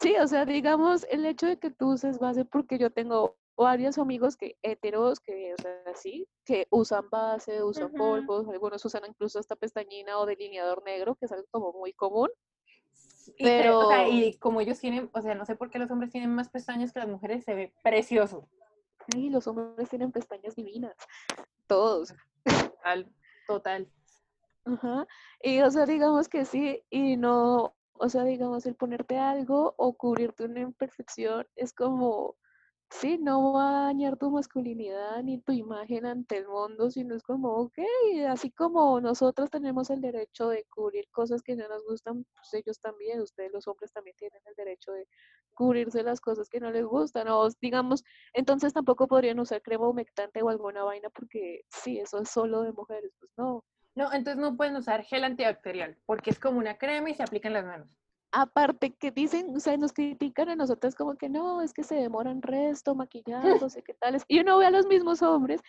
Sí, 0.00 0.16
o 0.16 0.26
sea, 0.26 0.46
digamos, 0.46 1.04
el 1.10 1.26
hecho 1.26 1.46
de 1.46 1.58
que 1.58 1.70
tú 1.70 1.92
uses 1.92 2.18
base, 2.18 2.46
porque 2.46 2.78
yo 2.78 2.90
tengo 2.90 3.36
varios 3.54 3.98
amigos 3.98 4.36
que 4.38 4.56
heteros, 4.62 5.20
que, 5.20 5.52
o 5.52 5.56
sea, 5.60 5.94
sí, 5.94 6.26
que 6.46 6.66
usan 6.70 7.10
base, 7.10 7.62
usan 7.62 7.92
polvos, 7.92 8.48
algunos 8.48 8.82
usan 8.86 9.02
incluso 9.06 9.38
hasta 9.38 9.56
pestañina 9.56 10.18
o 10.18 10.24
delineador 10.24 10.82
negro, 10.84 11.16
que 11.16 11.26
es 11.26 11.32
algo 11.32 11.46
como 11.50 11.72
muy 11.74 11.92
común. 11.92 12.30
Y, 13.38 13.44
cre- 13.44 13.70
o 13.72 13.88
sea, 13.88 14.04
Pero- 14.04 14.12
y 14.12 14.34
como 14.38 14.60
ellos 14.60 14.78
tienen, 14.78 15.10
o 15.12 15.22
sea, 15.22 15.34
no 15.34 15.44
sé 15.44 15.56
por 15.56 15.70
qué 15.70 15.78
los 15.78 15.90
hombres 15.90 16.10
tienen 16.10 16.34
más 16.34 16.48
pestañas 16.48 16.92
que 16.92 17.00
las 17.00 17.08
mujeres, 17.08 17.44
se 17.44 17.54
ve 17.54 17.72
precioso. 17.82 18.48
ay, 19.14 19.30
los 19.30 19.46
hombres 19.46 19.88
tienen 19.88 20.12
pestañas 20.12 20.54
divinas, 20.56 20.94
todos. 21.66 22.14
Total, 22.44 23.10
total. 23.46 23.88
Ajá. 24.64 25.06
Y 25.42 25.60
o 25.62 25.70
sea, 25.70 25.86
digamos 25.86 26.28
que 26.28 26.44
sí, 26.44 26.82
y 26.90 27.16
no, 27.16 27.74
o 27.94 28.08
sea, 28.08 28.24
digamos, 28.24 28.66
el 28.66 28.74
ponerte 28.76 29.18
algo 29.18 29.74
o 29.76 29.94
cubrirte 29.94 30.44
una 30.44 30.60
imperfección 30.60 31.46
es 31.56 31.72
como, 31.72 32.36
sí, 32.90 33.18
no 33.18 33.52
va 33.52 33.68
a 33.68 33.84
dañar 33.86 34.16
tu 34.16 34.30
masculinidad 34.30 35.22
ni 35.22 35.38
tu 35.38 35.52
imagen 35.52 36.06
ante 36.06 36.38
el 36.38 36.48
mundo, 36.48 36.90
sino 36.90 37.14
es 37.14 37.22
como, 37.22 37.50
ok, 37.56 37.78
así 38.28 38.50
como 38.50 39.00
nosotros 39.00 39.50
tenemos 39.50 39.90
el 39.90 40.00
derecho 40.00 40.48
de 40.48 40.64
cubrir 40.64 41.08
cosas 41.10 41.42
que 41.42 41.56
no 41.56 41.68
nos 41.68 41.84
gustan, 41.84 42.24
pues 42.34 42.54
ellos 42.54 42.80
también, 42.80 43.20
ustedes 43.20 43.52
los 43.52 43.66
hombres 43.68 43.92
también 43.92 44.16
tienen 44.16 44.40
el 44.46 44.54
derecho 44.54 44.92
de 44.92 45.06
cubrirse 45.54 46.02
las 46.02 46.20
cosas 46.20 46.48
que 46.48 46.60
no 46.60 46.70
les 46.70 46.84
gustan, 46.84 47.28
o 47.28 47.48
digamos, 47.60 48.04
entonces 48.32 48.72
tampoco 48.72 49.06
podrían 49.06 49.38
usar 49.40 49.62
crema 49.62 49.88
humectante 49.88 50.42
o 50.42 50.48
alguna 50.48 50.82
vaina 50.84 51.10
porque 51.10 51.62
sí, 51.68 51.98
eso 51.98 52.18
es 52.20 52.30
solo 52.30 52.62
de 52.62 52.72
mujeres, 52.72 53.12
pues 53.18 53.30
no. 53.36 53.64
No, 53.94 54.12
entonces 54.12 54.36
no 54.40 54.56
pueden 54.56 54.76
usar 54.76 55.02
gel 55.04 55.24
antibacterial, 55.24 55.96
porque 56.06 56.30
es 56.30 56.38
como 56.38 56.58
una 56.58 56.78
crema 56.78 57.10
y 57.10 57.14
se 57.14 57.22
aplica 57.22 57.48
en 57.48 57.54
las 57.54 57.64
manos. 57.64 57.99
Aparte 58.32 58.92
que 58.92 59.10
dicen, 59.10 59.54
o 59.56 59.60
sea, 59.60 59.76
nos 59.76 59.92
critican 59.92 60.48
a 60.50 60.56
nosotras 60.56 60.94
como 60.94 61.16
que 61.16 61.28
no, 61.28 61.62
es 61.62 61.72
que 61.72 61.82
se 61.82 61.96
demoran 61.96 62.42
resto 62.42 62.94
maquillándose, 62.94 63.82
qué 63.84 63.94
tal. 63.94 64.22
Y 64.28 64.40
uno 64.40 64.58
ve 64.58 64.66
a 64.66 64.70
los 64.70 64.86
mismos 64.86 65.22
hombres 65.22 65.60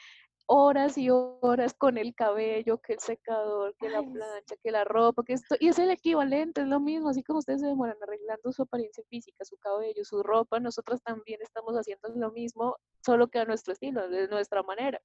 horas 0.53 0.97
y 0.97 1.09
horas 1.09 1.73
con 1.73 1.97
el 1.97 2.13
cabello, 2.13 2.77
que 2.79 2.93
el 2.93 2.99
secador, 2.99 3.73
que 3.79 3.89
la 3.89 4.01
plancha, 4.01 4.55
que 4.61 4.69
la 4.69 4.83
ropa, 4.83 5.23
que 5.23 5.33
esto, 5.33 5.55
y 5.61 5.69
es 5.69 5.79
el 5.79 5.89
equivalente, 5.91 6.61
es 6.61 6.67
lo 6.67 6.81
mismo, 6.81 7.07
así 7.07 7.23
como 7.23 7.39
ustedes 7.39 7.61
se 7.61 7.67
demoran 7.67 7.95
arreglando 8.01 8.51
su 8.51 8.63
apariencia 8.63 9.01
física, 9.09 9.45
su 9.45 9.55
cabello, 9.57 10.03
su 10.03 10.21
ropa, 10.21 10.59
nosotras 10.59 11.01
también 11.03 11.41
estamos 11.41 11.75
haciendo 11.75 12.09
lo 12.15 12.31
mismo, 12.31 12.75
solo 13.05 13.29
que 13.29 13.39
a 13.39 13.45
nuestro 13.45 13.71
estilo, 13.71 14.09
de 14.09 14.27
nuestra 14.27 14.61
manera. 14.61 14.99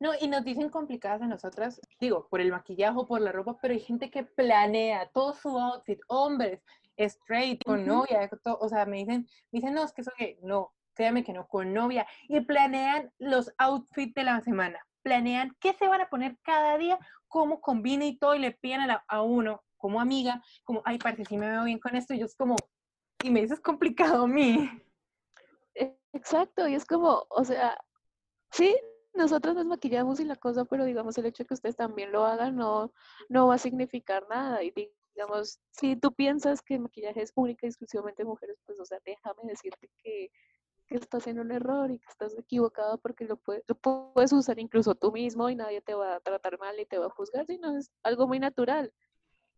No, 0.00 0.10
y 0.20 0.28
nos 0.28 0.44
dicen 0.44 0.68
complicadas 0.68 1.22
a 1.22 1.28
nosotras, 1.28 1.80
digo, 1.98 2.28
por 2.28 2.42
el 2.42 2.50
maquillaje 2.50 2.98
o 2.98 3.06
por 3.06 3.22
la 3.22 3.32
ropa, 3.32 3.56
pero 3.62 3.72
hay 3.72 3.80
gente 3.80 4.10
que 4.10 4.24
planea 4.24 5.08
todo 5.14 5.32
su 5.32 5.48
outfit, 5.58 6.00
hombres, 6.08 6.60
straight, 6.96 7.62
con 7.64 7.84
novia, 7.86 8.28
todo, 8.42 8.58
o 8.60 8.68
sea, 8.68 8.86
me 8.86 8.98
dicen, 8.98 9.28
me 9.52 9.58
dicen, 9.60 9.74
no, 9.74 9.84
es 9.84 9.92
que 9.92 10.04
soy 10.04 10.12
gay. 10.18 10.38
No, 10.42 10.72
créame 10.94 11.24
que 11.24 11.32
no, 11.32 11.46
con 11.48 11.72
novia. 11.72 12.06
Y 12.28 12.40
planean 12.40 13.12
los 13.18 13.52
outfits 13.58 14.14
de 14.14 14.24
la 14.24 14.40
semana, 14.40 14.78
planean 15.02 15.56
qué 15.60 15.72
se 15.74 15.88
van 15.88 16.00
a 16.00 16.08
poner 16.08 16.38
cada 16.42 16.78
día, 16.78 16.98
cómo 17.28 17.60
combina 17.60 18.04
y 18.04 18.16
todo, 18.18 18.34
y 18.34 18.38
le 18.38 18.52
piden 18.52 18.80
a, 18.82 18.86
la- 18.86 19.04
a 19.08 19.22
uno, 19.22 19.62
como 19.76 20.00
amiga, 20.00 20.42
como, 20.62 20.82
ay, 20.84 20.98
parece 20.98 21.24
sí 21.24 21.36
me 21.36 21.50
veo 21.50 21.64
bien 21.64 21.78
con 21.78 21.94
esto, 21.96 22.14
y 22.14 22.20
yo 22.20 22.26
es 22.26 22.36
como, 22.36 22.56
y 23.22 23.30
me 23.30 23.40
dices 23.40 23.60
complicado 23.60 24.24
a 24.24 24.28
mí. 24.28 24.70
E- 25.74 25.98
Exacto, 26.12 26.68
y 26.68 26.74
es 26.74 26.84
como, 26.86 27.26
o 27.28 27.44
sea, 27.44 27.76
sí, 28.52 28.76
nosotros 29.14 29.54
nos 29.56 29.66
maquillamos 29.66 30.20
y 30.20 30.24
la 30.24 30.36
cosa, 30.36 30.64
pero 30.64 30.84
digamos 30.84 31.18
el 31.18 31.26
hecho 31.26 31.42
de 31.42 31.46
que 31.48 31.54
ustedes 31.54 31.76
también 31.76 32.12
lo 32.12 32.24
hagan 32.24 32.56
no, 32.56 32.92
no 33.28 33.48
va 33.48 33.56
a 33.56 33.58
significar 33.58 34.26
nada. 34.28 34.62
Y 34.62 34.72
digamos, 35.14 35.60
si 35.70 35.96
tú 35.96 36.12
piensas 36.12 36.62
que 36.62 36.74
el 36.74 36.80
maquillaje 36.80 37.22
es 37.22 37.32
única 37.34 37.66
y 37.66 37.68
exclusivamente 37.68 38.22
de 38.22 38.28
mujeres, 38.28 38.58
pues, 38.66 38.80
o 38.80 38.84
sea, 38.84 38.98
déjame 39.04 39.42
decirte 39.44 39.88
que, 40.02 40.30
que 40.86 40.96
estás 40.96 41.26
en 41.26 41.38
un 41.38 41.52
error 41.52 41.90
y 41.90 41.98
que 41.98 42.08
estás 42.08 42.36
equivocado 42.36 42.98
porque 42.98 43.24
lo 43.24 43.36
puedes, 43.36 43.64
lo 43.68 43.76
puedes 43.76 44.32
usar 44.32 44.58
incluso 44.58 44.94
tú 44.94 45.12
mismo 45.12 45.48
y 45.48 45.54
nadie 45.54 45.80
te 45.80 45.94
va 45.94 46.16
a 46.16 46.20
tratar 46.20 46.58
mal 46.58 46.78
y 46.78 46.86
te 46.86 46.98
va 46.98 47.06
a 47.06 47.10
juzgar, 47.10 47.46
sino 47.46 47.76
es 47.76 47.90
algo 48.02 48.26
muy 48.26 48.38
natural. 48.38 48.92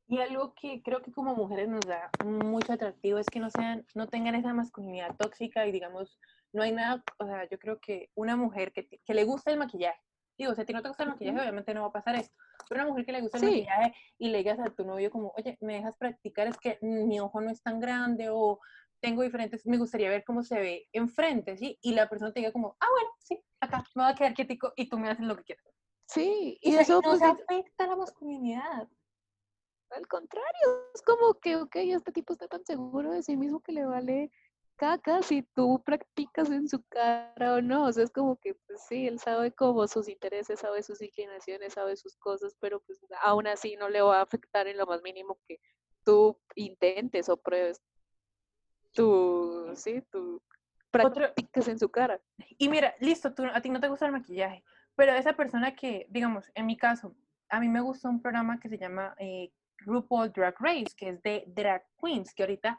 Y 0.08 0.20
algo 0.20 0.54
que 0.54 0.82
creo 0.82 1.02
que 1.02 1.10
como 1.10 1.34
mujeres 1.34 1.68
nos 1.68 1.84
da 1.84 2.10
mucho 2.24 2.72
atractivo 2.72 3.18
es 3.18 3.26
que 3.26 3.40
no 3.40 3.50
sean, 3.50 3.84
no 3.94 4.06
tengan 4.06 4.36
esa 4.36 4.54
masculinidad 4.54 5.16
tóxica 5.16 5.66
y 5.66 5.72
digamos, 5.72 6.20
no 6.52 6.62
hay 6.62 6.70
nada, 6.70 7.02
o 7.18 7.26
sea, 7.26 7.48
yo 7.48 7.58
creo 7.58 7.80
que 7.80 8.10
una 8.14 8.36
mujer 8.36 8.72
que, 8.72 8.86
que 8.86 9.14
le 9.14 9.24
gusta 9.24 9.50
el 9.50 9.58
maquillaje, 9.58 10.00
digo, 10.38 10.54
si 10.54 10.60
a 10.60 10.64
ti 10.64 10.72
no 10.72 10.82
te 10.82 10.88
gusta 10.88 11.04
el 11.04 11.10
maquillaje, 11.10 11.40
obviamente 11.40 11.74
no 11.74 11.82
va 11.82 11.88
a 11.88 11.92
pasar 11.92 12.16
esto, 12.16 12.34
pero 12.68 12.82
una 12.82 12.90
mujer 12.90 13.06
que 13.06 13.12
le 13.12 13.20
gusta 13.20 13.38
el 13.38 13.44
Sí. 13.44 13.50
maquillaje 13.50 13.94
y 14.18 14.28
le 14.28 14.38
digas 14.38 14.58
a 14.60 14.70
tu 14.70 14.84
novio 14.84 15.10
como, 15.10 15.32
oye, 15.36 15.56
¿me 15.60 15.74
dejas 15.74 15.96
practicar? 15.96 16.46
Es 16.46 16.58
que 16.58 16.78
mi 16.82 17.20
ojo 17.20 17.40
no 17.40 17.50
es 17.50 17.62
tan 17.62 17.80
grande 17.80 18.28
o 18.30 18.60
tengo 19.00 19.22
diferentes, 19.22 19.66
me 19.66 19.78
gustaría 19.78 20.08
ver 20.08 20.24
cómo 20.24 20.42
se 20.42 20.58
ve 20.58 20.88
enfrente, 20.92 21.56
¿sí? 21.56 21.78
Y 21.82 21.94
la 21.94 22.08
persona 22.08 22.32
te 22.32 22.40
diga 22.40 22.52
como, 22.52 22.76
ah, 22.80 22.86
bueno, 22.90 23.10
sí, 23.18 23.42
acá, 23.60 23.84
me 23.94 24.02
voy 24.02 24.12
a 24.12 24.14
quedar 24.14 24.34
quietico 24.34 24.72
y 24.76 24.88
tú 24.88 24.98
me 24.98 25.08
haces 25.08 25.26
lo 25.26 25.36
que 25.36 25.44
quieras. 25.44 25.64
Sí, 26.08 26.58
Y, 26.60 26.74
eso 26.76 26.94
no 26.94 27.02
pues 27.02 27.22
afecta 27.22 27.86
la 27.86 27.96
masculinidad. 27.96 28.88
Al 29.90 30.06
contrario, 30.08 30.90
es 30.94 31.02
como 31.02 31.34
que, 31.34 31.56
ok, 31.56 31.76
este 31.76 32.12
tipo 32.12 32.32
está 32.32 32.48
tan 32.48 32.64
seguro 32.64 33.12
de 33.12 33.22
sí 33.22 33.36
mismo 33.36 33.60
que 33.60 33.72
le 33.72 33.84
vale 33.84 34.30
caca 34.76 35.22
si 35.22 35.42
tú 35.42 35.82
practicas 35.84 36.50
en 36.50 36.68
su 36.68 36.82
cara 36.84 37.54
o 37.54 37.60
no. 37.62 37.86
O 37.86 37.92
sea, 37.92 38.04
es 38.04 38.10
como 38.10 38.36
que, 38.36 38.54
pues 38.66 38.80
sí, 38.88 39.06
él 39.06 39.18
sabe 39.18 39.52
como 39.52 39.86
sus 39.88 40.08
intereses, 40.08 40.60
sabe 40.60 40.82
sus 40.82 41.00
inclinaciones, 41.02 41.72
sabe 41.74 41.96
sus 41.96 42.16
cosas, 42.16 42.56
pero 42.60 42.80
pues 42.80 43.00
aún 43.22 43.46
así 43.46 43.76
no 43.76 43.88
le 43.88 44.02
va 44.02 44.18
a 44.18 44.22
afectar 44.22 44.66
en 44.66 44.76
lo 44.76 44.86
más 44.86 45.02
mínimo 45.02 45.38
que 45.46 45.60
tú 46.04 46.38
intentes 46.54 47.28
o 47.28 47.36
pruebes 47.36 47.82
tu, 48.92 49.72
sí, 49.74 50.02
tu 50.10 50.42
Otro- 50.92 51.12
practicas 51.12 51.68
en 51.68 51.78
su 51.78 51.90
cara. 51.90 52.20
Y 52.58 52.68
mira, 52.68 52.94
listo, 53.00 53.34
tú, 53.34 53.44
a 53.52 53.60
ti 53.60 53.68
no 53.68 53.80
te 53.80 53.88
gusta 53.88 54.06
el 54.06 54.12
maquillaje, 54.12 54.64
pero 54.94 55.12
esa 55.12 55.34
persona 55.34 55.74
que, 55.74 56.06
digamos, 56.10 56.50
en 56.54 56.66
mi 56.66 56.76
caso, 56.76 57.14
a 57.48 57.60
mí 57.60 57.68
me 57.68 57.80
gusta 57.80 58.08
un 58.08 58.20
programa 58.22 58.58
que 58.58 58.68
se 58.68 58.78
llama 58.78 59.14
eh, 59.18 59.52
RuPaul 59.78 60.32
Drag 60.32 60.54
Race, 60.58 60.94
que 60.96 61.10
es 61.10 61.22
de 61.22 61.44
drag 61.48 61.84
queens, 62.02 62.32
que 62.32 62.42
ahorita, 62.42 62.78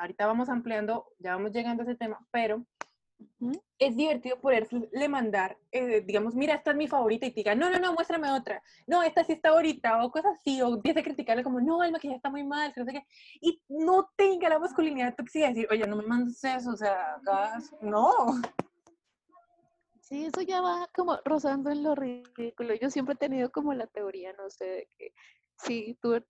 ahorita 0.00 0.26
vamos 0.26 0.48
ampliando, 0.48 1.06
ya 1.18 1.34
vamos 1.34 1.52
llegando 1.52 1.82
a 1.82 1.86
ese 1.86 1.96
tema, 1.96 2.18
pero 2.30 2.64
Ujú. 3.40 3.60
es 3.78 3.96
divertido 3.96 4.40
poderle 4.40 5.08
mandar, 5.08 5.58
eh, 5.72 6.02
digamos, 6.02 6.34
mira, 6.34 6.54
esta 6.54 6.70
es 6.70 6.76
mi 6.76 6.86
favorita 6.86 7.26
y 7.26 7.30
te 7.30 7.36
diga, 7.36 7.54
no, 7.54 7.68
no, 7.68 7.78
no, 7.78 7.92
muéstrame 7.92 8.30
otra, 8.30 8.62
no, 8.86 9.02
esta 9.02 9.24
sí 9.24 9.32
está 9.32 9.52
bonita, 9.52 10.04
o 10.04 10.10
cosas 10.10 10.36
así, 10.38 10.62
o 10.62 10.74
empieza 10.74 11.00
a 11.00 11.02
criticarle 11.02 11.42
como, 11.42 11.60
no, 11.60 11.82
el 11.82 11.92
maquillaje 11.92 12.16
está 12.16 12.30
muy 12.30 12.44
mal, 12.44 12.72
que 12.72 12.80
no 12.80 12.86
sé 12.86 12.92
qué, 12.92 13.06
y 13.40 13.60
no 13.68 14.10
tenga 14.16 14.48
la 14.48 14.58
masculinidad 14.58 15.14
tóxica 15.14 15.46
de 15.46 15.54
decir, 15.54 15.68
oye, 15.70 15.86
no 15.86 15.96
me 15.96 16.06
mandes 16.06 16.42
eso, 16.44 16.70
o 16.70 16.76
sea, 16.76 17.14
acá, 17.16 17.58
no. 17.80 18.40
Sí, 20.08 20.24
eso 20.24 20.40
ya 20.40 20.62
va 20.62 20.88
como 20.94 21.18
rozando 21.22 21.70
en 21.70 21.82
lo 21.82 21.94
ridículo. 21.94 22.74
Yo 22.74 22.88
siempre 22.88 23.12
he 23.14 23.18
tenido 23.18 23.52
como 23.52 23.74
la 23.74 23.86
teoría, 23.86 24.32
no 24.32 24.48
sé, 24.48 24.64
de 24.64 24.88
que 24.96 25.12
si 25.58 25.98
tú, 26.00 26.24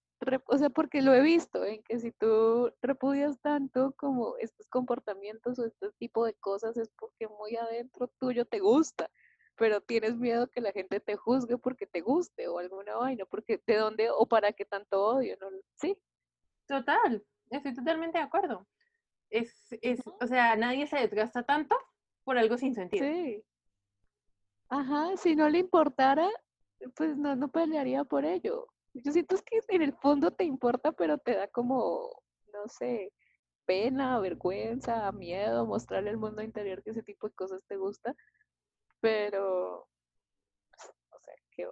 o 0.46 0.58
sea, 0.58 0.70
porque 0.70 1.02
lo 1.02 1.14
he 1.14 1.22
visto, 1.22 1.64
en 1.64 1.82
que 1.82 1.98
si 1.98 2.12
tú 2.12 2.72
repudias 2.82 3.40
tanto 3.40 3.92
como 3.96 4.36
estos 4.38 4.68
comportamientos 4.68 5.58
o 5.58 5.66
este 5.66 5.90
tipo 5.98 6.24
de 6.24 6.34
cosas 6.34 6.76
es 6.76 6.90
porque 6.98 7.28
muy 7.28 7.56
adentro 7.56 8.08
tuyo 8.18 8.44
te 8.44 8.58
gusta, 8.60 9.10
pero 9.56 9.80
tienes 9.80 10.16
miedo 10.16 10.48
que 10.48 10.60
la 10.60 10.72
gente 10.72 11.00
te 11.00 11.16
juzgue 11.16 11.58
porque 11.58 11.86
te 11.86 12.00
guste 12.00 12.48
o 12.48 12.58
alguna 12.58 12.96
vaina, 12.96 13.24
porque 13.26 13.62
de 13.66 13.76
dónde 13.76 14.10
o 14.10 14.26
para 14.26 14.52
qué 14.52 14.64
tanto 14.64 15.04
odio, 15.04 15.36
¿no? 15.40 15.48
Sí, 15.76 15.96
Total, 16.68 17.24
estoy 17.50 17.74
totalmente 17.74 18.18
de 18.18 18.24
acuerdo. 18.24 18.66
Es, 19.30 19.68
es, 19.82 20.00
o 20.06 20.26
sea, 20.26 20.54
nadie 20.56 20.86
se 20.86 20.98
desgasta 20.98 21.42
tanto 21.42 21.76
por 22.24 22.36
algo 22.38 22.58
sin 22.58 22.74
sentido. 22.74 23.06
sí. 23.06 23.42
Ajá, 24.70 25.16
si 25.16 25.34
no 25.34 25.48
le 25.48 25.60
importara, 25.60 26.28
pues 26.94 27.16
no, 27.16 27.34
no 27.36 27.48
pelearía 27.48 28.04
por 28.04 28.26
ello. 28.26 28.68
Yo 28.94 29.12
siento 29.12 29.36
que 29.44 29.60
en 29.68 29.82
el 29.82 29.94
fondo 29.94 30.30
te 30.30 30.44
importa, 30.44 30.92
pero 30.92 31.18
te 31.18 31.34
da 31.34 31.48
como, 31.48 32.22
no 32.52 32.68
sé, 32.68 33.12
pena, 33.64 34.18
vergüenza, 34.18 35.12
miedo 35.12 35.66
mostrarle 35.66 36.10
al 36.10 36.16
mundo 36.16 36.42
interior 36.42 36.82
que 36.82 36.90
ese 36.90 37.02
tipo 37.02 37.28
de 37.28 37.34
cosas 37.34 37.62
te 37.66 37.76
gusta. 37.76 38.16
Pero, 39.00 39.86
pues, 40.70 40.92
o 41.10 41.20
sea, 41.20 41.34
que 41.52 41.68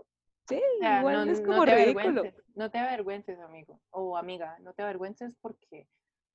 sí, 0.49 0.57
O 0.57 0.79
sea, 0.79 1.01
igual 1.01 1.27
no, 1.27 1.33
es 1.33 1.41
como 1.41 1.65
ridículo. 1.65 2.23
no 2.55 2.71
te 2.71 2.79
avergüences, 2.79 3.39
amigo 3.41 3.81
o 3.91 4.17
amiga, 4.17 4.59
no 4.61 4.75
te 4.75 4.83
avergüences 4.83 5.35
porque 5.41 5.89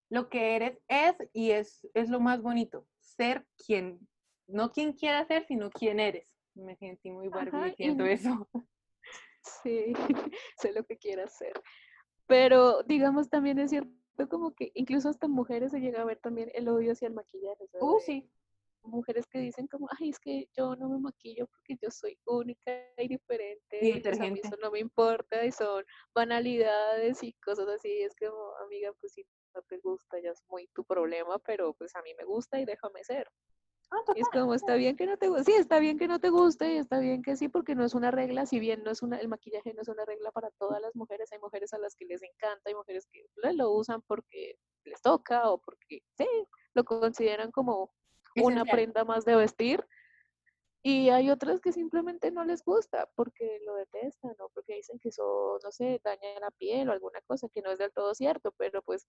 lo 0.09 0.27
que 0.29 0.55
eres 0.57 0.77
es 0.89 1.15
y 1.31 1.51
es, 1.51 1.87
es 1.93 2.09
lo 2.09 2.19
más 2.19 2.41
bonito, 2.41 2.85
ser 2.99 3.45
quien, 3.65 4.05
no 4.47 4.71
quien 4.71 4.93
quiera 4.93 5.25
ser, 5.25 5.45
sino 5.45 5.69
quien 5.69 5.99
eres. 6.01 6.35
Me 6.53 6.75
sentí 6.75 7.11
muy 7.11 7.29
Barbie 7.29 7.57
Ajá, 7.57 7.65
diciendo 7.67 8.05
eso. 8.05 8.49
Sí, 9.41 9.93
sé 10.57 10.71
lo 10.73 10.83
que 10.83 10.97
quieras 10.97 11.33
hacer. 11.33 11.53
Pero 12.27 12.83
digamos 12.83 13.29
también 13.29 13.59
es 13.59 13.71
cierto 13.71 13.91
como 14.29 14.53
que 14.53 14.71
incluso 14.75 15.09
hasta 15.09 15.27
mujeres 15.27 15.71
se 15.71 15.79
llega 15.79 16.01
a 16.01 16.05
ver 16.05 16.19
también 16.19 16.49
el 16.53 16.67
odio 16.69 16.91
hacia 16.91 17.07
el 17.07 17.13
maquillaje. 17.13 17.67
sea, 17.67 17.81
Uh, 17.81 17.99
sí. 17.99 18.29
mujeres 18.83 19.25
que 19.27 19.39
dicen 19.39 19.67
como, 19.67 19.87
ay, 19.99 20.09
es 20.09 20.19
que 20.19 20.47
yo 20.55 20.75
no 20.75 20.89
me 20.89 20.99
maquillo 20.99 21.47
porque 21.47 21.77
yo 21.81 21.89
soy 21.89 22.17
única 22.25 22.71
y 22.97 23.07
diferente, 23.07 23.79
Y 23.81 23.99
pues 23.99 24.19
a 24.19 24.23
mí 24.29 24.39
eso 24.43 24.55
no 24.61 24.71
me 24.71 24.79
importa 24.79 25.43
y 25.45 25.51
son 25.51 25.83
banalidades 26.13 27.23
y 27.23 27.33
cosas 27.33 27.67
así. 27.67 28.01
Es 28.01 28.15
como, 28.15 28.55
amiga, 28.63 28.91
pues 28.99 29.13
si 29.13 29.25
no 29.55 29.61
te 29.63 29.77
gusta 29.79 30.19
ya 30.19 30.31
es 30.31 30.41
muy 30.49 30.67
tu 30.73 30.83
problema, 30.83 31.39
pero 31.39 31.73
pues 31.73 31.95
a 31.95 32.01
mí 32.01 32.11
me 32.17 32.25
gusta 32.25 32.59
y 32.59 32.65
déjame 32.65 33.03
ser. 33.03 33.29
Ah, 33.91 33.97
Y 34.15 34.21
es 34.21 34.29
como, 34.29 34.53
está 34.53 34.75
bien 34.75 34.95
que 34.95 35.05
no 35.05 35.17
te 35.17 35.27
guste, 35.27 35.43
sí, 35.43 35.51
está 35.53 35.79
bien 35.79 35.97
que 35.99 36.07
no 36.07 36.19
te 36.19 36.29
guste 36.29 36.73
y 36.73 36.77
está 36.77 36.99
bien 36.99 37.21
que 37.21 37.35
sí, 37.35 37.49
porque 37.49 37.75
no 37.75 37.83
es 37.83 37.93
una 37.93 38.09
regla, 38.09 38.45
si 38.45 38.59
bien 38.59 38.83
no 38.83 38.91
es 38.91 39.01
una, 39.01 39.17
el 39.17 39.27
maquillaje 39.27 39.73
no 39.73 39.81
es 39.81 39.89
una 39.89 40.05
regla 40.05 40.31
para 40.31 40.49
todas 40.51 40.81
las 40.81 40.95
mujeres, 40.95 41.31
hay 41.33 41.39
mujeres 41.39 41.73
a 41.73 41.77
las 41.77 41.95
que 41.95 42.05
les 42.05 42.23
encanta, 42.23 42.61
hay 42.69 42.75
mujeres 42.75 43.05
que 43.11 43.25
lo- 43.53 43.71
usan 43.71 44.01
porque 44.03 44.57
les 44.85 45.01
toca 45.01 45.49
o 45.51 45.57
porque, 45.59 46.03
sí, 46.17 46.27
lo 46.73 46.83
consideran 46.85 47.51
como 47.51 47.93
una 48.37 48.61
Esencial. 48.61 48.69
prenda 48.77 49.03
más 49.03 49.25
de 49.25 49.35
vestir, 49.35 49.85
Y 50.83 51.09
hay 51.09 51.29
otras 51.29 51.59
que 51.61 51.71
simplemente 51.73 52.31
no 52.31 52.43
les 52.43 52.63
gusta 52.63 53.07
porque 53.15 53.59
lo 53.65 53.75
detestan 53.75 54.35
o 54.39 54.49
porque 54.49 54.75
dicen 54.77 54.97
que 54.99 55.09
eso, 55.09 55.59
no 55.63 55.71
sé, 55.71 55.99
daña 56.03 56.39
la 56.39 56.49
piel 56.49 56.89
o 56.89 56.91
alguna 56.91 57.19
cosa 57.27 57.47
que 57.49 57.61
no 57.61 57.69
es 57.71 57.77
del 57.77 57.91
todo 57.91 58.15
cierto, 58.15 58.51
pero 58.57 58.81
pues 58.81 59.05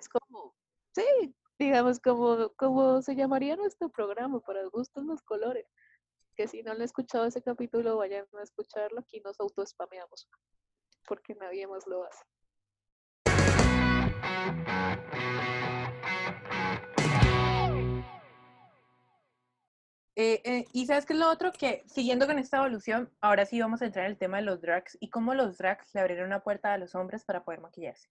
es 0.00 0.08
como, 0.08 0.56
sí, 0.92 1.34
digamos, 1.60 2.00
como, 2.00 2.48
como 2.56 3.02
se 3.02 3.14
llamaría 3.14 3.54
nuestro 3.54 3.90
programa, 3.90 4.40
para 4.40 4.64
gustos 4.68 5.04
los 5.04 5.20
colores. 5.22 5.66
Que 6.34 6.48
si 6.48 6.62
no 6.62 6.72
han 6.72 6.80
escuchado 6.80 7.26
ese 7.26 7.42
capítulo, 7.42 7.98
vayan 7.98 8.24
a 8.38 8.42
escucharlo, 8.42 9.00
aquí 9.00 9.20
nos 9.20 9.38
autoespameamos, 9.38 10.26
porque 11.06 11.34
nadie 11.34 11.66
más 11.66 11.86
lo 11.86 12.04
hace. 12.04 12.24
Eh, 20.16 20.40
eh, 20.44 20.64
y 20.72 20.86
sabes 20.86 21.04
qué 21.04 21.12
es 21.12 21.18
lo 21.18 21.30
otro 21.30 21.52
que, 21.52 21.82
siguiendo 21.86 22.26
con 22.26 22.38
esta 22.38 22.56
evolución, 22.56 23.10
ahora 23.20 23.44
sí 23.44 23.60
vamos 23.60 23.82
a 23.82 23.86
entrar 23.86 24.06
en 24.06 24.12
el 24.12 24.18
tema 24.18 24.38
de 24.38 24.44
los 24.44 24.62
drags 24.62 24.96
y 24.98 25.10
cómo 25.10 25.34
los 25.34 25.58
drags 25.58 25.94
le 25.94 26.00
abrieron 26.00 26.26
una 26.26 26.42
puerta 26.42 26.72
a 26.72 26.78
los 26.78 26.94
hombres 26.94 27.24
para 27.24 27.44
poder 27.44 27.60
maquillarse. 27.60 28.08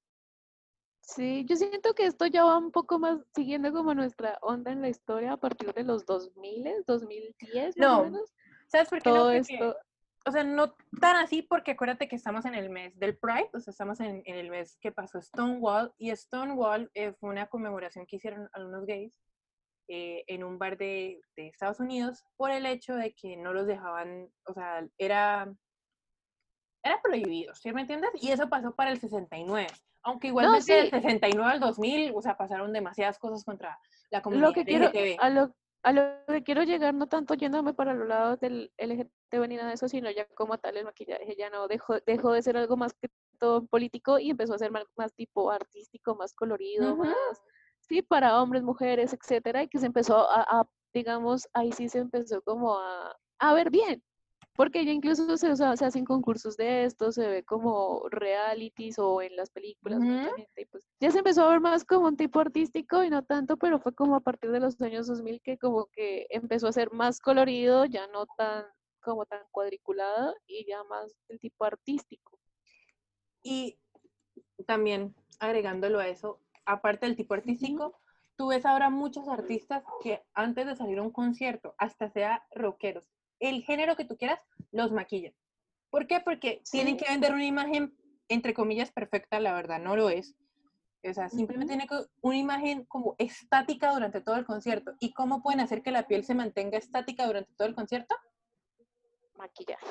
Sí, 1.16 1.44
yo 1.46 1.56
siento 1.56 1.96
que 1.96 2.06
esto 2.06 2.28
ya 2.28 2.44
va 2.44 2.58
un 2.58 2.72
poco 2.72 3.00
más 3.00 3.20
siguiendo 3.34 3.72
como 3.74 3.96
nuestra 3.96 4.38
onda 4.42 4.72
en 4.72 4.82
la 4.82 4.90
historia 4.90 5.34
a 5.34 5.38
partir 5.38 5.74
de 5.74 5.84
los 5.84 6.06
2000, 6.06 6.84
2010 6.86 7.78
más 7.78 7.78
No, 7.78 8.02
o 8.02 8.04
menos. 8.04 8.34
¿Sabes 8.68 8.90
por 8.90 9.02
qué 9.02 9.10
no? 9.10 9.16
Todo 9.16 9.26
Porque, 9.34 9.40
esto, 9.40 9.76
o 10.28 10.32
sea, 10.32 10.44
no 10.44 10.76
tan 11.02 11.16
así 11.16 11.42
porque 11.42 11.72
acuérdate 11.72 12.08
que 12.08 12.16
estamos 12.16 12.46
en 12.46 12.54
el 12.54 12.70
mes 12.70 12.98
del 13.00 13.18
Pride, 13.18 13.50
o 13.54 13.60
sea, 13.60 13.72
estamos 13.72 14.00
en, 14.02 14.22
en 14.26 14.36
el 14.36 14.52
mes 14.52 14.78
que 14.82 14.92
pasó 14.92 15.20
Stonewall 15.20 15.92
y 15.98 16.16
Stonewall 16.16 16.92
eh, 16.94 17.14
fue 17.14 17.32
una 17.32 17.48
conmemoración 17.48 18.06
que 18.06 18.18
hicieron 18.18 18.48
algunos 18.54 18.86
gays 18.86 19.20
eh, 19.88 20.24
en 20.28 20.44
un 20.44 20.60
bar 20.60 20.78
de, 20.78 21.20
de 21.36 21.48
Estados 21.48 21.80
Unidos 21.80 22.24
por 22.38 22.52
el 22.52 22.68
hecho 22.68 22.94
de 22.94 23.16
que 23.16 23.36
no 23.36 23.52
los 23.52 23.66
dejaban, 23.66 24.30
o 24.46 24.54
sea, 24.54 24.88
era, 25.00 25.52
era 26.84 27.02
prohibido, 27.02 27.54
¿sí 27.56 27.72
me 27.74 27.82
entiendes? 27.82 28.12
Y 28.16 28.32
eso 28.32 28.48
pasó 28.50 28.74
para 28.74 28.92
el 28.92 29.00
69. 29.00 29.68
Aunque 30.04 30.28
igualmente 30.28 30.74
del 30.74 30.86
sí. 30.86 30.92
69 30.92 31.52
al 31.52 31.60
2000, 31.60 32.14
o 32.16 32.22
sea, 32.22 32.38
pasaron 32.38 32.72
demasiadas 32.72 33.20
cosas 33.20 33.44
contra 33.44 33.78
la 34.12 34.22
comunidad 34.22 34.48
lo 34.48 34.54
que 34.54 34.64
quiero, 34.64 34.92
a 35.20 35.30
lo, 35.30 35.54
a 35.84 35.92
lo 35.92 36.04
que 36.28 36.44
quiero 36.44 36.64
llegar, 36.64 36.94
no 36.94 37.08
tanto 37.08 37.34
yéndome 37.34 37.74
para 37.74 37.94
los 37.94 38.08
lados 38.08 38.40
del 38.40 38.72
LGTB 38.78 39.48
ni 39.48 39.56
nada 39.58 39.70
de 39.70 39.76
eso, 39.76 39.90
sino 39.90 40.10
ya 40.10 40.26
como 40.36 40.58
tal 40.58 40.78
el 40.78 40.86
maquillaje 40.86 41.36
ya 41.38 41.50
no 41.50 41.68
dejó, 41.68 42.00
dejó 42.06 42.32
de 42.32 42.42
ser 42.42 42.56
algo 42.56 42.78
más 42.78 42.94
que 42.94 43.10
todo 43.40 43.66
político 43.66 44.20
y 44.20 44.30
empezó 44.30 44.54
a 44.54 44.60
ser 44.60 44.72
más, 44.72 44.86
más 44.96 45.14
tipo 45.14 45.52
artístico, 45.52 46.16
más 46.16 46.34
colorido, 46.34 46.96
más, 46.96 47.16
sí, 47.82 48.02
para 48.02 48.42
hombres, 48.42 48.64
mujeres, 48.64 49.14
etcétera, 49.14 49.64
y 49.64 49.68
que 49.68 49.80
se 49.80 49.86
empezó 49.86 50.30
a, 50.30 50.42
a, 50.42 50.70
digamos, 50.94 51.48
ahí 51.54 51.72
sí 51.72 51.90
se 51.90 52.00
empezó 52.00 52.42
como 52.42 52.78
a, 52.78 53.16
a 53.40 53.54
ver 53.54 53.70
bien. 53.70 54.04
Porque 54.60 54.84
ya 54.84 54.92
incluso 54.92 55.38
se, 55.38 55.48
hacen 55.64 56.04
concursos 56.04 56.58
de 56.58 56.84
esto, 56.84 57.14
se 57.14 57.26
ve 57.26 57.46
como 57.46 58.04
realities 58.10 59.00
o 59.00 59.22
en 59.22 59.34
las 59.38 59.50
películas, 59.52 60.02
mucha 60.02 60.28
Ujú. 60.28 60.36
gente, 60.36 60.62
y 60.64 60.66
pues 60.66 60.84
ya 61.00 61.12
se 61.12 61.20
empezó 61.20 61.46
a 61.46 61.52
ver 61.52 61.62
más 61.62 61.86
como 61.86 62.08
un 62.08 62.18
tipo 62.18 62.42
artístico 62.42 63.02
y 63.06 63.10
no 63.10 63.24
tanto, 63.24 63.56
pero 63.56 63.80
fue 63.80 63.96
como 63.96 64.18
a 64.18 64.20
partir 64.20 64.52
de 64.52 64.60
los 64.60 64.82
años 64.82 65.08
2000 65.08 65.40
que 65.42 65.58
como 65.58 65.86
que 65.94 66.28
empezó 66.30 66.68
a 66.68 66.74
ser 66.74 66.92
más 66.92 67.22
colorido, 67.22 67.86
ya 67.86 68.08
no 68.08 68.26
tan 68.38 68.66
como 69.02 69.26
tan 69.26 69.44
cuadriculado 69.52 70.36
y 70.46 70.66
ya 70.68 70.84
más 70.84 71.16
el 71.30 71.40
tipo 71.40 71.64
artístico. 71.64 72.38
Y 73.42 73.80
también 74.68 75.16
agregándolo 75.40 76.00
a 76.00 76.10
eso, 76.10 76.42
aparte 76.66 77.06
del 77.06 77.16
tipo 77.16 77.34
artístico, 77.34 77.98
tú 78.36 78.48
ves 78.48 78.66
ahora 78.66 78.90
muchos 78.90 79.30
artistas 79.30 79.86
que 80.04 80.22
antes 80.34 80.66
de 80.66 80.76
salir 80.76 81.00
a 81.00 81.04
un 81.04 81.12
concierto, 81.12 81.76
hasta 81.78 82.10
sea 82.10 82.46
rockeros, 82.54 83.08
el 83.40 83.64
género 83.64 83.96
que 83.96 84.06
tú 84.06 84.18
quieras, 84.18 84.40
los 84.72 84.92
maquillan. 84.92 85.34
¿Por 85.90 86.08
qué? 86.08 86.20
Porque 86.20 86.62
tienen 86.72 86.98
Sí. 87.00 87.04
que 87.06 87.12
vender 87.12 87.34
una 87.34 87.46
imagen, 87.46 87.96
entre 88.28 88.54
comillas, 88.54 88.92
perfecta, 88.92 89.40
la 89.40 89.54
verdad 89.54 89.80
no 89.80 89.96
lo 89.96 90.10
es. 90.10 90.36
O 91.08 91.14
sea, 91.14 91.30
simplemente 91.30 91.74
Ujú. 91.76 91.80
tiene 91.80 91.88
que- 91.88 92.10
una 92.22 92.38
imagen 92.38 92.84
como 92.86 93.16
estática 93.18 93.94
durante 93.94 94.22
todo 94.22 94.36
el 94.36 94.46
concierto. 94.46 94.94
¿Y 95.00 95.14
cómo 95.14 95.42
pueden 95.42 95.62
hacer 95.62 95.82
que 95.82 95.92
la 95.92 96.06
piel 96.08 96.26
se 96.26 96.36
mantenga 96.36 96.78
estática 96.78 97.26
durante 97.26 97.54
todo 97.56 97.68
el 97.68 97.74
concierto? 97.76 98.16
Maquillaje. 99.36 99.86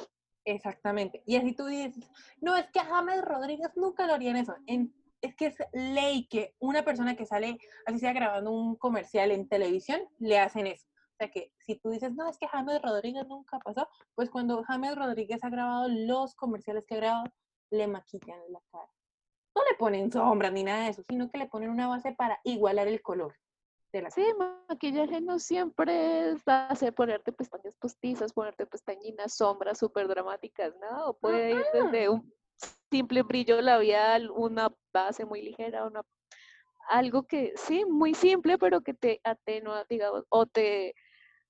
Exactamente. 0.44 1.22
Y 1.26 1.36
así 1.36 1.52
tú 1.54 1.66
dices, 1.66 2.08
no, 2.40 2.56
es 2.56 2.66
que 2.70 2.80
James 2.80 3.22
Rodríguez 3.22 3.70
nunca 3.76 4.06
lo 4.06 4.14
harían 4.14 4.36
eso. 4.36 4.54
En- 4.66 4.94
es 5.20 5.34
que 5.34 5.46
es 5.46 5.56
ley 5.72 6.28
que 6.28 6.54
una 6.60 6.84
persona 6.84 7.16
que 7.16 7.26
sale, 7.26 7.58
así 7.86 7.98
sea 7.98 8.12
grabando 8.12 8.52
un 8.52 8.76
comercial 8.76 9.30
en 9.32 9.48
televisión, 9.48 10.00
le 10.20 10.38
hacen 10.38 10.66
eso. 10.68 10.86
O 11.18 11.24
sea 11.24 11.32
que 11.32 11.52
si 11.58 11.74
tú 11.74 11.90
dices, 11.90 12.12
no, 12.14 12.28
es 12.28 12.38
que 12.38 12.46
James 12.46 12.80
Rodríguez 12.80 13.26
nunca 13.26 13.58
pasó, 13.58 13.88
pues 14.14 14.30
cuando 14.30 14.62
James 14.62 14.94
Rodríguez 14.94 15.42
ha 15.42 15.50
grabado 15.50 15.88
los 15.88 16.36
comerciales 16.36 16.84
que 16.86 16.94
ha 16.94 16.98
grabado, 16.98 17.24
le 17.70 17.88
maquillan 17.88 18.38
la 18.50 18.60
cara. 18.70 18.88
No 19.56 19.62
le 19.68 19.76
ponen 19.76 20.12
sombras 20.12 20.52
ni 20.52 20.62
nada 20.62 20.84
de 20.84 20.90
eso, 20.90 21.02
sino 21.08 21.28
que 21.28 21.38
le 21.38 21.48
ponen 21.48 21.70
una 21.70 21.88
base 21.88 22.12
para 22.12 22.38
igualar 22.44 22.86
el 22.86 23.02
color 23.02 23.34
de 23.92 24.02
la 24.02 24.12
Sí, 24.12 24.24
maquillaje 24.68 25.20
no 25.20 25.40
siempre 25.40 26.30
es 26.30 26.42
hacer 26.46 26.94
ponerte 26.94 27.32
pestañas 27.32 27.74
postizas, 27.74 28.32
ponerte 28.32 28.64
pestañinas, 28.66 29.34
sombras 29.34 29.78
súper 29.78 30.06
dramáticas, 30.06 30.72
¿no? 30.80 31.06
O 31.06 31.18
puede 31.18 31.50
ir 31.50 31.64
desde 31.72 32.10
un 32.10 32.32
simple 32.92 33.24
brillo 33.24 33.60
labial, 33.60 34.30
una 34.30 34.72
base 34.92 35.24
muy 35.24 35.42
ligera, 35.42 35.84
una 35.84 36.04
algo 36.88 37.24
que 37.24 37.52
sí, 37.56 37.84
muy 37.84 38.14
simple, 38.14 38.58
pero 38.58 38.80
que 38.80 38.94
te 38.94 39.20
atenúa, 39.24 39.84
digamos, 39.88 40.24
o 40.30 40.46
te, 40.46 40.94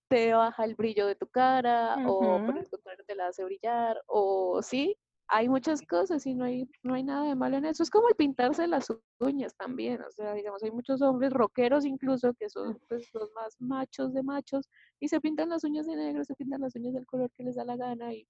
te 0.08 0.32
baja 0.32 0.64
el 0.64 0.74
brillo 0.74 1.06
de 1.06 1.14
tu 1.14 1.26
cara, 1.28 1.96
o 2.06 2.20
por 2.44 2.56
el 2.58 2.68
contrario 2.68 3.04
te 3.06 3.14
la 3.14 3.28
hace 3.28 3.44
brillar, 3.44 4.00
o 4.06 4.62
sí, 4.62 4.96
hay 5.28 5.48
muchas 5.48 5.82
cosas 5.82 6.24
y 6.26 6.34
no 6.34 6.44
hay, 6.44 6.66
no 6.82 6.94
hay 6.94 7.02
nada 7.02 7.26
de 7.26 7.34
malo 7.34 7.58
en 7.58 7.66
eso. 7.66 7.82
Es 7.82 7.90
como 7.90 8.08
el 8.08 8.14
pintarse 8.14 8.66
las 8.66 8.88
uñas 9.20 9.54
también, 9.56 10.00
o 10.02 10.10
sea, 10.10 10.32
digamos, 10.32 10.62
hay 10.62 10.70
muchos 10.70 11.02
hombres 11.02 11.32
rockeros 11.32 11.84
incluso 11.84 12.32
que 12.34 12.48
son 12.48 12.78
pues, 12.88 13.08
los 13.12 13.30
más 13.32 13.56
machos 13.60 14.14
de 14.14 14.22
machos 14.22 14.68
y 15.00 15.08
se 15.08 15.20
pintan 15.20 15.50
las 15.50 15.64
uñas 15.64 15.86
de 15.86 15.96
negro, 15.96 16.24
se 16.24 16.34
pintan 16.34 16.62
las 16.62 16.74
uñas 16.74 16.94
del 16.94 17.06
color 17.06 17.30
que 17.36 17.44
les 17.44 17.56
da 17.56 17.64
la 17.64 17.76
gana 17.76 18.12
y 18.14 18.26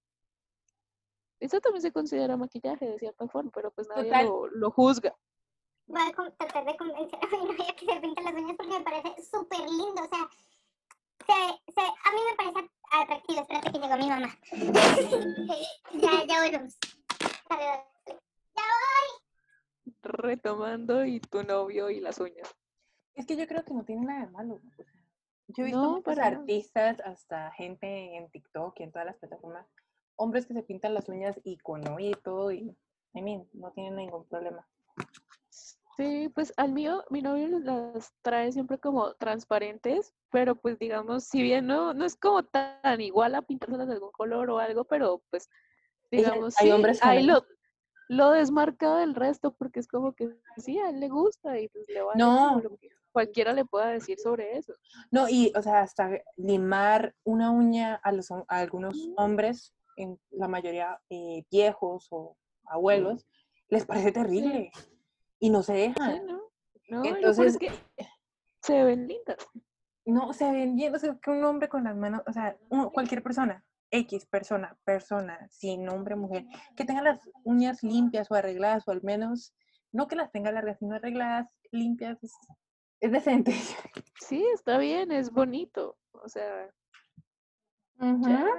eso 1.40 1.60
también 1.60 1.82
se 1.82 1.92
considera 1.92 2.36
maquillaje 2.36 2.84
de 2.84 2.98
cierta 2.98 3.28
forma, 3.28 3.52
pero 3.54 3.70
pues 3.70 3.88
nadie 3.88 4.10
lo, 4.24 4.48
lo 4.48 4.70
juzga. 4.72 5.14
Voy 5.86 6.02
a 6.02 6.36
tratar 6.36 6.66
de 6.66 6.76
convencer 6.76 7.18
a 7.22 7.26
mi 7.28 7.44
novia 7.44 7.74
que 7.78 7.86
se 7.86 8.00
pinte 8.00 8.22
las 8.22 8.34
uñas 8.34 8.56
porque 8.56 8.72
me 8.72 8.84
parece 8.84 9.22
súper 9.22 9.60
lindo. 9.60 10.02
O 10.02 10.08
sea, 10.08 10.28
se, 11.26 11.72
se, 11.72 11.80
a 11.80 12.12
mí 12.12 12.20
me 12.30 12.36
parece 12.36 12.70
atractivo. 12.90 13.40
Espérate 13.42 13.72
que 13.72 13.78
llegó 13.78 13.96
mi 13.96 14.08
mamá. 14.08 14.38
ya, 15.94 16.24
ya 16.26 16.42
volvemos. 16.42 16.78
Saludos. 17.48 17.88
retomando 20.02 21.04
y 21.04 21.20
tu 21.20 21.42
novio 21.42 21.90
y 21.90 22.00
las 22.00 22.18
uñas. 22.18 22.54
Es 23.14 23.26
que 23.26 23.36
yo 23.36 23.46
creo 23.46 23.64
que 23.64 23.74
no 23.74 23.84
tiene 23.84 24.06
nada 24.06 24.26
de 24.26 24.32
malo. 24.32 24.60
yo 25.48 25.62
he 25.62 25.66
visto 25.66 25.82
No, 25.82 25.90
muchos 25.96 26.18
artistas, 26.18 27.00
hasta 27.00 27.50
gente 27.52 28.16
en 28.16 28.30
TikTok 28.30 28.78
y 28.78 28.84
en 28.84 28.92
todas 28.92 29.06
las 29.06 29.16
plataformas, 29.16 29.66
hombres 30.16 30.46
que 30.46 30.54
se 30.54 30.62
pintan 30.62 30.94
las 30.94 31.08
uñas 31.08 31.38
y 31.42 31.58
con 31.58 31.80
novia 31.80 32.10
y 32.10 32.14
todo, 32.14 32.52
y 32.52 32.76
I 33.14 33.22
mean, 33.22 33.48
no 33.52 33.72
tienen 33.72 33.96
ningún 33.96 34.24
problema. 34.26 34.66
Sí, 35.98 36.28
pues 36.32 36.52
al 36.56 36.72
mío, 36.72 37.04
mi 37.10 37.22
novio 37.22 37.48
las 37.58 38.14
trae 38.22 38.52
siempre 38.52 38.78
como 38.78 39.14
transparentes, 39.14 40.14
pero 40.30 40.54
pues 40.54 40.78
digamos, 40.78 41.24
si 41.24 41.42
bien 41.42 41.66
no, 41.66 41.92
no 41.92 42.04
es 42.04 42.14
como 42.14 42.44
tan 42.44 43.00
igual 43.00 43.34
a 43.34 43.42
pintárselas 43.42 43.88
de 43.88 43.94
algún 43.94 44.12
color 44.12 44.48
o 44.48 44.60
algo, 44.60 44.84
pero 44.84 45.24
pues 45.30 45.50
digamos, 46.12 46.56
hay 46.60 46.66
sí, 46.66 46.72
hombres 46.72 47.02
ahí 47.02 47.24
lo, 47.24 47.44
lo 48.08 48.30
desmarca 48.30 48.94
del 48.98 49.16
resto 49.16 49.52
porque 49.54 49.80
es 49.80 49.88
como 49.88 50.14
que 50.14 50.32
sí, 50.58 50.78
a 50.78 50.90
él 50.90 51.00
le 51.00 51.08
gusta 51.08 51.58
y 51.58 51.66
pues 51.66 51.84
le 51.88 52.00
vale 52.00 52.22
No. 52.22 52.48
como 52.48 52.60
lo 52.60 52.76
que 52.76 52.90
cualquiera 53.10 53.52
le 53.52 53.64
pueda 53.64 53.88
decir 53.88 54.20
sobre 54.20 54.56
eso. 54.56 54.74
No, 55.10 55.28
y, 55.28 55.52
o 55.56 55.62
sea, 55.62 55.80
hasta 55.80 56.10
limar 56.36 57.12
una 57.24 57.50
uña 57.50 57.96
a, 57.96 58.12
los, 58.12 58.30
a 58.30 58.44
algunos 58.46 59.10
hombres, 59.16 59.74
en 59.96 60.16
la 60.30 60.46
mayoría 60.46 61.00
eh, 61.10 61.42
viejos 61.50 62.06
o 62.12 62.36
abuelos, 62.66 63.26
les 63.68 63.84
parece 63.84 64.12
terrible. 64.12 64.70
Y 65.40 65.50
no 65.50 65.62
se 65.62 65.74
Sí, 65.74 65.80
dejan. 65.80 66.28
Entonces, 67.04 67.58
que 67.58 67.70
se 68.62 68.84
ven 68.84 69.06
lindas. 69.06 69.36
No, 70.06 70.32
se 70.32 70.50
ven 70.50 70.74
bien, 70.74 70.94
o 70.94 70.98
sea, 70.98 71.18
que 71.22 71.30
un 71.30 71.44
hombre 71.44 71.68
con 71.68 71.84
las 71.84 71.94
manos, 71.96 72.22
o 72.26 72.32
sea, 72.32 72.56
un- 72.70 72.90
cualquier 72.90 73.22
persona, 73.22 73.62
X 73.90 74.26
persona, 74.26 74.76
persona, 74.84 75.46
sin 75.50 75.88
hombre, 75.88 76.16
mujer, 76.16 76.44
que 76.76 76.84
tenga 76.84 77.02
las 77.02 77.20
uñas 77.44 77.82
limpias 77.82 78.30
o 78.30 78.34
arregladas, 78.34 78.88
o 78.88 78.90
al 78.90 79.02
menos, 79.02 79.54
no 79.92 80.08
que 80.08 80.16
las 80.16 80.32
tenga 80.32 80.50
largas, 80.50 80.78
sino 80.78 80.94
arregladas, 80.96 81.46
limpias, 81.72 82.22
es, 82.22 82.32
es 83.00 83.12
decente. 83.12 83.52
Sí, 84.20 84.44
está 84.54 84.78
bien, 84.78 85.12
es 85.12 85.30
bonito. 85.30 85.96
O 86.12 86.28
sea, 86.28 86.70
ya. 88.28 88.54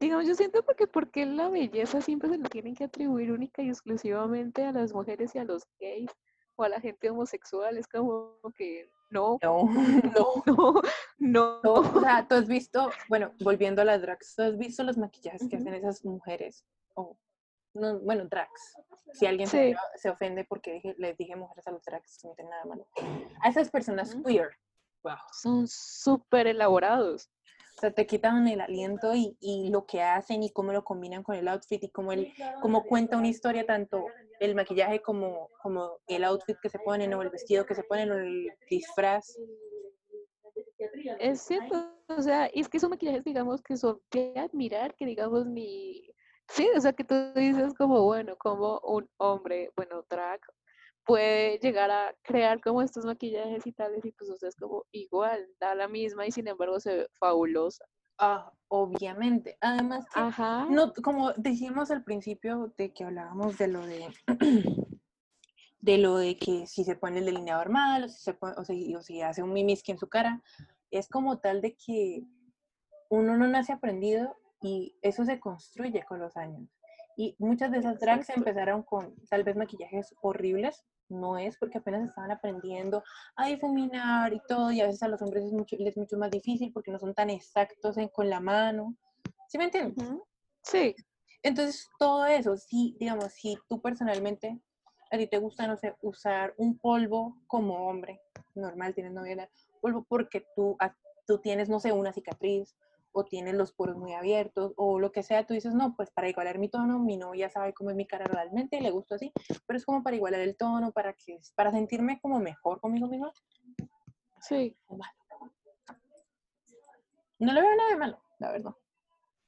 Digamos, 0.00 0.26
yo 0.26 0.34
siento 0.34 0.62
porque, 0.62 0.86
porque 0.86 1.26
la 1.26 1.48
belleza 1.48 2.00
siempre 2.00 2.28
se 2.30 2.38
la 2.38 2.48
tienen 2.48 2.74
que 2.74 2.84
atribuir 2.84 3.32
única 3.32 3.62
y 3.62 3.68
exclusivamente 3.68 4.64
a 4.64 4.72
las 4.72 4.92
mujeres 4.92 5.34
y 5.34 5.38
a 5.38 5.44
los 5.44 5.64
gays 5.80 6.10
o 6.56 6.62
a 6.64 6.68
la 6.68 6.80
gente 6.80 7.10
homosexual. 7.10 7.76
Es 7.76 7.88
como 7.88 8.36
que 8.56 8.90
no, 9.10 9.38
No, 9.42 9.64
no. 10.46 10.82
no, 11.18 11.60
No. 11.62 11.72
O 11.72 12.00
sea, 12.00 12.26
tú 12.28 12.36
has 12.36 12.46
visto, 12.46 12.90
bueno, 13.08 13.32
volviendo 13.40 13.82
a 13.82 13.84
las 13.84 14.00
drags, 14.02 14.36
tú 14.36 14.42
has 14.42 14.56
visto 14.56 14.82
los 14.84 14.96
maquillajes 14.98 15.48
que 15.48 15.56
hacen 15.56 15.74
esas 15.74 16.04
mujeres, 16.04 16.64
o, 16.94 17.16
no, 17.74 17.98
bueno, 18.00 18.24
drags. 18.26 18.76
Si 19.14 19.26
alguien 19.26 19.48
se- 19.48 19.72
Sí. 19.72 19.78
se, 19.96 20.10
ofende 20.10 20.44
porque 20.44 20.74
dije- 20.74 20.94
les 20.98 21.16
dije 21.16 21.34
mujeres 21.34 21.66
a 21.66 21.72
los 21.72 21.82
drags, 21.84 22.24
no 22.24 22.34
tiene 22.34 22.50
nada 22.50 22.64
malo. 22.66 22.86
A 23.42 23.48
esas 23.48 23.68
personas 23.70 24.14
queer, 24.24 24.50
wow. 25.02 25.16
Son 25.32 25.66
súper 25.66 26.46
elaborados. 26.46 27.28
O 27.78 27.80
sea, 27.80 27.92
te 27.92 28.08
quitan 28.08 28.48
el 28.48 28.60
aliento 28.60 29.14
y, 29.14 29.36
y 29.38 29.70
lo 29.70 29.86
que 29.86 30.02
hacen 30.02 30.42
y 30.42 30.50
cómo 30.50 30.72
lo 30.72 30.82
combinan 30.82 31.22
con 31.22 31.36
el 31.36 31.46
outfit 31.46 31.84
y 31.84 31.90
cómo, 31.90 32.10
el, 32.10 32.32
cómo 32.60 32.82
cuenta 32.82 33.16
una 33.16 33.28
historia, 33.28 33.64
tanto 33.64 34.04
el 34.40 34.56
maquillaje 34.56 35.00
como, 35.00 35.48
como 35.62 36.00
el 36.08 36.24
outfit 36.24 36.56
que 36.60 36.70
se 36.70 36.80
ponen 36.80 37.14
o 37.14 37.22
el 37.22 37.30
vestido 37.30 37.64
que 37.64 37.76
se 37.76 37.84
ponen 37.84 38.10
o 38.10 38.18
el 38.18 38.48
disfraz. 38.68 39.38
Es 41.20 41.42
cierto, 41.42 41.88
o 42.08 42.20
sea, 42.20 42.50
y 42.52 42.62
es 42.62 42.68
que 42.68 42.80
son 42.80 42.90
maquillajes, 42.90 43.22
digamos, 43.22 43.62
que 43.62 43.76
son 43.76 44.00
de 44.10 44.32
admirar, 44.36 44.96
que 44.96 45.06
digamos 45.06 45.46
ni... 45.46 46.02
Sí, 46.48 46.68
o 46.76 46.80
sea, 46.80 46.92
que 46.92 47.04
tú 47.04 47.14
dices 47.36 47.74
como, 47.74 48.02
bueno, 48.02 48.34
como 48.38 48.80
un 48.80 49.08
hombre, 49.18 49.70
bueno, 49.76 50.04
drag, 50.10 50.40
puede 51.08 51.58
llegar 51.58 51.90
a 51.90 52.14
crear 52.22 52.60
como 52.60 52.82
estos 52.82 53.06
maquillajes 53.06 53.66
y 53.66 53.72
tales, 53.72 54.04
y 54.04 54.12
pues, 54.12 54.30
sea, 54.38 54.50
es 54.50 54.56
como 54.56 54.84
igual, 54.92 55.48
da 55.58 55.74
la 55.74 55.88
misma 55.88 56.26
y 56.26 56.30
sin 56.30 56.46
embargo 56.46 56.78
se 56.80 56.96
ve 56.98 57.08
fabulosa. 57.18 57.86
Ah, 58.18 58.52
obviamente. 58.68 59.56
Además, 59.62 60.04
que 60.12 60.20
Ajá. 60.20 60.66
no, 60.68 60.92
como 61.02 61.32
decíamos 61.32 61.90
al 61.90 62.04
principio 62.04 62.74
de 62.76 62.92
que 62.92 63.04
hablábamos 63.04 63.56
de 63.56 63.68
lo 63.68 63.86
de 63.86 64.06
de 65.80 65.96
lo 65.96 66.18
de 66.18 66.36
que 66.36 66.66
si 66.66 66.84
se 66.84 66.96
pone 66.96 67.20
el 67.20 67.24
delineador 67.24 67.70
mal 67.70 68.04
o 68.04 68.08
si 68.10 68.20
se 68.20 68.34
pone, 68.34 68.54
o 68.58 68.64
si, 68.64 68.94
o 68.94 69.00
si 69.00 69.22
hace 69.22 69.42
un 69.42 69.54
mimiski 69.54 69.92
en 69.92 69.98
su 69.98 70.08
cara, 70.08 70.42
es 70.90 71.08
como 71.08 71.38
tal 71.38 71.62
de 71.62 71.74
que 71.74 72.22
uno 73.08 73.38
no 73.38 73.48
nace 73.48 73.72
aprendido 73.72 74.36
y 74.60 74.94
eso 75.00 75.24
se 75.24 75.40
construye 75.40 76.04
con 76.04 76.18
los 76.18 76.36
años. 76.36 76.68
Y 77.16 77.34
muchas 77.38 77.72
de 77.72 77.78
esas 77.78 77.98
drags 77.98 78.28
Exacto. 78.28 78.40
empezaron 78.40 78.82
con 78.82 79.16
tal 79.30 79.42
vez 79.42 79.56
maquillajes 79.56 80.14
horribles, 80.20 80.84
no 81.08 81.38
es 81.38 81.56
porque 81.58 81.78
apenas 81.78 82.06
estaban 82.08 82.30
aprendiendo 82.30 83.02
a 83.36 83.46
difuminar 83.46 84.32
y 84.32 84.40
todo, 84.46 84.70
y 84.72 84.80
a 84.80 84.86
veces 84.86 85.02
a 85.02 85.08
los 85.08 85.20
hombres 85.22 85.44
es 85.44 85.52
mucho, 85.52 85.76
les 85.78 85.88
es 85.88 85.96
mucho 85.96 86.18
más 86.18 86.30
difícil 86.30 86.72
porque 86.72 86.90
no 86.90 86.98
son 86.98 87.14
tan 87.14 87.30
exactos 87.30 87.96
en- 87.98 88.08
con 88.08 88.28
la 88.28 88.40
mano. 88.40 88.94
¿Sí 89.48 89.58
me 89.58 89.64
entiendes? 89.64 90.06
Sí, 90.62 90.94
Entonces, 91.42 91.88
todo 91.98 92.26
eso, 92.26 92.56
si, 92.56 92.96
digamos, 92.98 93.32
si 93.32 93.56
tú 93.68 93.80
personalmente, 93.80 94.60
a 95.10 95.16
ti 95.16 95.26
te 95.28 95.38
gusta, 95.38 95.66
no 95.66 95.76
sé, 95.76 95.94
usar 96.02 96.52
un 96.58 96.76
polvo 96.78 97.36
como 97.46 97.88
hombre, 97.88 98.20
normal, 98.54 98.92
tienes 98.94 99.12
novia, 99.12 99.48
polvo 99.80 100.04
porque 100.08 100.44
tú, 100.56 100.76
tú 101.26 101.38
tienes, 101.38 101.68
no 101.68 101.78
sé, 101.80 101.92
una 101.92 102.12
cicatriz, 102.12 102.74
o 103.12 103.24
tienes 103.24 103.54
los 103.54 103.72
poros 103.72 103.96
muy 103.96 104.14
abiertos, 104.14 104.72
o 104.76 104.98
lo 105.00 105.10
que 105.12 105.22
sea, 105.22 105.46
tú 105.46 105.54
dices, 105.54 105.74
no, 105.74 105.94
pues 105.96 106.10
para 106.10 106.28
igualar 106.28 106.58
mi 106.58 106.68
tono, 106.68 106.98
mi 106.98 107.16
novia 107.16 107.48
sabe 107.50 107.72
cómo 107.74 107.90
es 107.90 107.96
mi 107.96 108.06
cara 108.06 108.24
realmente, 108.26 108.80
le 108.80 108.90
gusta 108.90 109.16
así, 109.16 109.32
pero 109.66 109.76
es 109.76 109.84
como 109.84 110.02
para 110.02 110.16
igualar 110.16 110.40
el 110.40 110.56
tono, 110.56 110.92
para 110.92 111.12
que, 111.14 111.40
para 111.54 111.70
sentirme 111.70 112.20
como 112.20 112.38
mejor 112.40 112.80
conmigo 112.80 113.06
misma. 113.08 113.32
sí. 114.40 114.76
No 117.38 117.52
le 117.52 117.60
veo 117.60 117.76
nada 117.76 117.90
de 117.90 117.96
malo, 117.96 118.20
la 118.38 118.52
verdad. 118.52 118.72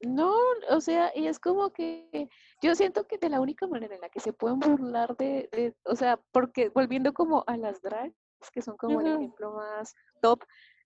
No, 0.03 0.33
o 0.71 0.81
sea, 0.81 1.13
y 1.15 1.27
es 1.27 1.39
como 1.39 1.71
que 1.73 2.29
yo 2.63 2.75
siento 2.75 3.07
que 3.07 3.19
de 3.19 3.29
la 3.29 3.41
única 3.41 3.67
manera 3.67 3.95
en 3.95 4.01
la 4.01 4.09
que 4.09 4.21
se 4.21 4.33
pueden 4.33 4.59
burlar 4.59 5.15
de, 5.17 5.49
de- 5.53 5.75
o 5.85 5.95
sea, 5.95 6.19
porque 6.33 6.71
volviendo 6.71 7.13
como 7.13 7.45
a 7.47 7.57
las 7.59 7.83
drags, 7.83 8.15
que 8.53 8.63
son 8.63 8.79
como 8.79 9.01
el 9.03 9.09
Ujú. 9.09 9.17
ejemplo 9.17 9.53
más 9.53 9.95
top, 10.23 10.43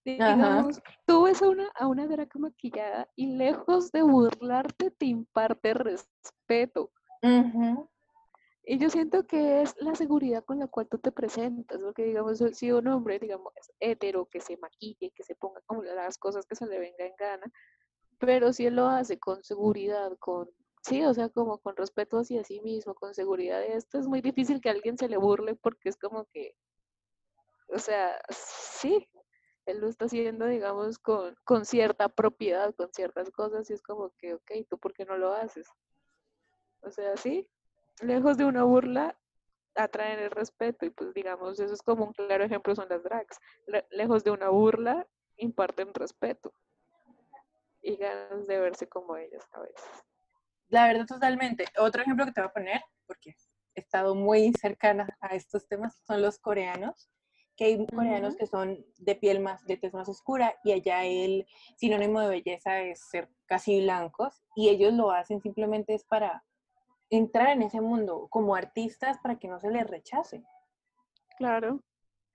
Ajá. 0.07 0.35
digamos, 0.35 0.83
tú 1.07 1.25
ves 1.25 1.43
a 1.43 1.49
una, 1.49 1.69
a 1.75 1.87
una 1.87 2.07
drag 2.07 2.29
maquillada 2.39 3.09
y 3.17 3.37
lejos 3.37 3.91
de 3.91 4.03
burlarte 4.03 4.91
te 4.91 5.07
imparte 5.07 5.75
respeto. 5.75 6.91
Y 8.67 8.79
yo 8.79 8.89
siento 8.89 9.27
que 9.27 9.63
es 9.63 9.75
la 9.79 9.95
seguridad 9.95 10.45
con 10.45 10.59
la 10.59 10.67
cual 10.67 10.89
tú 10.89 10.99
te 10.99 11.13
presentas, 11.13 11.81
porque 11.83 12.05
digamos, 12.05 12.43
si 12.53 12.73
un 12.73 12.89
hombre, 12.89 13.19
digamos, 13.19 13.53
es 13.57 13.71
hetero, 13.79 14.27
que 14.27 14.41
se 14.41 14.57
maquille, 14.57 15.11
que 15.15 15.23
se 15.23 15.35
ponga 15.35 15.61
como 15.67 15.83
las 15.83 16.17
cosas 16.17 16.47
que 16.47 16.55
se 16.55 16.67
le 16.67 16.79
venga 16.79 17.05
en 17.05 17.15
gana, 17.19 17.53
pero 18.19 18.53
si 18.53 18.67
él 18.67 18.77
lo 18.77 18.87
hace 18.87 19.19
con 19.19 19.43
seguridad, 19.45 20.17
con, 20.19 20.49
sí, 20.83 21.05
o 21.05 21.13
sea, 21.13 21.29
como 21.29 21.59
con 21.59 21.77
respeto 21.77 22.19
hacia 22.19 22.43
sí 22.43 22.61
mismo, 22.61 22.95
con 22.95 23.15
seguridad 23.15 23.61
de 23.61 23.75
esto, 23.75 23.99
es 23.99 24.07
muy 24.07 24.23
difícil 24.23 24.63
que 24.63 24.71
alguien 24.71 24.97
se 24.97 25.09
le 25.09 25.19
burle 25.19 25.55
porque 25.57 25.91
es 25.91 25.97
como 25.97 26.25
que, 26.33 26.55
o 27.69 27.79
sea, 27.79 28.19
sí, 28.31 29.07
él 29.67 29.81
lo 29.81 29.89
está 29.89 30.07
haciendo, 30.07 30.47
digamos, 30.47 30.99
con, 30.99 31.35
con 31.45 31.65
cierta 31.65 32.09
propiedad, 32.09 32.75
con 32.75 32.93
ciertas 32.93 33.31
cosas, 33.31 33.69
y 33.71 33.75
es 33.75 33.83
como 33.83 34.11
que, 34.19 34.35
ok, 34.35 34.51
¿tú 34.69 34.79
por 34.79 34.93
qué 34.93 35.05
no 35.05 35.17
lo 35.17 35.33
haces? 35.33 35.67
O 36.83 36.91
sea, 36.91 37.17
sí, 37.17 37.49
lejos 38.01 38.37
de 38.37 38.45
una 38.45 38.65
burla, 38.65 39.19
atraen 39.75 40.21
el 40.21 40.31
respeto, 40.31 40.87
y 40.87 40.91
pues 40.91 41.15
digamos, 41.15 41.59
eso 41.61 41.75
es 41.75 41.83
como 41.83 42.05
un 42.05 42.13
claro 42.13 42.45
ejemplo, 42.45 42.75
son 42.75 42.89
las 42.89 43.03
drags. 43.03 43.39
Le- 43.67 43.87
lejos 43.91 44.23
de 44.25 44.31
una 44.31 44.49
burla, 44.51 45.07
imparten 45.37 45.93
respeto 45.95 46.53
y 47.83 47.97
ganas 47.97 48.47
de 48.47 48.59
verse 48.59 48.89
como 48.89 49.17
ellas 49.17 49.45
a 49.53 49.61
veces. 49.61 50.05
La 50.69 50.87
verdad, 50.87 51.07
totalmente. 51.07 51.67
Otro 51.79 52.03
ejemplo 52.03 52.25
que 52.25 52.33
te 52.33 52.41
voy 52.41 52.49
a 52.49 52.53
poner, 52.53 52.81
porque 53.07 53.35
he 53.75 53.81
estado 53.81 54.15
muy 54.15 54.53
cercana 54.55 55.07
a 55.21 55.35
estos 55.35 55.67
temas, 55.69 56.01
son 56.07 56.23
los 56.23 56.39
coreanos, 56.39 57.11
que 57.57 57.65
hay 57.65 57.87
coreanos 57.87 58.37
que 58.37 58.47
son 58.47 58.85
de 58.99 59.15
piel 59.15 59.41
más, 59.41 59.65
de 59.67 59.77
tez 59.77 59.95
más 59.95 60.09
oscura, 60.09 60.55
y 60.65 60.73
allá 60.73 61.05
el 61.05 61.47
sinónimo 61.77 62.21
de 62.21 62.29
belleza 62.29 62.81
es 62.81 63.01
ser 63.09 63.29
casi 63.47 63.83
blancos, 63.83 64.43
y 64.57 64.69
ellos 64.69 64.93
lo 64.93 65.11
hacen 65.11 65.41
simplemente 65.41 65.95
es 65.95 66.05
para 66.05 66.45
entrar 67.11 67.51
en 67.51 67.63
ese 67.63 67.81
mundo 67.81 68.27
como 68.31 68.55
artistas 68.55 69.19
para 69.23 69.39
que 69.39 69.49
no 69.49 69.61
se 69.61 69.71
les 69.71 69.89
rechace. 69.89 70.43
Claro. 71.39 71.81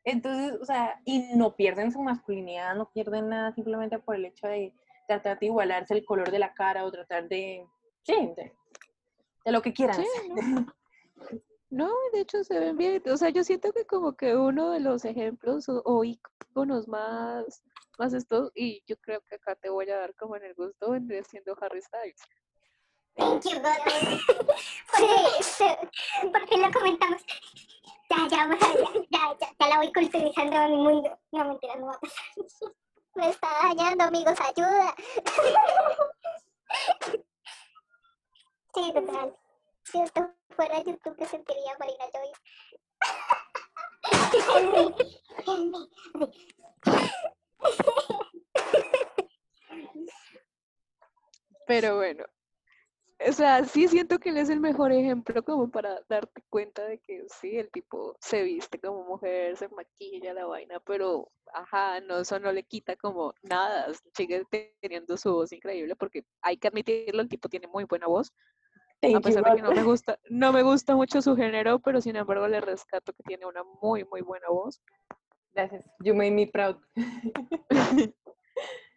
Entonces, 0.04 0.60
o 0.62 0.66
sea, 0.66 1.02
y 1.06 1.36
no 1.36 1.56
pierden 1.56 1.92
su 1.92 2.02
masculinidad, 2.02 2.76
no 2.76 2.90
pierden 2.92 3.30
nada 3.30 3.52
simplemente 3.54 4.00
por 4.00 4.16
el 4.16 4.26
hecho 4.26 4.48
de 4.48 4.74
tratar 5.08 5.40
de 5.40 5.48
igualarse 5.48 5.94
el 5.94 6.06
color 6.06 6.32
de 6.32 6.40
la 6.40 6.54
cara 6.54 6.86
o 6.86 6.92
tratar 6.92 7.28
de, 7.28 7.66
sí, 8.04 8.14
de, 8.36 8.54
de 9.46 9.52
lo 9.52 9.62
que 9.62 9.74
quieran. 9.74 9.98
Sí. 9.98 10.06
No, 11.70 11.90
de 12.14 12.22
hecho 12.22 12.44
se 12.44 12.60
ven 12.60 12.78
bien. 12.78 13.02
O 13.12 13.18
sea, 13.18 13.30
yo 13.30 13.44
siento 13.44 13.72
que 13.72 13.86
como 13.86 14.16
que 14.16 14.36
uno 14.36 14.72
de 14.72 14.80
los 14.80 15.06
ejemplos 15.06 15.70
o, 15.70 15.82
o 15.86 16.04
más, 16.88 17.64
más 17.98 18.14
estos, 18.14 18.52
y 18.56 18.84
yo 18.88 18.98
creo 18.98 19.22
que 19.22 19.36
acá 19.36 19.56
te 19.56 19.70
voy 19.70 19.90
a 19.90 19.98
dar 20.00 20.16
como 20.16 20.36
en 20.36 20.44
el 20.46 20.54
gusto, 20.56 20.92
vendría 20.92 21.24
siendo 21.24 21.56
Harry 21.62 21.82
Styles. 21.82 22.22
Thank 23.16 23.44
you, 23.46 23.60
God. 23.60 24.20
Porque, 24.92 25.44
se- 25.44 25.78
¿Por 26.32 26.46
qué 26.48 26.58
lo 26.58 26.72
comentamos? 26.72 27.22
Ya, 28.10 28.28
ya, 28.30 28.48
vamos 28.48 28.64
a 28.64 28.74
ya, 28.74 28.92
ya, 29.12 29.38
ya, 29.40 29.56
ya 29.60 29.68
la 29.68 29.78
voy 29.78 29.94
culturizando 29.94 30.56
a 30.58 30.68
mi 30.68 30.78
mundo. 30.78 31.20
No, 31.32 31.46
mentira, 31.46 31.76
no 31.76 31.88
va 31.88 31.94
a 31.96 32.00
pasar. 32.00 32.26
Me 33.16 33.30
está 33.30 33.48
dañando, 33.64 34.04
amigos, 34.06 34.38
ayuda. 34.42 34.96
Sí, 38.74 38.94
total. 38.94 39.36
Si 39.92 40.00
esto 40.00 40.32
fuera 40.50 40.84
YouTube, 40.84 41.16
me 41.18 41.26
sentiría 41.26 41.78
Marina 41.80 42.06
Joyce. 42.14 42.40
Pero 51.66 51.96
bueno, 51.96 52.26
o 53.28 53.32
sea, 53.34 53.66
sí 53.66 53.88
siento 53.88 54.20
que 54.20 54.30
él 54.30 54.38
es 54.38 54.50
el 54.50 54.60
mejor 54.60 54.92
ejemplo 54.92 55.44
como 55.44 55.70
para 55.70 56.02
darte 56.08 56.42
cuenta 56.50 56.84
de 56.86 57.00
que 57.00 57.26
sí, 57.28 57.58
el 57.58 57.70
tipo 57.70 58.16
se 58.22 58.44
viste 58.44 58.80
como 58.80 59.04
mujer, 59.04 59.58
se 59.58 59.68
maquilla 59.70 60.34
la 60.34 60.46
vaina, 60.46 60.80
pero 60.80 61.32
ajá, 61.54 62.00
no, 62.02 62.20
eso 62.20 62.40
no 62.40 62.52
le 62.52 62.64
quita 62.64 62.96
como 62.96 63.34
nada, 63.42 63.92
sigue 64.16 64.46
teniendo 64.82 65.18
su 65.18 65.34
voz 65.34 65.52
increíble 65.52 65.96
porque 65.96 66.24
hay 66.42 66.58
que 66.58 66.68
admitirlo, 66.70 67.22
el 67.22 67.30
tipo 67.30 67.50
tiene 67.50 67.68
muy 67.68 67.84
buena 67.84 68.08
voz, 68.08 68.32
a 69.14 69.22
Thank 69.22 69.26
you, 69.26 69.34
pesar 69.34 69.44
de 69.44 69.56
que 69.56 69.62
no 69.62 69.72
me 69.72 69.84
gusta, 69.84 70.20
no 70.30 70.54
me 70.54 70.64
gusta 70.64 70.96
mucho 70.96 71.22
su 71.22 71.36
género, 71.36 71.80
pero 71.80 72.02
sin 72.02 72.16
embargo 72.16 72.48
le 72.48 72.62
rescato 72.62 73.14
que 73.14 73.24
tiene 73.24 73.46
una 73.46 73.64
muy, 73.82 74.04
muy 74.06 74.22
buena 74.22 74.48
voz. 74.50 74.82
Gracias. 75.54 75.86
You 76.00 76.14
made 76.16 76.32
me 76.32 76.48
proud. 76.48 76.78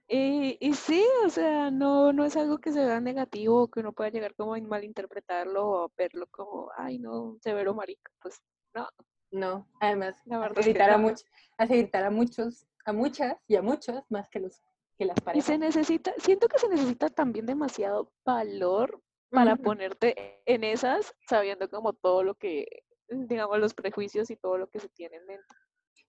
Y, 0.09 0.59
y 0.61 0.75
sí, 0.75 1.03
o 1.25 1.31
sea, 1.31 1.71
no, 1.71 2.13
no 2.13 2.25
es 2.27 2.37
algo 2.37 2.59
que 2.59 2.71
se 2.73 2.85
vea 2.85 3.01
negativo 3.01 3.69
que 3.69 3.81
uno 3.81 3.93
pueda 3.93 4.11
llegar 4.11 4.35
como 4.35 4.55
a 4.55 4.61
malinterpretarlo 4.61 5.67
o 5.67 5.85
a 5.85 5.89
verlo 5.97 6.27
como, 6.31 6.71
ay, 6.77 6.99
no, 6.99 7.39
severo 7.41 7.73
marica. 7.75 8.11
Pues 8.21 8.43
no, 8.75 8.89
No, 9.31 9.67
además, 9.81 10.21
La 10.27 10.39
verdad 10.39 10.59
hace 10.59 10.71
es 10.73 10.77
que 10.77 10.83
irritar 10.83 10.91
a 10.91 10.99
no. 10.99 10.99
muchos, 10.99 11.25
hace 11.57 11.77
irritar 11.79 12.05
a 12.05 12.11
muchos, 12.11 12.67
a 12.85 12.93
muchas 12.93 13.37
y 13.49 13.57
a 13.57 13.63
muchos 13.63 14.03
más 14.11 14.29
que 14.29 14.41
los 14.41 14.61
que 14.99 15.07
las 15.07 15.17
y 15.19 15.21
parejas. 15.23 15.47
se 15.47 15.57
necesita, 15.57 16.13
siento 16.19 16.47
que 16.49 16.59
se 16.59 16.69
necesita 16.69 17.09
también 17.09 17.47
demasiado 17.47 18.13
valor 18.25 19.01
para 19.33 19.57
ponerte 19.57 20.43
en 20.47 20.63
esas, 20.65 21.15
sabiendo 21.29 21.69
como 21.71 21.93
todo 21.93 22.23
lo 22.23 22.35
que, 22.35 22.85
digamos, 23.09 23.59
los 23.59 23.75
prejuicios 23.75 24.31
y 24.31 24.37
todo 24.37 24.59
lo 24.59 24.69
que 24.69 24.79
se 24.79 24.89
tiene 24.89 25.17
en 25.17 25.27
mente. 25.27 25.55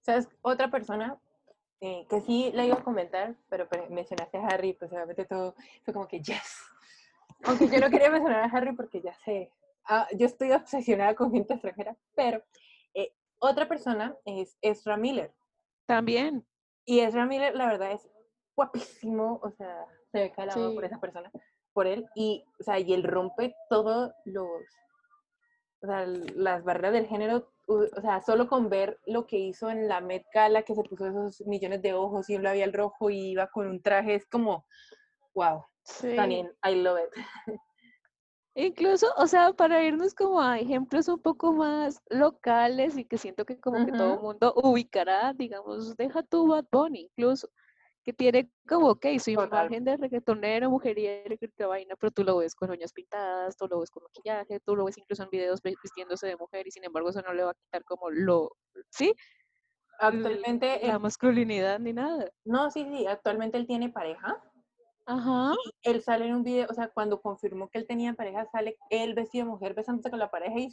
¿Sabes? 0.02 0.28
Otra 0.42 0.70
persona 0.70 1.18
eh, 1.80 2.06
que 2.10 2.22
sí 2.22 2.52
le 2.54 2.68
iba 2.68 2.76
a 2.76 2.84
comentar, 2.84 3.36
pero, 3.50 3.68
pero 3.70 3.90
mencionaste 3.90 4.38
a 4.38 4.48
Harry, 4.48 4.74
pues 4.74 4.92
obviamente 4.92 5.26
todo 5.26 5.56
fue 5.84 5.94
como 5.94 6.08
que 6.08 6.20
yes. 6.22 6.64
Aunque 7.46 7.68
yo 7.68 7.80
no 7.80 7.90
quería 7.90 8.10
mencionar 8.10 8.44
a 8.44 8.58
Harry 8.58 8.74
porque 8.76 9.02
ya 9.02 9.14
sé, 9.26 9.52
ah, 9.86 10.08
yo 10.14 10.26
estoy 10.26 10.52
obsesionada 10.52 11.16
con 11.16 11.32
gente 11.32 11.54
extranjera, 11.54 11.96
pero 12.16 12.44
eh, 12.94 13.14
otra 13.40 13.68
persona 13.68 14.16
es 14.26 14.58
Ezra 14.62 14.98
Miller. 14.98 15.34
También. 15.86 16.46
Y 16.86 17.00
Ezra 17.00 17.26
Miller, 17.26 17.56
la 17.56 17.68
verdad, 17.68 17.92
es 17.94 18.10
guapísimo, 18.56 19.40
o 19.42 19.52
sea, 19.52 19.86
se 20.12 20.20
ve 20.20 20.32
calado 20.32 20.74
por 20.74 20.84
Sí. 20.84 20.88
esa 20.88 21.00
persona, 21.00 21.32
por 21.74 21.88
él, 21.88 22.06
y, 22.16 22.44
o 22.60 22.64
sea, 22.64 22.80
y 22.80 22.94
él 22.94 23.04
rompe 23.04 23.56
todos 23.70 24.12
los, 24.26 24.48
o 25.82 25.88
sea, 25.88 26.06
las 26.06 26.64
barreras 26.64 26.94
del 26.94 27.08
género, 27.08 27.52
o 27.68 28.02
sea, 28.02 28.22
solo 28.22 28.48
con 28.48 28.70
ver 28.70 29.00
lo 29.06 29.26
que 29.26 29.38
hizo 29.38 29.70
en 29.70 29.88
la 29.88 30.02
Met 30.02 30.26
Gala, 30.34 30.64
que 30.64 30.76
se 30.76 30.84
puso 30.84 31.08
esos 31.08 31.42
millones 31.48 31.82
de 31.82 31.94
ojos 31.94 32.30
y 32.30 32.36
un 32.36 32.44
labial 32.44 32.74
rojo 32.74 33.10
y 33.10 33.32
iba 33.32 33.48
con 33.48 33.68
un 33.68 33.82
traje, 33.82 34.16
es 34.16 34.26
como, 34.26 34.66
wow, 35.34 35.64
Sí. 35.86 36.14
Stunning, 36.14 36.50
I 36.64 36.76
love 36.76 37.00
it. 37.00 37.60
Incluso, 38.56 39.08
o 39.18 39.26
sea, 39.26 39.52
para 39.52 39.84
irnos 39.84 40.14
como 40.14 40.40
a 40.40 40.60
ejemplos 40.60 41.08
un 41.08 41.20
poco 41.20 41.54
más 41.54 42.02
locales 42.10 42.98
y 42.98 43.06
que 43.06 43.18
siento 43.18 43.46
que 43.46 43.60
como 43.60 43.84
que 43.84 43.92
todo 43.92 44.14
el 44.14 44.20
mundo 44.20 44.54
ubicará, 44.56 45.34
digamos, 45.34 45.98
deja 45.98 46.22
tu 46.22 46.48
Bad 46.48 46.66
Bunny 46.72 47.02
incluso, 47.02 47.50
que 48.04 48.14
tiene 48.14 48.51
como, 48.68 48.89
ok, 48.89 49.06
su 49.20 49.32
imagen 49.32 49.84
de 49.86 49.97
reggaetonero, 49.97 50.70
mujeriego, 50.70 51.36
toda 51.56 51.70
vaina, 51.70 51.95
pero 51.97 52.12
tú 52.12 52.24
lo 52.24 52.38
ves 52.38 52.54
con 52.56 52.70
uñas 52.70 52.91
pintadas, 52.93 53.56
tú 53.56 53.68
lo 53.68 53.80
ves 53.80 53.89
con 53.89 54.04
maquillaje, 54.04 54.60
tú 54.60 54.76
lo 54.76 54.86
ves 54.86 54.97
incluso 54.97 55.24
en 55.24 55.30
videos 55.30 55.62
vistiéndose 55.62 56.28
de 56.28 56.36
mujer 56.36 56.68
y 56.68 56.72
sin 56.72 56.84
embargo 56.84 57.10
eso 57.10 57.22
no 57.22 57.34
le 57.34 57.43
va 57.43 57.51
a 57.51 57.56
quitar 57.56 57.84
como 57.86 58.10
lo, 58.10 58.51
¿sí? 58.89 59.14
Actualmente, 59.99 60.80
La 60.84 60.99
masculinidad 60.99 61.80
ni 61.80 61.93
nada. 61.93 62.30
no, 62.45 62.70
sí, 62.72 62.86
sí, 62.89 63.06
actualmente 63.08 63.58
él 63.58 63.68
tiene 63.68 63.89
pareja. 63.89 64.41
Ajá. 65.06 65.54
y 65.84 65.89
él 65.89 66.01
sale 66.01 66.26
en 66.28 66.36
un 66.36 66.43
video, 66.43 66.66
o 66.70 66.74
sea, 66.74 66.88
cuando 66.88 67.22
confirmó 67.22 67.70
que 67.70 67.78
él 67.78 67.86
tenía 67.88 68.14
pareja, 68.14 68.45
sale 68.45 68.78
él 68.89 69.14
vestido 69.14 69.45
de 69.45 69.51
mujer 69.51 69.74
besándose 69.74 70.10
con 70.10 70.18
la 70.20 70.32
pareja 70.32 70.58
y, 70.60 70.70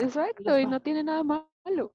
Exacto, 0.00 0.58
y 0.58 0.66
no 0.66 0.80
tiene 0.80 1.02
nada 1.04 1.22
malo. 1.22 1.94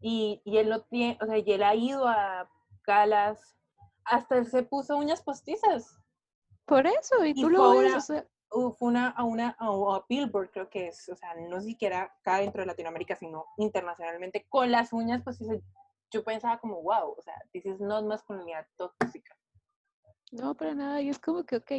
y, 0.00 0.40
y 0.44 0.56
él 0.58 0.68
no 0.70 0.82
tiene, 0.82 1.18
o 1.22 1.26
sea, 1.26 1.38
y 1.38 1.52
él 1.52 1.62
ha 1.62 1.74
ido 1.74 2.08
a 2.08 2.50
galas, 2.86 3.56
hasta 4.04 4.36
él 4.38 4.46
se 4.46 4.62
puso 4.62 4.96
uñas 4.96 5.22
postizas. 5.22 5.98
Por 6.64 6.86
eso, 6.86 7.24
y 7.24 7.30
Y 7.30 7.42
tú 7.42 7.50
lo 7.50 7.70
ves, 7.70 7.78
una- 7.90 7.96
o 7.98 8.00
sea, 8.00 8.26
fue 8.78 8.88
una, 8.88 9.08
a 9.10 9.24
una 9.24 9.56
a, 9.58 10.04
Billboard, 10.08 10.50
creo 10.50 10.70
que 10.70 10.88
es, 10.88 11.08
o 11.08 11.16
sea, 11.16 11.34
no 11.34 11.60
siquiera 11.60 12.02
acá 12.20 12.38
dentro 12.38 12.62
de 12.62 12.66
Latinoamérica, 12.66 13.16
sino 13.16 13.46
internacionalmente, 13.58 14.46
con 14.48 14.70
las 14.70 14.92
uñas 14.92 15.22
postizas. 15.22 15.58
Yo 16.10 16.22
pensaba 16.24 16.58
como, 16.58 16.82
wow, 16.82 17.14
o 17.18 17.22
sea, 17.22 17.34
this 17.52 17.66
is 17.66 17.80
not 17.80 18.04
masculinidad 18.04 18.66
tóxica. 18.76 19.36
no, 20.32 20.54
para 20.54 20.74
nada, 20.74 21.00
y 21.00 21.08
es 21.08 21.18
como 21.18 21.44
que, 21.44 21.56
ok, 21.56 21.72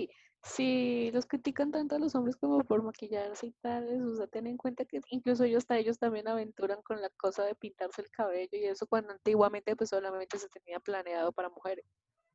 si 0.48 1.12
los 1.12 1.26
critican 1.26 1.72
tanto 1.72 1.96
a 1.96 2.00
los 2.00 2.16
hombres 2.16 2.36
como 2.36 2.60
por 2.64 2.84
maquillarse 2.84 3.48
y 3.48 3.52
tales, 3.62 4.02
o 4.02 4.16
sea, 4.16 4.28
ten 4.28 4.48
en 4.48 4.58
cuenta 4.58 4.86
que 4.86 5.02
incluso 5.10 5.44
ellos, 5.44 5.60
hasta 5.60 5.78
ellos 5.78 6.00
también 6.00 6.28
aventuran 6.28 6.82
con 6.82 7.02
la 7.02 7.10
cosa 7.12 7.44
de 7.44 7.56
pintarse 7.56 8.02
el 8.02 8.10
cabello 8.10 8.50
y 8.52 8.66
eso 8.66 8.88
cuando 8.88 9.14
antiguamente 9.14 9.76
pues 9.76 9.90
solamente 9.90 10.38
se 10.38 10.50
tenía 10.50 10.80
planeado 10.80 11.32
para 11.32 11.50
mujeres. 11.50 11.86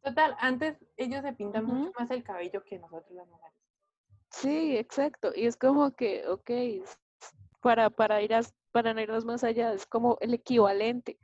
Total, 0.03 0.37
antes 0.41 0.77
ellos 0.97 1.23
se 1.23 1.33
pintan 1.33 1.65
mucho 1.65 1.93
más 1.99 2.11
el 2.11 2.23
cabello 2.23 2.63
que 2.65 2.79
nosotros 2.79 3.13
las 3.13 3.29
mujeres. 3.29 3.59
Sí, 4.31 4.77
exacto, 4.77 5.33
y 5.35 5.47
es 5.47 5.57
como 5.57 5.93
que, 5.95 6.27
ok, 6.27 6.51
para, 7.61 7.91
para 7.91 8.23
ir 8.23 8.35
a, 8.35 8.41
para 8.73 8.95
no 8.95 9.01
irnos 9.01 9.25
más 9.25 9.45
allá, 9.45 9.73
es 9.73 9.87
como 9.87 10.19
el 10.21 10.35
equivalente. 10.35 11.19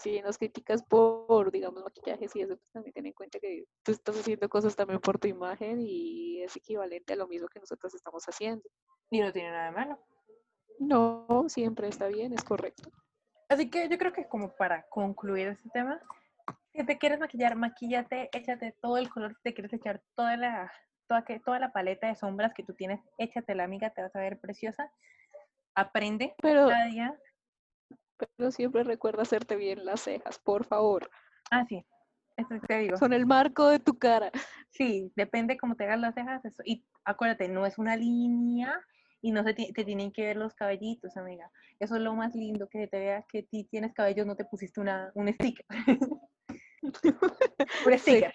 Si 0.00 0.20
nos 0.22 0.38
criticas 0.38 0.82
por, 0.82 1.52
digamos, 1.52 1.84
maquillajes 1.84 2.34
y 2.34 2.40
eso, 2.40 2.56
pues 2.56 2.70
también 2.72 2.94
ten 2.94 3.06
en 3.06 3.12
cuenta 3.12 3.38
que 3.38 3.64
tú 3.82 3.92
estás 3.92 4.18
haciendo 4.18 4.48
cosas 4.48 4.74
también 4.74 4.98
por 4.98 5.18
tu 5.18 5.28
imagen 5.28 5.78
y 5.82 6.42
es 6.42 6.56
equivalente 6.56 7.12
a 7.12 7.16
lo 7.16 7.28
mismo 7.28 7.48
que 7.48 7.60
nosotros 7.60 7.94
estamos 7.94 8.24
haciendo. 8.24 8.62
Y 9.10 9.20
no 9.20 9.30
tiene 9.30 9.50
nada 9.50 9.66
de 9.66 9.72
malo. 9.72 9.98
No, 10.78 11.44
siempre 11.48 11.88
está 11.88 12.06
bien, 12.08 12.32
es 12.32 12.42
correcto. 12.42 12.90
Así 13.50 13.68
que 13.68 13.88
yo 13.90 13.98
creo 13.98 14.14
que 14.14 14.26
como 14.26 14.56
para 14.56 14.88
concluir 14.88 15.48
este 15.48 15.68
tema, 15.68 16.00
si 16.72 16.86
te 16.86 16.96
quieres 16.96 17.18
maquillar, 17.18 17.54
maquíllate, 17.56 18.30
échate 18.32 18.74
todo 18.80 18.96
el 18.96 19.10
color, 19.10 19.34
si 19.34 19.42
te 19.42 19.54
quieres 19.54 19.72
echar 19.74 20.00
toda 20.14 20.38
la, 20.38 20.72
toda, 21.08 21.24
que, 21.24 21.40
toda 21.40 21.58
la 21.58 21.72
paleta 21.72 22.06
de 22.06 22.14
sombras 22.14 22.54
que 22.54 22.62
tú 22.62 22.72
tienes, 22.72 23.00
échatela 23.18 23.64
amiga, 23.64 23.90
te 23.90 24.00
vas 24.00 24.16
a 24.16 24.20
ver 24.20 24.40
preciosa. 24.40 24.90
Aprende 25.74 26.34
Pero, 26.40 26.68
cada 26.68 26.86
día. 26.86 27.20
Pero 28.36 28.50
siempre 28.50 28.84
recuerda 28.84 29.22
hacerte 29.22 29.56
bien 29.56 29.84
las 29.84 30.02
cejas, 30.02 30.38
por 30.38 30.64
favor. 30.64 31.10
Ah, 31.50 31.64
sí, 31.68 31.84
eso 32.36 32.48
te 32.66 32.78
digo. 32.78 32.96
Son 32.96 33.12
el 33.12 33.26
marco 33.26 33.68
de 33.68 33.78
tu 33.78 33.98
cara. 33.98 34.30
Sí, 34.70 35.12
depende 35.16 35.56
cómo 35.56 35.74
te 35.74 35.84
hagas 35.84 36.00
las 36.00 36.14
cejas. 36.14 36.44
Eso. 36.44 36.62
Y 36.64 36.86
acuérdate, 37.04 37.48
no 37.48 37.66
es 37.66 37.78
una 37.78 37.96
línea 37.96 38.80
y 39.20 39.32
no 39.32 39.42
se 39.44 39.52
te 39.52 39.84
tienen 39.84 40.12
que 40.12 40.24
ver 40.24 40.36
los 40.36 40.54
cabellitos, 40.54 41.16
amiga. 41.16 41.50
Eso 41.78 41.96
es 41.96 42.02
lo 42.02 42.14
más 42.14 42.34
lindo, 42.34 42.68
que 42.68 42.86
te 42.86 42.98
veas 42.98 43.24
que 43.26 43.42
ti 43.42 43.64
tienes 43.64 43.92
cabellos, 43.92 44.26
no 44.26 44.36
te 44.36 44.44
pusiste 44.44 44.80
una, 44.80 45.10
un 45.14 45.28
sticker. 45.32 45.66
un 46.82 47.98
Sí. 47.98 47.98
sticker. 47.98 48.32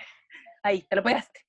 Ahí, 0.63 0.81
te 0.89 0.95
lo 0.95 1.03
pegaste. 1.03 1.41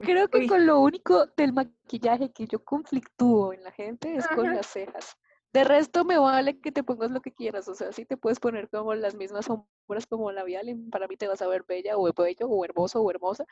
Creo 0.00 0.28
que 0.28 0.38
Uy, 0.38 0.46
con 0.46 0.64
lo 0.66 0.80
único 0.80 1.26
del 1.36 1.52
maquillaje 1.52 2.32
que 2.32 2.46
yo 2.46 2.64
conflictúo 2.64 3.52
en 3.52 3.62
la 3.62 3.70
gente 3.72 4.16
es 4.16 4.26
con 4.28 4.54
las 4.54 4.66
cejas. 4.66 5.16
De 5.54 5.62
resto 5.62 6.04
me 6.04 6.18
vale 6.18 6.58
que 6.60 6.72
te 6.72 6.82
pongas 6.82 7.12
lo 7.12 7.22
que 7.22 7.32
quieras, 7.32 7.68
o 7.68 7.76
sea, 7.76 7.92
si 7.92 8.04
te 8.04 8.16
puedes 8.16 8.40
poner 8.40 8.68
como 8.68 8.92
las 8.92 9.14
mismas 9.14 9.44
sombras 9.44 10.04
como 10.08 10.32
labial 10.32 10.68
y 10.68 10.74
para 10.74 11.06
mí 11.06 11.16
te 11.16 11.28
vas 11.28 11.40
a 11.42 11.46
ver 11.46 11.62
bella 11.62 11.96
o 11.96 12.12
bello 12.12 12.48
o 12.48 12.64
hermoso 12.64 13.00
o 13.00 13.08
hermosa, 13.08 13.44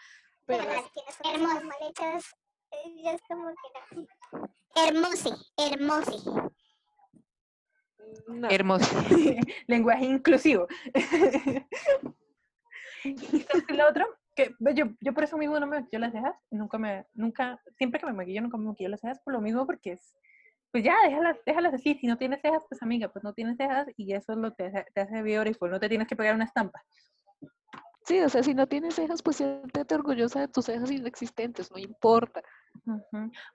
pero 0.45 0.65
Pero 0.65 0.75
las 0.75 0.93
tienes 0.93 1.17
hermosas 1.33 1.63
maletas, 1.63 2.35
eh, 2.73 3.03
ya 3.05 3.13
es 3.13 3.23
como 3.29 3.51
que 3.51 3.57
no. 3.95 4.49
Hermosi, 4.75 5.31
hermosi. 5.57 6.25
no. 8.27 8.51
Hermoso. 8.51 8.85
Lenguaje 9.69 10.05
inclusivo. 10.05 10.67
y 13.05 13.73
lo 13.75 13.89
otro, 13.89 14.09
que 14.35 14.57
ve, 14.59 14.75
yo, 14.75 14.87
yo 15.01 15.15
por 15.15 15.23
eso 15.23 15.39
mismo 15.39 15.61
no 15.61 15.69
me 15.69 15.79
maquillo 15.79 16.01
las 16.01 16.11
cejas, 16.11 16.35
nunca 16.51 16.79
me, 16.79 17.07
nunca, 17.15 17.63
siempre 17.79 18.01
que 18.01 18.07
me 18.07 18.13
maquillo 18.13 18.43
nunca 18.43 18.57
me 18.57 18.65
maquillo 18.65 18.89
las 18.89 19.01
cejas 19.01 19.21
por 19.21 19.35
lo 19.35 19.41
mismo 19.41 19.65
porque 19.67 19.93
es, 19.93 20.17
pues 20.73 20.83
ya, 20.85 20.97
déjalas, 21.05 21.37
déjalas 21.47 21.75
así, 21.75 21.95
si 21.95 22.07
no 22.07 22.17
tienes 22.19 22.41
cejas, 22.41 22.65
pues 22.69 22.83
amiga, 22.83 23.09
pues 23.09 23.23
no 23.23 23.33
tienes 23.35 23.57
cejas 23.59 23.87
y 23.97 24.13
eso 24.15 24.33
es 24.33 24.39
lo 24.39 24.51
que 24.55 24.65
te 24.71 24.79
hace, 24.79 24.91
te 24.93 25.01
hace 25.03 25.23
beautiful, 25.23 25.71
no 25.71 25.79
te 25.79 25.89
tienes 25.89 26.09
que 26.09 26.17
pegar 26.17 26.35
una 26.35 26.45
estampa. 26.47 26.83
Sí, 28.05 28.19
o 28.21 28.29
sea, 28.29 28.43
si 28.43 28.53
no 28.55 28.67
tienes 28.67 28.95
cejas, 28.97 29.23
pues 29.23 29.37
siéntete 29.37 29.95
orgullosa 29.95 30.41
de 30.41 30.49
tus 30.49 30.65
cejas 30.65 30.91
inexistentes, 30.91 31.71
no 31.71 31.79
importa. 31.79 32.43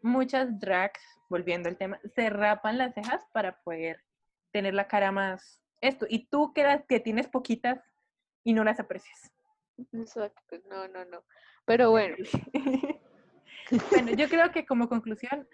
Muchas 0.02 0.58
drags, 0.60 1.02
volviendo 1.30 1.68
al 1.68 1.76
tema, 1.78 2.00
se 2.16 2.30
rapan 2.30 2.78
las 2.78 2.94
cejas 2.94 3.26
para 3.34 3.60
poder 3.64 4.02
tener 4.52 4.74
la 4.74 4.88
cara 4.88 5.12
más 5.12 5.62
esto. 5.82 6.06
Y 6.10 6.28
tú 6.28 6.54
que, 6.54 6.64
las- 6.64 6.86
que 6.88 7.00
tienes 7.02 7.28
poquitas 7.28 7.80
y 8.46 8.54
no 8.54 8.64
las 8.64 8.80
aprecias. 8.80 9.32
Exacto, 9.92 10.56
no, 10.70 10.88
no, 10.88 11.04
no. 11.06 11.24
Pero 11.66 11.92
bueno, 11.92 12.16
bueno, 13.92 14.12
yo 14.14 14.30
creo 14.30 14.52
que 14.52 14.66
como 14.66 14.88
conclusión, 14.88 15.46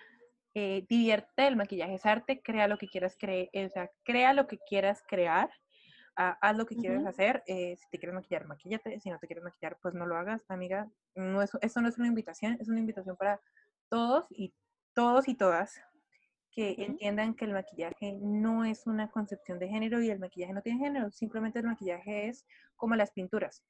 eh, 0.56 0.86
divierte, 0.88 1.48
el 1.48 1.56
maquillaje 1.56 1.96
es 1.96 2.06
arte, 2.06 2.42
crea 2.42 2.68
lo 2.68 2.78
que 2.78 2.88
quieras 2.88 3.16
creer, 3.18 3.50
o 3.54 3.70
sea, 3.70 3.90
crea 4.04 4.34
lo 4.34 4.48
que 4.48 4.60
quieras 4.60 5.04
crear, 5.08 5.50
ah, 6.16 6.38
haz 6.42 6.56
lo 6.56 6.66
que 6.66 6.76
quieras 6.76 7.00
Ujú. 7.00 7.10
hacer, 7.10 7.44
eh, 7.48 7.76
si 7.76 7.90
te 7.90 7.98
quieres 7.98 8.16
maquillar, 8.16 8.46
maquíllate, 8.46 9.00
si 9.00 9.10
no 9.10 9.18
te 9.20 9.28
quieres 9.28 9.44
maquillar, 9.44 9.78
pues 9.82 9.94
no 9.94 10.06
lo 10.06 10.16
hagas, 10.16 10.44
amiga, 10.50 10.88
no 11.16 11.42
es, 11.42 11.52
esto 11.62 11.82
no 11.82 11.90
es 11.90 11.98
una 11.98 12.08
invitación, 12.08 12.58
es 12.60 12.70
una 12.70 12.80
invitación 12.80 13.18
para 13.18 13.42
todos 13.90 14.26
y 14.30 14.54
todos 14.94 15.28
y 15.28 15.36
todas 15.36 15.82
que 16.52 16.76
entiendan 16.78 17.34
que 17.34 17.46
el 17.46 17.54
maquillaje 17.54 18.20
no 18.22 18.64
es 18.64 18.86
una 18.86 19.10
concepción 19.10 19.58
de 19.58 19.68
género 19.70 20.02
y 20.02 20.12
el 20.12 20.20
maquillaje 20.20 20.54
no 20.54 20.62
tiene 20.62 20.86
género, 20.86 21.12
simplemente 21.12 21.60
el 21.60 21.66
maquillaje 21.66 22.28
es 22.28 22.46
como 22.76 22.96
las 22.96 23.12
pinturas. 23.12 23.64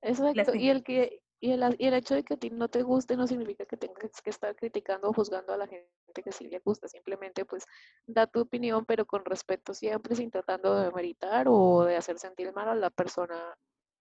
exacto. 0.00 0.54
Y 0.54 0.70
el 0.70 0.82
que, 0.82 1.20
y 1.40 1.52
el, 1.52 1.76
y 1.78 1.86
el 1.86 1.94
hecho 1.94 2.14
de 2.14 2.24
que 2.24 2.34
a 2.34 2.36
ti 2.36 2.50
no 2.50 2.68
te 2.68 2.82
guste 2.82 3.16
no 3.16 3.26
significa 3.26 3.66
que 3.66 3.76
tengas 3.76 4.22
que 4.22 4.30
estar 4.30 4.54
criticando 4.56 5.10
o 5.10 5.12
juzgando 5.12 5.52
a 5.52 5.56
la 5.58 5.66
gente 5.66 5.88
que 6.24 6.32
sí 6.32 6.48
le 6.48 6.60
gusta. 6.60 6.88
Simplemente, 6.88 7.44
pues, 7.44 7.66
da 8.06 8.26
tu 8.26 8.40
opinión, 8.40 8.84
pero 8.86 9.04
con 9.06 9.24
respeto 9.24 9.74
siempre, 9.74 10.14
sin 10.16 10.30
tratando 10.30 10.74
de 10.74 10.86
demeritar 10.86 11.46
o 11.48 11.84
de 11.84 11.96
hacer 11.96 12.18
sentir 12.18 12.52
mal 12.52 12.68
a 12.68 12.74
la 12.74 12.90
persona 12.90 13.56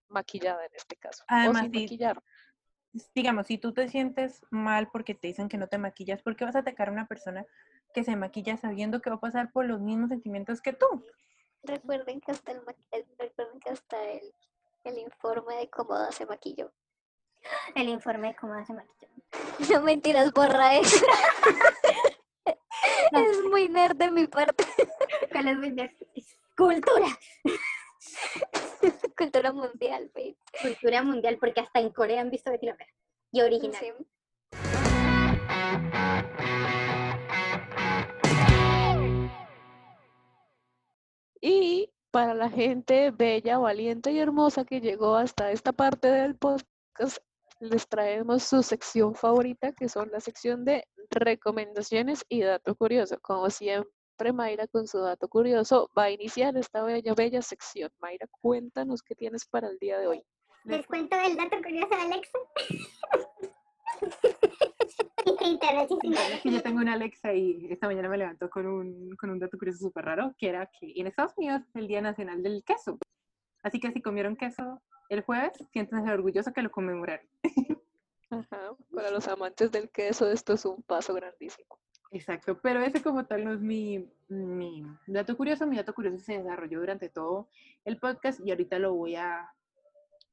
maquillada 0.07 0.65
en 0.65 0.71
este 0.75 0.95
caso. 0.95 1.23
O 1.23 1.27
Además, 1.27 1.61
sin 1.63 1.71
sí, 1.73 1.81
maquillar. 1.81 2.23
digamos, 3.13 3.47
si 3.47 3.57
tú 3.57 3.73
te 3.73 3.89
sientes 3.89 4.41
mal 4.49 4.89
porque 4.91 5.13
te 5.15 5.27
dicen 5.27 5.49
que 5.49 5.57
no 5.57 5.67
te 5.67 5.77
maquillas, 5.77 6.21
¿por 6.21 6.35
qué 6.35 6.45
vas 6.45 6.55
a 6.55 6.59
atacar 6.59 6.87
a 6.89 6.91
una 6.93 7.07
persona 7.07 7.45
que 7.93 8.03
se 8.03 8.15
maquilla 8.15 8.55
sabiendo 8.57 9.01
que 9.01 9.09
va 9.09 9.17
a 9.17 9.19
pasar 9.19 9.51
por 9.51 9.65
los 9.65 9.81
mismos 9.81 10.09
sentimientos 10.09 10.61
que 10.61 10.71
tú? 10.73 10.85
Recuerden 11.63 12.21
que 12.21 12.31
hasta 12.31 12.51
el, 12.53 12.61
el- 12.91 13.05
recuerden 13.17 13.59
que 13.59 13.71
hasta 13.71 14.01
el, 14.09 14.33
el 14.85 14.97
informe 14.99 15.55
de 15.55 15.69
cómoda 15.69 16.11
se 16.11 16.25
maquilló. 16.25 16.71
El 17.75 17.89
informe 17.89 18.29
de 18.29 18.35
cómo 18.35 18.65
se 18.65 18.73
maquilló. 18.73 19.07
No 19.71 19.81
mentiras, 19.81 20.31
borra 20.31 20.75
eso. 20.75 21.05
No. 23.11 23.19
Es 23.19 23.41
muy 23.49 23.69
nerd 23.69 23.95
de 23.95 24.11
mi 24.11 24.27
parte. 24.27 24.65
¿Cuál 25.31 25.47
es 25.47 25.57
mi 25.57 25.73
cultura? 26.55 27.07
Cultura 29.17 29.51
mundial, 29.51 30.11
babe. 30.13 30.37
Cultura 30.61 31.01
mundial, 31.01 31.37
porque 31.39 31.61
hasta 31.61 31.79
en 31.79 31.91
Corea 31.91 32.21
han 32.21 32.29
visto 32.29 32.51
Betty 32.51 32.67
la 32.67 32.75
Fea. 32.75 32.87
Y 33.31 33.41
original. 33.41 33.79
Sí. 33.79 33.91
Y 41.41 41.93
para 42.11 42.33
la 42.33 42.49
gente 42.49 43.11
bella, 43.11 43.57
valiente 43.57 44.11
y 44.11 44.19
hermosa 44.19 44.65
que 44.65 44.81
llegó 44.81 45.15
hasta 45.15 45.51
esta 45.51 45.73
parte 45.73 46.07
del 46.07 46.35
podcast, 46.35 47.19
les 47.65 47.87
traemos 47.87 48.43
su 48.43 48.63
sección 48.63 49.15
favorita, 49.15 49.73
que 49.73 49.89
son 49.89 50.09
la 50.11 50.19
sección 50.19 50.65
de 50.65 50.85
recomendaciones 51.09 52.25
y 52.29 52.41
dato 52.41 52.75
curioso. 52.75 53.17
Como 53.21 53.49
siempre, 53.49 54.33
Mayra 54.33 54.67
con 54.67 54.87
su 54.87 54.99
dato 54.99 55.27
curioso 55.27 55.89
va 55.97 56.03
a 56.03 56.11
iniciar 56.11 56.55
esta 56.57 56.83
bella, 56.83 57.13
bella 57.13 57.41
sección. 57.41 57.91
Mayra, 57.99 58.27
cuéntanos 58.41 59.01
qué 59.01 59.15
tienes 59.15 59.45
para 59.45 59.69
el 59.69 59.77
día 59.79 59.99
de 59.99 60.07
hoy. 60.07 60.23
Les 60.63 60.85
cuento 60.87 61.15
el 61.19 61.35
dato 61.35 61.57
curioso 61.61 61.89
de 61.89 61.95
Alexa. 61.95 62.39
Yo 66.43 66.61
tengo 66.61 66.79
una 66.79 66.93
Alexa 66.93 67.33
y 67.33 67.67
esta 67.69 67.87
mañana 67.87 68.09
me 68.09 68.17
levantó 68.17 68.49
con 68.49 68.65
un, 68.65 69.15
con 69.17 69.29
un 69.29 69.39
dato 69.39 69.57
curioso 69.57 69.79
súper 69.79 70.05
raro, 70.05 70.33
que 70.37 70.49
era 70.49 70.67
que 70.67 70.93
en 70.95 71.07
Estados 71.07 71.33
Unidos 71.37 71.61
es 71.67 71.75
el 71.75 71.87
Día 71.87 72.01
Nacional 72.01 72.43
del 72.43 72.63
Queso. 72.63 72.97
Así 73.65 73.79
que 73.79 73.91
si 73.91 73.99
comieron 73.99 74.35
queso 74.35 74.79
el 75.09 75.21
jueves, 75.21 75.53
siéntense 75.73 76.11
orgullosos 76.11 76.53
que 76.53 76.61
lo 76.61 76.69
conmemoraron. 76.69 77.25
Ajá, 78.29 78.75
Para 78.93 79.09
los 79.09 79.27
amantes 79.27 79.71
del 79.71 79.89
queso, 79.89 80.29
esto 80.29 80.53
es 80.53 80.65
un 80.65 80.83
paso 80.83 81.15
grandísimo. 81.15 81.79
Exacto, 82.11 82.59
pero 82.61 82.79
ese 82.81 83.01
como 83.01 83.25
tal 83.25 83.43
no 83.43 83.53
es 83.53 83.59
mi, 83.59 84.07
mi 84.29 84.85
dato 85.07 85.35
curioso. 85.35 85.65
Mi 85.65 85.77
dato 85.77 85.95
curioso 85.95 86.19
se 86.19 86.37
desarrolló 86.37 86.79
durante 86.79 87.09
todo 87.09 87.49
el 87.85 87.97
podcast 87.97 88.39
y 88.45 88.51
ahorita 88.51 88.77
lo 88.77 88.93
voy 88.93 89.15
a 89.15 89.51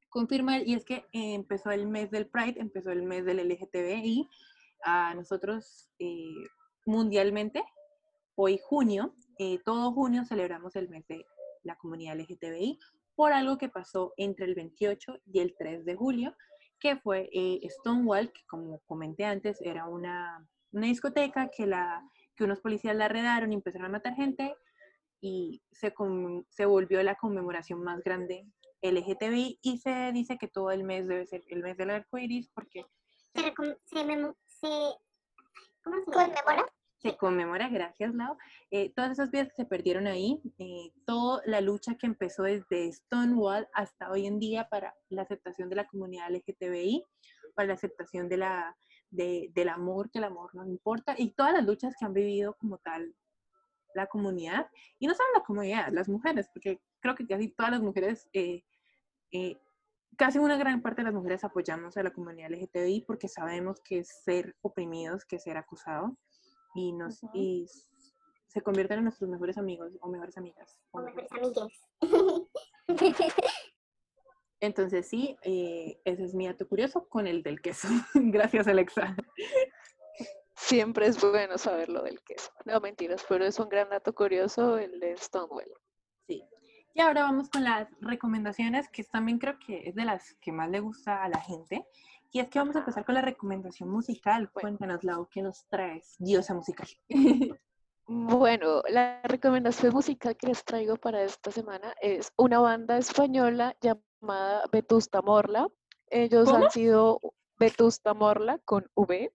confirmar. 0.09 0.61
Y 0.67 0.75
es 0.75 0.85
que 0.85 1.07
empezó 1.11 1.71
el 1.71 1.87
mes 1.87 2.11
del 2.11 2.27
Pride, 2.27 2.61
empezó 2.61 2.91
el 2.91 3.01
mes 3.01 3.25
del 3.25 3.37
LGTBI. 3.49 4.29
A 4.85 5.15
nosotros 5.15 5.89
eh, 5.97 6.35
mundialmente, 6.85 7.63
hoy 8.35 8.59
junio, 8.63 9.15
eh, 9.39 9.57
todo 9.65 9.91
junio 9.91 10.23
celebramos 10.23 10.75
el 10.75 10.87
mes 10.87 11.07
de 11.07 11.25
la 11.63 11.75
comunidad 11.77 12.15
LGTBI 12.19 12.77
por 13.15 13.33
algo 13.33 13.57
que 13.57 13.69
pasó 13.69 14.13
entre 14.17 14.45
el 14.45 14.55
28 14.55 15.19
y 15.25 15.39
el 15.39 15.55
3 15.57 15.85
de 15.85 15.95
julio, 15.95 16.35
que 16.79 16.97
fue 16.97 17.29
eh, 17.33 17.61
Stonewall, 17.69 18.31
que 18.31 18.41
como 18.47 18.79
comenté 18.85 19.25
antes, 19.25 19.61
era 19.61 19.85
una, 19.87 20.45
una 20.71 20.87
discoteca 20.87 21.49
que, 21.49 21.65
la, 21.65 22.01
que 22.35 22.43
unos 22.43 22.59
policías 22.59 22.95
la 22.95 23.07
redaron 23.07 23.51
y 23.51 23.55
empezaron 23.55 23.87
a 23.87 23.91
matar 23.91 24.15
gente 24.15 24.55
y 25.21 25.61
se, 25.71 25.93
con- 25.93 26.45
se 26.49 26.65
volvió 26.65 27.01
la 27.03 27.15
conmemoración 27.15 27.81
más 27.83 28.01
grande 28.03 28.45
LGTBI 28.81 29.59
y 29.61 29.77
se 29.77 30.11
dice 30.11 30.37
que 30.37 30.49
todo 30.49 30.71
el 30.71 30.83
mes 30.83 31.07
debe 31.07 31.25
ser 31.25 31.43
el 31.47 31.63
mes 31.63 31.77
del 31.77 31.91
arco 31.91 32.17
iris 32.17 32.49
porque 32.53 32.85
Se, 33.33 33.41
se, 33.41 33.53
se, 34.45 34.67
¿cómo 35.83 35.97
se 35.97 36.11
llama? 36.11 36.33
¿Conmemora? 36.43 36.65
Se 37.03 37.17
conmemora, 37.17 37.67
gracias 37.67 38.15
Lau, 38.15 38.37
eh, 38.71 38.93
todas 38.95 39.11
esas 39.11 39.29
vidas 39.29 39.49
que 39.49 39.55
se 39.55 39.65
perdieron 39.65 40.07
ahí, 40.07 40.41
eh, 40.57 40.93
toda 41.05 41.41
la 41.45 41.59
lucha 41.59 41.95
que 41.95 42.07
empezó 42.07 42.43
desde 42.43 42.91
Stonewall 42.93 43.67
hasta 43.73 44.09
hoy 44.09 44.25
en 44.25 44.39
día 44.39 44.69
para 44.69 44.95
la 45.09 45.23
aceptación 45.23 45.69
de 45.69 45.75
la 45.75 45.85
comunidad 45.85 46.31
LGTBI, 46.31 47.03
para 47.55 47.67
la 47.67 47.73
aceptación 47.73 48.29
del 48.29 49.69
amor, 49.69 50.09
que 50.11 50.19
el 50.19 50.23
amor 50.23 50.55
no 50.55 50.65
importa, 50.65 51.13
y 51.17 51.31
todas 51.31 51.53
las 51.53 51.65
luchas 51.65 51.93
que 51.99 52.05
han 52.05 52.13
vivido 52.13 52.55
como 52.55 52.77
tal 52.77 53.13
la 53.93 54.07
comunidad, 54.07 54.67
y 54.97 55.05
no 55.05 55.13
solo 55.13 55.29
la 55.35 55.43
comunidad, 55.43 55.89
las 55.91 56.07
mujeres, 56.07 56.49
porque 56.53 56.81
creo 57.01 57.15
que 57.15 57.27
casi 57.27 57.49
todas 57.49 57.73
las 57.73 57.81
mujeres, 57.81 58.29
eh, 58.31 58.63
eh, 59.31 59.57
casi 60.17 60.39
una 60.39 60.55
gran 60.55 60.81
parte 60.81 61.01
de 61.01 61.05
las 61.05 61.13
mujeres 61.13 61.43
apoyamos 61.43 61.97
a 61.97 62.03
la 62.03 62.11
comunidad 62.11 62.49
LGTBI 62.49 63.01
porque 63.05 63.27
sabemos 63.27 63.81
que 63.81 64.03
ser 64.05 64.55
oprimidos, 64.61 65.25
que 65.25 65.37
ser 65.37 65.57
acusado, 65.57 66.17
y, 66.75 66.91
nos, 66.93 67.21
y 67.33 67.67
se 68.47 68.61
convierten 68.61 68.99
en 68.99 69.03
nuestros 69.05 69.29
mejores 69.29 69.57
amigos 69.57 69.93
o 70.01 70.07
mejores 70.09 70.37
amigas. 70.37 70.79
o 70.91 70.99
O 70.99 71.01
mejores- 71.03 71.31
mejores 71.31 71.57
amigues. 71.57 71.87
Entonces 74.59 75.09
sí, 75.09 75.35
eh, 75.43 75.99
ese 76.05 76.23
es 76.23 76.33
mi 76.33 76.47
dato 76.47 76.67
curioso 76.67 77.07
con 77.09 77.27
el 77.27 77.43
del 77.43 77.61
queso. 77.61 77.87
Gracias 78.13 78.67
Alexa. 78.67 79.15
Siempre 80.55 81.07
es 81.07 81.19
bueno 81.19 81.57
saber 81.57 81.89
lo 81.89 82.01
del 82.03 82.21
queso. 82.21 82.51
No, 82.65 82.79
mentiras, 82.79 83.25
pero 83.27 83.43
es 83.45 83.59
un 83.59 83.67
gran 83.67 83.89
dato 83.89 84.13
curioso 84.13 84.77
el 84.77 84.99
de 84.99 85.17
Stonewall. 85.17 85.69
Sí. 86.27 86.43
Y 86.93 87.01
ahora 87.01 87.23
vamos 87.23 87.49
con 87.49 87.63
las 87.63 87.89
recomendaciones, 87.99 88.87
que 88.89 89.03
también 89.03 89.39
creo 89.39 89.57
que 89.59 89.89
es 89.89 89.95
de 89.95 90.05
las 90.05 90.35
que 90.35 90.51
más 90.53 90.69
le 90.69 90.79
gusta 90.79 91.23
a 91.23 91.27
la 91.27 91.41
gente. 91.41 91.85
Y 92.35 92.39
es 92.39 92.49
que 92.49 92.57
vamos 92.57 92.75
a 92.75 92.79
empezar 92.79 93.05
con 93.05 93.13
la 93.13 93.21
recomendación 93.21 93.89
musical. 93.89 94.51
Cuéntanos, 94.51 95.03
Lau, 95.03 95.27
¿qué 95.29 95.43
nos 95.43 95.67
traes? 95.67 96.15
Diosa 96.17 96.53
musical. 96.53 96.87
Bueno, 98.05 98.81
la 98.89 99.21
recomendación 99.23 99.93
musical 99.93 100.35
que 100.35 100.47
les 100.47 100.65
traigo 100.65 100.97
para 100.97 101.23
esta 101.23 101.51
semana 101.51 101.95
es 102.01 102.33
una 102.35 102.59
banda 102.59 102.97
española 102.97 103.77
llamada 103.79 104.65
Vetusta 104.73 105.21
Morla. 105.21 105.69
Ellos 106.09 106.51
¿Cómo? 106.51 106.65
han 106.65 106.71
sido 106.71 107.21
Vetusta 107.57 108.13
Morla 108.13 108.59
con 108.65 108.91
V. 108.95 109.33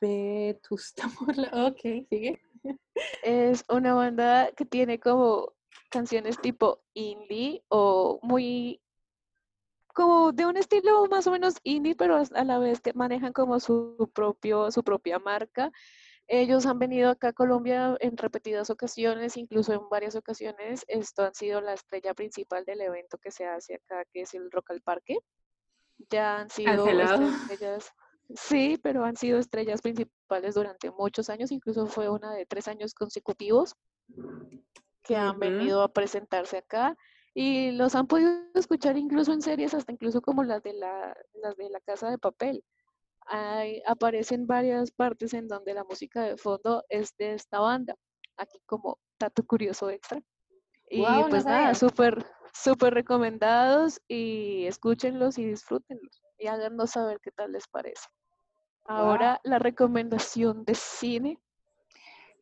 Vetusta 0.00 1.10
Morla. 1.18 1.50
Ok, 1.66 2.06
sigue. 2.08 2.40
Es 3.24 3.64
una 3.68 3.94
banda 3.94 4.52
que 4.56 4.64
tiene 4.64 5.00
como 5.00 5.52
canciones 5.90 6.40
tipo 6.40 6.84
indie 6.94 7.64
o 7.70 8.20
muy 8.22 8.83
como 9.94 10.32
de 10.32 10.44
un 10.44 10.56
estilo 10.56 11.06
más 11.06 11.26
o 11.26 11.30
menos 11.30 11.54
indie, 11.62 11.94
pero 11.94 12.16
a 12.16 12.44
la 12.44 12.58
vez 12.58 12.80
que 12.80 12.92
manejan 12.92 13.32
como 13.32 13.60
su 13.60 14.10
propio, 14.12 14.70
su 14.70 14.82
propia 14.82 15.18
marca. 15.18 15.70
Ellos 16.26 16.66
han 16.66 16.78
venido 16.78 17.10
acá 17.10 17.28
a 17.28 17.32
Colombia 17.32 17.96
en 18.00 18.16
repetidas 18.16 18.70
ocasiones, 18.70 19.36
incluso 19.36 19.72
en 19.72 19.88
varias 19.88 20.16
ocasiones. 20.16 20.84
Esto 20.88 21.22
han 21.24 21.34
sido 21.34 21.60
la 21.60 21.74
estrella 21.74 22.12
principal 22.14 22.64
del 22.64 22.80
evento 22.80 23.18
que 23.18 23.30
se 23.30 23.46
hace 23.46 23.74
acá, 23.76 24.04
que 24.12 24.22
es 24.22 24.34
el 24.34 24.50
Rock 24.50 24.72
al 24.72 24.80
Parque. 24.82 25.18
Ya 26.10 26.40
han 26.40 26.50
sido 26.50 27.00
estrellas, 27.00 27.90
sí, 28.34 28.78
pero 28.82 29.04
han 29.04 29.16
sido 29.16 29.38
estrellas 29.38 29.80
principales 29.80 30.54
durante 30.54 30.90
muchos 30.90 31.30
años, 31.30 31.52
incluso 31.52 31.86
fue 31.86 32.08
una 32.08 32.34
de 32.34 32.46
tres 32.46 32.68
años 32.68 32.94
consecutivos 32.94 33.74
que 35.04 35.16
han 35.16 35.36
Ujú. 35.36 35.40
venido 35.40 35.82
a 35.82 35.92
presentarse 35.92 36.56
acá 36.56 36.96
y 37.34 37.72
los 37.72 37.94
han 37.96 38.06
podido 38.06 38.30
escuchar 38.54 38.96
incluso 38.96 39.32
en 39.32 39.42
series, 39.42 39.74
hasta 39.74 39.92
incluso 39.92 40.22
como 40.22 40.44
las 40.44 40.62
de 40.62 40.72
la, 40.72 41.16
las 41.34 41.56
de 41.56 41.68
la 41.68 41.80
Casa 41.80 42.08
de 42.08 42.18
Papel. 42.18 42.64
Hay, 43.26 43.82
aparecen 43.86 44.46
varias 44.46 44.92
partes 44.92 45.34
en 45.34 45.48
donde 45.48 45.74
la 45.74 45.84
música 45.84 46.22
de 46.22 46.36
fondo 46.36 46.84
es 46.88 47.16
de 47.16 47.34
esta 47.34 47.58
banda, 47.58 47.96
aquí 48.36 48.58
como 48.66 48.98
dato 49.18 49.44
curioso 49.44 49.90
extra. 49.90 50.20
Y 50.90 51.00
no 51.00 51.28
pues 51.28 51.44
nada, 51.44 51.74
súper, 51.74 52.24
súper 52.52 52.94
recomendados 52.94 54.00
y 54.06 54.66
escúchenlos 54.66 55.38
y 55.38 55.46
disfrútenlos 55.46 56.22
y 56.38 56.46
háganos 56.46 56.90
saber 56.90 57.20
qué 57.20 57.30
tal 57.30 57.52
les 57.52 57.66
parece. 57.66 58.06
Ahora 58.84 59.40
la 59.44 59.58
recomendación 59.58 60.64
de 60.64 60.74
cine. 60.74 61.40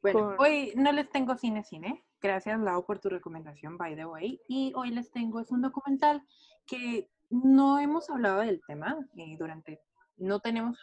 Bueno, 0.03 0.37
con- 0.37 0.41
hoy 0.41 0.73
no 0.77 0.93
les 0.93 1.09
tengo 1.09 1.37
cine 1.39 1.63
cine. 1.63 2.05
Gracias, 2.23 2.61
Lau, 2.61 2.85
por 2.87 3.01
tu 3.01 3.09
recomendación, 3.09 3.77
by 3.77 3.97
the 3.97 4.07
way. 4.07 4.41
Y 4.49 4.73
hoy 4.77 4.91
les 4.91 5.11
tengo, 5.11 5.41
es 5.41 5.51
un 5.51 5.61
documental 5.63 6.23
que 6.67 7.09
no 7.31 7.79
hemos 7.81 8.09
hablado 8.11 8.41
del 8.41 8.61
tema 8.67 8.97
eh, 9.17 9.37
durante, 9.39 9.81
no 10.19 10.39
tenemos 10.41 10.79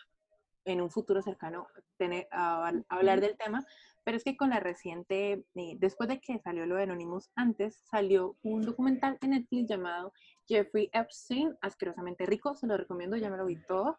en 0.65 0.81
un 0.81 0.89
futuro 0.91 1.21
cercano 1.21 1.67
tener, 1.97 2.27
a- 2.31 2.67
a 2.67 2.73
hablar 2.89 3.21
del 3.21 3.37
tema, 3.37 3.65
pero 4.03 4.17
es 4.17 4.23
que 4.23 4.35
con 4.35 4.49
la 4.49 4.59
reciente, 4.59 5.45
eh, 5.55 5.75
después 5.79 6.09
de 6.09 6.19
que 6.19 6.39
salió 6.39 6.65
lo 6.65 6.75
de 6.75 6.83
Anonymous 6.83 7.31
antes, 7.35 7.77
salió 7.89 8.35
un 8.43 8.61
documental 8.63 9.17
en 9.21 9.29
Netflix 9.31 9.69
llamado 9.69 10.11
Jeffrey 10.47 10.89
Epstein, 10.91 11.55
asquerosamente 11.61 12.25
rico, 12.25 12.55
se 12.55 12.67
lo 12.67 12.75
recomiendo, 12.75 13.15
ya 13.15 13.29
me 13.29 13.37
lo 13.37 13.45
vi 13.45 13.55
todo 13.67 13.97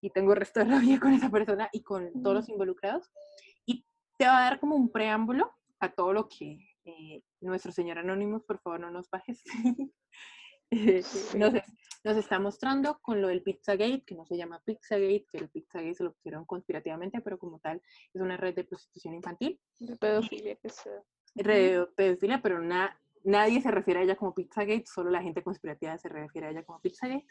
y 0.00 0.10
tengo 0.10 0.32
el 0.34 0.38
resto 0.38 0.60
de 0.60 0.66
la 0.66 0.78
vida 0.78 1.00
con 1.00 1.12
esa 1.14 1.30
persona 1.30 1.68
y 1.72 1.82
con 1.82 2.12
todos 2.22 2.36
los 2.36 2.48
involucrados. 2.48 3.10
Y 3.64 3.84
te 4.18 4.26
va 4.26 4.38
a 4.38 4.42
dar 4.50 4.60
como 4.60 4.76
un 4.76 4.90
preámbulo 4.92 5.52
a 5.80 5.88
todo 5.90 6.12
lo 6.12 6.28
que 6.28 6.58
eh, 6.86 7.22
nuestro 7.40 7.72
señor 7.72 7.98
Anonymous, 7.98 8.44
por 8.44 8.58
favor, 8.60 8.80
no 8.80 8.90
nos 8.90 9.10
bajes. 9.10 9.42
eh, 10.70 11.02
nos, 11.36 11.52
nos 12.04 12.16
está 12.16 12.38
mostrando 12.38 12.98
con 13.00 13.20
lo 13.20 13.28
del 13.28 13.42
Pizzagate, 13.42 14.04
que 14.04 14.14
no 14.14 14.24
se 14.26 14.36
llama 14.36 14.60
Pizzagate, 14.64 15.26
que 15.30 15.38
el 15.38 15.48
Pizzagate 15.50 15.94
se 15.94 16.04
lo 16.04 16.12
pusieron 16.12 16.44
conspirativamente, 16.44 17.20
pero 17.20 17.38
como 17.38 17.58
tal 17.60 17.80
es 18.14 18.20
una 18.20 18.36
red 18.36 18.54
de 18.54 18.64
prostitución 18.64 19.14
infantil, 19.14 19.60
de 19.78 19.96
pedofilia 19.96 20.56
que 20.56 20.68
sea. 20.70 21.02
red 21.34 21.80
de 21.80 21.86
pedofilia, 21.94 22.40
pero 22.42 22.60
na- 22.60 22.98
nadie 23.24 23.60
se 23.60 23.70
refiere 23.70 24.00
a 24.00 24.02
ella 24.04 24.16
como 24.16 24.34
Pizzagate, 24.34 24.84
solo 24.86 25.10
la 25.10 25.22
gente 25.22 25.42
conspirativa 25.42 25.96
se 25.98 26.08
refiere 26.08 26.48
a 26.48 26.50
ella 26.50 26.64
como 26.64 26.80
Pizzagate. 26.80 27.26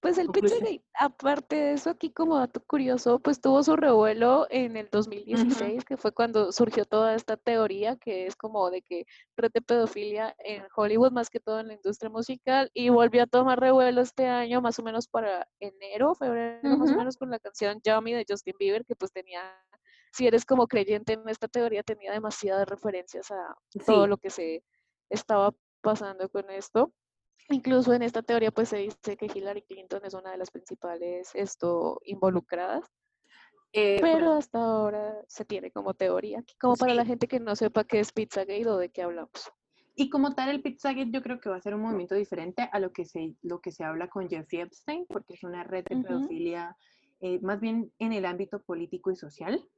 Pues 0.00 0.16
el 0.16 0.26
Conclusión. 0.26 0.60
Pizzagate, 0.60 0.84
aparte 0.94 1.56
de 1.56 1.72
eso, 1.72 1.90
aquí 1.90 2.12
como 2.12 2.38
dato 2.38 2.60
curioso, 2.64 3.18
pues 3.18 3.40
tuvo 3.40 3.64
su 3.64 3.74
revuelo 3.74 4.46
en 4.48 4.76
el 4.76 4.88
2016, 4.92 5.84
que 5.84 5.96
fue 5.96 6.12
cuando 6.12 6.52
surgió 6.52 6.84
toda 6.84 7.16
esta 7.16 7.36
teoría 7.36 7.96
que 7.96 8.26
es 8.26 8.36
como 8.36 8.70
de 8.70 8.82
que 8.82 9.06
red 9.36 9.50
de 9.52 9.60
pedofilia 9.60 10.36
en 10.38 10.62
Hollywood, 10.76 11.10
más 11.10 11.30
que 11.30 11.40
todo 11.40 11.58
en 11.58 11.68
la 11.68 11.74
industria 11.74 12.10
musical, 12.10 12.70
y 12.74 12.90
volvió 12.90 13.24
a 13.24 13.26
tomar 13.26 13.58
revuelo 13.58 14.00
este 14.00 14.28
año, 14.28 14.60
más 14.60 14.78
o 14.78 14.84
menos 14.84 15.08
para 15.08 15.48
enero, 15.58 16.14
febrero, 16.14 16.76
más 16.76 16.92
o 16.92 16.96
menos 16.96 17.16
con 17.16 17.30
la 17.30 17.40
canción 17.40 17.80
Yummy 17.82 18.12
de 18.12 18.24
Justin 18.28 18.54
Bieber, 18.56 18.84
que 18.84 18.94
pues 18.94 19.10
tenía, 19.10 19.42
si 20.12 20.28
eres 20.28 20.44
como 20.44 20.68
creyente 20.68 21.14
en 21.14 21.28
esta 21.28 21.48
teoría, 21.48 21.82
tenía 21.82 22.12
demasiadas 22.12 22.68
referencias 22.68 23.32
a 23.32 23.56
todo 23.84 24.06
lo 24.06 24.16
que 24.16 24.30
se 24.30 24.62
estaba 25.10 25.52
pasando 25.80 26.28
con 26.28 26.48
esto. 26.50 26.92
Incluso 27.50 27.92
en 27.94 28.02
esta 28.02 28.22
teoría 28.22 28.50
pues 28.50 28.68
se 28.70 28.78
dice 28.78 29.16
que 29.16 29.26
Hillary 29.32 29.62
Clinton 29.62 30.02
es 30.04 30.14
una 30.14 30.30
de 30.30 30.38
las 30.38 30.50
principales 30.50 31.34
esto, 31.34 32.00
involucradas, 32.04 32.86
Eh, 33.72 34.06
pero 34.10 34.10
bueno, 34.10 34.34
hasta 34.34 34.58
ahora 34.58 35.24
se 35.28 35.44
tiene 35.44 35.70
como 35.72 35.94
teoría, 35.94 36.44
como 36.60 36.76
para 36.78 36.94
la 36.94 37.04
Sí. 37.04 37.06
gente 37.06 37.28
que 37.28 37.40
no 37.40 37.56
sepa 37.56 37.84
qué 37.84 38.00
es 38.00 38.12
Pizzagate 38.12 38.66
o 38.68 38.78
de 38.78 38.90
qué 38.90 39.02
hablamos. 39.02 39.52
y 39.94 40.08
como 40.10 40.34
tal, 40.34 40.48
el 40.50 40.62
Pizzagate 40.62 41.10
yo 41.10 41.22
creo 41.22 41.40
que 41.40 41.50
va 41.50 41.56
a 41.56 41.60
ser 41.60 41.74
un 41.74 41.82
movimiento 41.82 42.14
diferente 42.14 42.68
a 42.72 42.78
lo 42.78 42.92
que 42.92 43.04
se, 43.04 43.34
lo 43.42 43.60
que 43.60 43.72
se 43.72 43.84
habla 43.84 44.08
con 44.08 44.28
Jeffrey 44.28 44.60
Epstein, 44.62 45.06
porque 45.10 45.34
es 45.34 45.42
una 45.42 45.64
red 45.64 45.86
de 45.88 45.96
Ujú. 45.96 46.06
pedofilia 46.08 46.76
eh, 47.20 47.40
más 47.40 47.60
bien 47.60 47.92
en 47.98 48.12
el 48.12 48.24
ámbito 48.24 48.62
político 48.62 49.10
y 49.10 49.16
social, 49.16 49.68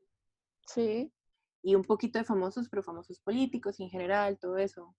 Sí, 0.67 1.13
y 1.63 1.75
un 1.75 1.83
poquito 1.85 2.19
de 2.19 2.25
famosos, 2.25 2.69
pero 2.69 2.83
famosos 2.83 3.21
políticos 3.21 3.81
en 3.81 3.91
general, 3.91 4.39
todo 4.39 4.57
eso. 4.59 4.97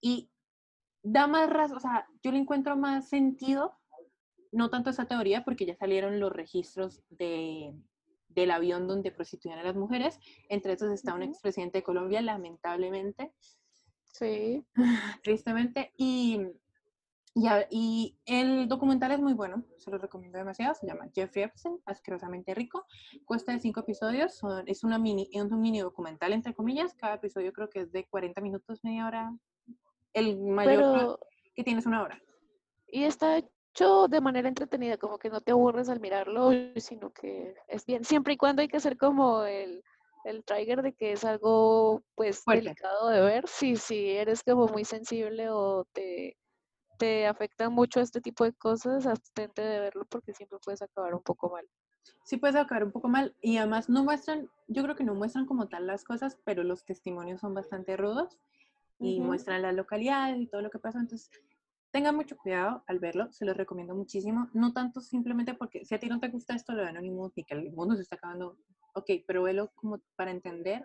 Y 0.00 0.30
da 1.02 1.26
más 1.26 1.48
razón, 1.50 1.76
o 1.78 1.80
sea, 1.80 2.06
yo 2.22 2.32
le 2.32 2.38
encuentro 2.38 2.76
más 2.76 3.08
sentido, 3.08 3.78
no 4.52 4.70
tanto 4.70 4.90
esa 4.90 5.06
teoría, 5.06 5.44
porque 5.44 5.66
ya 5.66 5.76
salieron 5.76 6.20
los 6.20 6.32
registros 6.32 7.02
de, 7.10 7.74
del 8.28 8.50
avión 8.50 8.86
donde 8.86 9.10
prostituían 9.12 9.58
a 9.58 9.62
las 9.62 9.76
mujeres, 9.76 10.18
entre 10.48 10.72
esos 10.72 10.92
está 10.92 11.14
un 11.14 11.22
expresidente 11.22 11.78
de 11.78 11.82
Colombia, 11.82 12.20
lamentablemente, 12.22 13.32
sí, 14.04 14.64
tristemente, 15.22 15.92
y, 15.96 16.40
y, 17.70 18.18
el 18.26 18.68
documental 18.68 19.12
es 19.12 19.20
muy 19.20 19.34
bueno, 19.34 19.64
se 19.76 19.90
lo 19.90 19.98
recomiendo 19.98 20.38
demasiado, 20.38 20.74
se 20.74 20.86
llama 20.86 21.08
Jeffrey 21.14 21.44
Epstein, 21.44 21.78
asquerosamente 21.84 22.54
rico, 22.54 22.86
cuesta 23.24 23.52
de 23.52 23.60
cinco 23.60 23.80
episodios, 23.80 24.34
son- 24.34 24.64
es, 24.66 24.82
una 24.82 24.98
mini, 24.98 25.28
es 25.32 25.42
un 25.44 25.60
mini 25.60 25.80
documental, 25.80 26.32
entre 26.32 26.54
comillas, 26.54 26.94
cada 26.94 27.14
episodio 27.14 27.52
creo 27.52 27.68
que 27.70 27.80
es 27.80 27.92
de 27.92 28.06
40 28.06 28.40
minutos, 28.40 28.82
media 28.82 29.06
hora, 29.06 29.36
el 30.12 30.38
mayor 30.38 30.76
pero 30.76 31.20
que 31.54 31.64
tienes 31.64 31.86
una 31.86 32.02
hora. 32.02 32.22
y 32.86 33.04
está 33.04 33.38
hecho 33.38 34.08
de 34.08 34.20
manera 34.20 34.48
entretenida, 34.48 34.96
como 34.96 35.18
que 35.18 35.30
no 35.30 35.40
te 35.40 35.52
aburres 35.52 35.88
al 35.88 36.00
mirarlo, 36.00 36.50
sino 36.76 37.10
que 37.10 37.54
es 37.68 37.84
bien, 37.86 38.04
siempre 38.04 38.34
y 38.34 38.36
cuando 38.36 38.62
hay 38.62 38.68
que 38.68 38.78
hacer 38.78 38.96
como 38.96 39.44
el, 39.44 39.82
el 40.24 40.44
trigger 40.44 40.82
de 40.82 40.92
que 40.92 41.12
es 41.12 41.24
algo 41.24 42.02
pues 42.14 42.42
Fuerte. 42.42 42.62
delicado 42.62 43.08
de 43.08 43.20
ver, 43.20 43.48
si, 43.48 43.76
si 43.76 44.10
eres 44.10 44.42
como 44.42 44.66
muy 44.66 44.84
sensible 44.84 45.48
o 45.50 45.84
te, 45.92 46.36
te 46.98 47.26
afecta 47.26 47.68
mucho 47.70 48.00
este 48.00 48.20
tipo 48.20 48.44
de 48.44 48.52
cosas, 48.52 49.06
abstente 49.06 49.62
de 49.62 49.80
verlo 49.80 50.04
porque 50.08 50.32
siempre 50.32 50.58
puedes 50.64 50.82
acabar 50.82 51.14
un 51.14 51.22
poco 51.22 51.50
mal. 51.50 51.66
Sí 52.24 52.36
puedes 52.36 52.56
acabar 52.56 52.84
un 52.84 52.92
poco 52.92 53.08
mal 53.08 53.34
y 53.40 53.58
además 53.58 53.88
no 53.88 54.02
muestran, 54.04 54.50
yo 54.66 54.82
creo 54.82 54.96
que 54.96 55.04
no 55.04 55.14
muestran 55.14 55.46
como 55.46 55.68
tal 55.68 55.86
las 55.86 56.04
cosas, 56.04 56.38
pero 56.44 56.62
los 56.62 56.84
testimonios 56.84 57.40
son 57.40 57.54
bastante 57.54 57.96
rudos 57.96 58.38
y 59.00 59.18
Ujú. 59.18 59.26
muestran 59.28 59.62
las 59.62 59.74
localidades 59.74 60.40
y 60.40 60.46
todo 60.46 60.62
lo 60.62 60.70
que 60.70 60.78
pasó, 60.78 60.98
entonces 60.98 61.30
tengan 61.90 62.16
mucho 62.16 62.36
cuidado 62.36 62.82
al 62.86 62.98
verlo, 62.98 63.32
se 63.32 63.44
los 63.46 63.56
recomiendo 63.56 63.94
muchísimo, 63.94 64.48
no 64.52 64.72
tanto 64.72 65.00
simplemente 65.00 65.54
porque 65.54 65.84
si 65.84 65.94
a 65.94 65.98
ti 65.98 66.08
no 66.08 66.20
te 66.20 66.28
gusta 66.28 66.54
esto 66.54 66.72
lo 66.72 66.82
de 66.82 66.88
Anonymous 66.88 67.32
y 67.38 67.44
que 67.44 67.54
el 67.54 67.72
mundo 67.72 67.96
se 67.96 68.02
está 68.02 68.16
acabando, 68.16 68.58
ok, 68.94 69.10
pero 69.26 69.42
velo 69.44 69.70
como 69.74 70.00
para 70.16 70.30
entender 70.30 70.84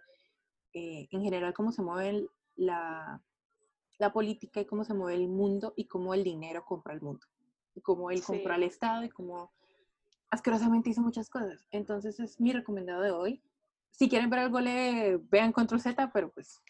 eh, 0.74 1.08
en 1.12 1.22
general 1.22 1.54
cómo 1.54 1.72
se 1.72 1.82
mueve 1.82 2.10
el- 2.10 2.30
la, 2.56 3.22
la 4.00 4.14
política 4.14 4.62
y 4.62 4.66
cómo 4.66 4.84
se 4.84 4.94
mueve 4.94 5.16
el 5.22 5.28
mundo 5.28 5.74
y 5.76 5.86
cómo 5.88 6.14
el 6.14 6.24
dinero 6.24 6.64
compra 6.66 6.94
el 6.94 7.02
mundo 7.02 7.26
y 7.76 7.82
cómo 7.82 8.12
él 8.12 8.24
compró 8.24 8.50
Sí. 8.54 8.56
al 8.56 8.64
Estado 8.64 9.04
y 9.04 9.10
cómo 9.10 9.52
asquerosamente 10.30 10.90
hizo 10.90 11.02
muchas 11.02 11.30
cosas. 11.30 11.68
Entonces 11.72 12.20
es 12.20 12.40
mi 12.40 12.54
recomendado 12.54 13.02
de 13.02 13.12
hoy. 13.12 13.44
Si 13.92 14.10
quieren 14.10 14.30
ver 14.30 14.40
algo, 14.40 14.60
le 14.60 15.18
vean 15.18 15.52
Control 15.52 15.82
Z, 15.82 16.12
pero 16.14 16.32
pues 16.32 16.62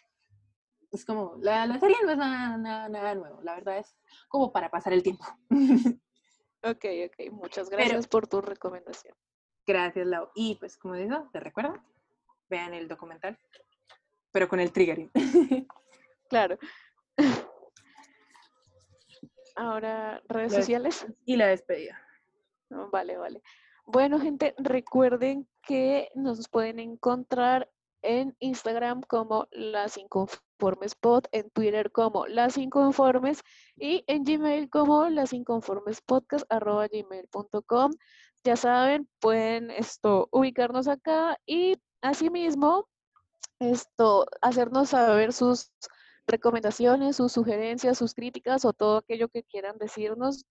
es 0.94 1.04
como, 1.04 1.36
la, 1.40 1.66
la 1.66 1.78
serie 1.78 1.96
no 2.04 2.12
es 2.12 2.18
nada, 2.18 2.56
nada, 2.56 2.88
nada 2.88 3.14
nuevo, 3.14 3.40
la 3.42 3.54
verdad 3.56 3.78
es 3.78 3.96
como 4.28 4.52
para 4.52 4.70
pasar 4.70 4.92
el 4.92 5.02
tiempo. 5.02 5.24
Ok, 6.66 6.82
ok, 7.08 7.30
muchas 7.30 7.68
Pero- 7.68 7.82
gracias 7.82 8.08
por 8.08 8.26
tu 8.26 8.40
recomendación. 8.40 9.14
Gracias, 9.66 10.06
Lau. 10.06 10.30
Y 10.34 10.54
pues 10.54 10.78
como 10.78 10.94
digo, 10.94 11.28
te 11.30 11.38
recuerdo, 11.38 11.74
vean 12.48 12.72
el 12.72 12.88
documental, 12.88 13.38
pero 14.32 14.48
con 14.48 14.60
el 14.60 14.72
triggering. 14.72 15.10
Claro. 16.30 16.56
Ahora, 19.56 20.22
redes 20.28 20.54
sociales. 20.54 21.06
y 21.26 21.36
la 21.36 21.46
despedida. 21.48 22.00
Vale, 22.90 23.16
vale. 23.18 23.42
Bueno, 23.86 24.18
gente, 24.18 24.54
recuerden 24.58 25.46
que 25.62 26.08
nos 26.14 26.48
pueden 26.48 26.80
encontrar 26.80 27.70
en 28.04 28.36
Instagram 28.38 29.02
como 29.02 29.48
Las 29.50 29.96
Inconformes 29.98 30.94
Pod, 30.94 31.24
en 31.32 31.50
Twitter 31.50 31.90
como 31.90 32.26
Las 32.26 32.56
Inconformes 32.58 33.42
y 33.76 34.04
en 34.06 34.24
Gmail 34.24 34.70
como 34.70 35.08
Las 35.08 35.32
Inconformes 35.32 36.00
Podcast 36.00 36.44
arroba 36.50 36.86
gmail.com. 36.88 37.92
Ya 38.44 38.56
saben, 38.56 39.08
pueden 39.20 39.70
esto 39.70 40.28
ubicarnos 40.30 40.86
acá 40.86 41.38
y 41.46 41.76
asimismo 42.02 42.88
esto 43.58 44.26
hacernos 44.42 44.90
saber 44.90 45.32
sus 45.32 45.72
recomendaciones, 46.26 47.16
sus 47.16 47.32
sugerencias, 47.32 47.98
sus 47.98 48.14
críticas 48.14 48.64
o 48.64 48.72
todo 48.72 48.98
aquello 48.98 49.28
que 49.28 49.42
quieran 49.44 49.78
decirnos 49.78 50.44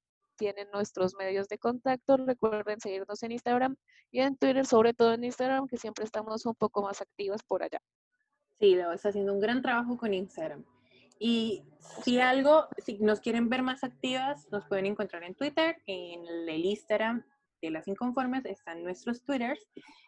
tienen 0.44 0.70
nuestros 0.74 1.16
medios 1.16 1.48
de 1.48 1.58
contacto. 1.58 2.18
Recuerden 2.18 2.78
seguirnos 2.82 3.24
en 3.24 3.32
Instagram 3.32 3.78
y 4.12 4.20
en 4.20 4.36
Twitter, 4.36 4.66
sobre 4.66 4.94
todo 4.94 5.14
en 5.14 5.24
Instagram, 5.24 5.68
que 5.68 5.78
siempre 5.78 6.04
estamos 6.04 6.46
un 6.46 6.54
poco 6.54 6.82
más 6.82 7.00
activas 7.00 7.42
por 7.44 7.64
allá. 7.64 7.80
Sí, 8.60 8.76
Lau 8.76 8.92
está 8.92 9.08
haciendo 9.08 9.32
un 9.32 9.40
gran 9.40 9.62
trabajo 9.62 9.98
con 9.98 10.14
Instagram. 10.14 10.66
Y 11.18 11.64
si 12.04 12.20
algo, 12.20 12.68
si 12.78 12.98
nos 13.00 13.22
quieren 13.22 13.48
ver 13.48 13.64
más 13.64 13.86
activas, 13.86 14.46
nos 14.52 14.66
pueden 14.66 14.86
encontrar 14.86 15.24
en 15.24 15.34
Twitter, 15.34 15.78
en 15.86 16.26
el 16.50 16.66
Instagram 16.66 17.24
de 17.62 17.72
las 17.72 17.88
inconformes, 17.88 18.44
están 18.44 18.84
nuestros 18.84 19.24
Twitters 19.24 19.66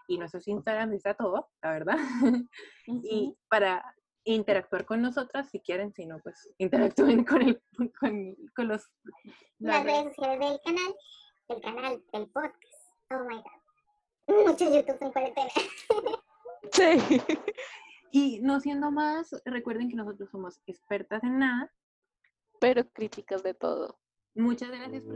y 0.10 0.18
nuestros 0.18 0.50
Instagram, 0.50 0.92
está 0.92 1.14
todo, 1.14 1.48
la 1.64 1.72
verdad. 1.72 1.96
y 2.88 3.38
para 3.48 3.86
interactuar 4.26 4.86
con 4.86 5.02
nosotras, 5.02 5.50
si 5.50 5.60
quieren, 5.60 5.94
si 5.94 6.06
no, 6.06 6.20
pues 6.20 6.50
interactúen 6.58 7.24
con, 7.24 7.42
el, 7.42 7.62
con, 8.00 8.36
con 8.56 8.68
los... 8.68 8.84
Las 9.60 9.84
redes. 9.84 10.16
sociales 10.16 10.40
del 10.40 10.60
canal, 10.64 10.96
del 11.48 11.62
canal, 11.62 12.04
del 12.12 12.28
podcast. 12.30 12.76
Oh 13.12 13.24
my 13.24 13.38
god. 13.38 14.46
Muchos 14.48 14.74
YouTube 14.74 14.98
en 15.02 15.12
cuarentena. 15.12 15.50
Sí. 16.72 17.22
Y 18.12 18.40
no 18.42 18.60
siendo 18.60 18.92
más, 18.92 19.30
recuerden 19.46 19.90
que 19.90 19.96
nosotros 19.96 20.30
somos 20.32 20.60
expertas 20.66 21.24
en 21.24 21.40
nada. 21.40 21.72
Pero 22.60 22.90
críticas 22.90 23.44
de 23.44 23.54
todo. 23.54 24.00
Muchas 24.34 24.72
gracias 24.72 25.04
por 25.04 25.16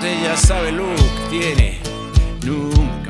Ella 0.00 0.34
sabe 0.36 0.72
lo 0.72 0.94
tiene, 1.28 1.78
nunca 2.42 3.07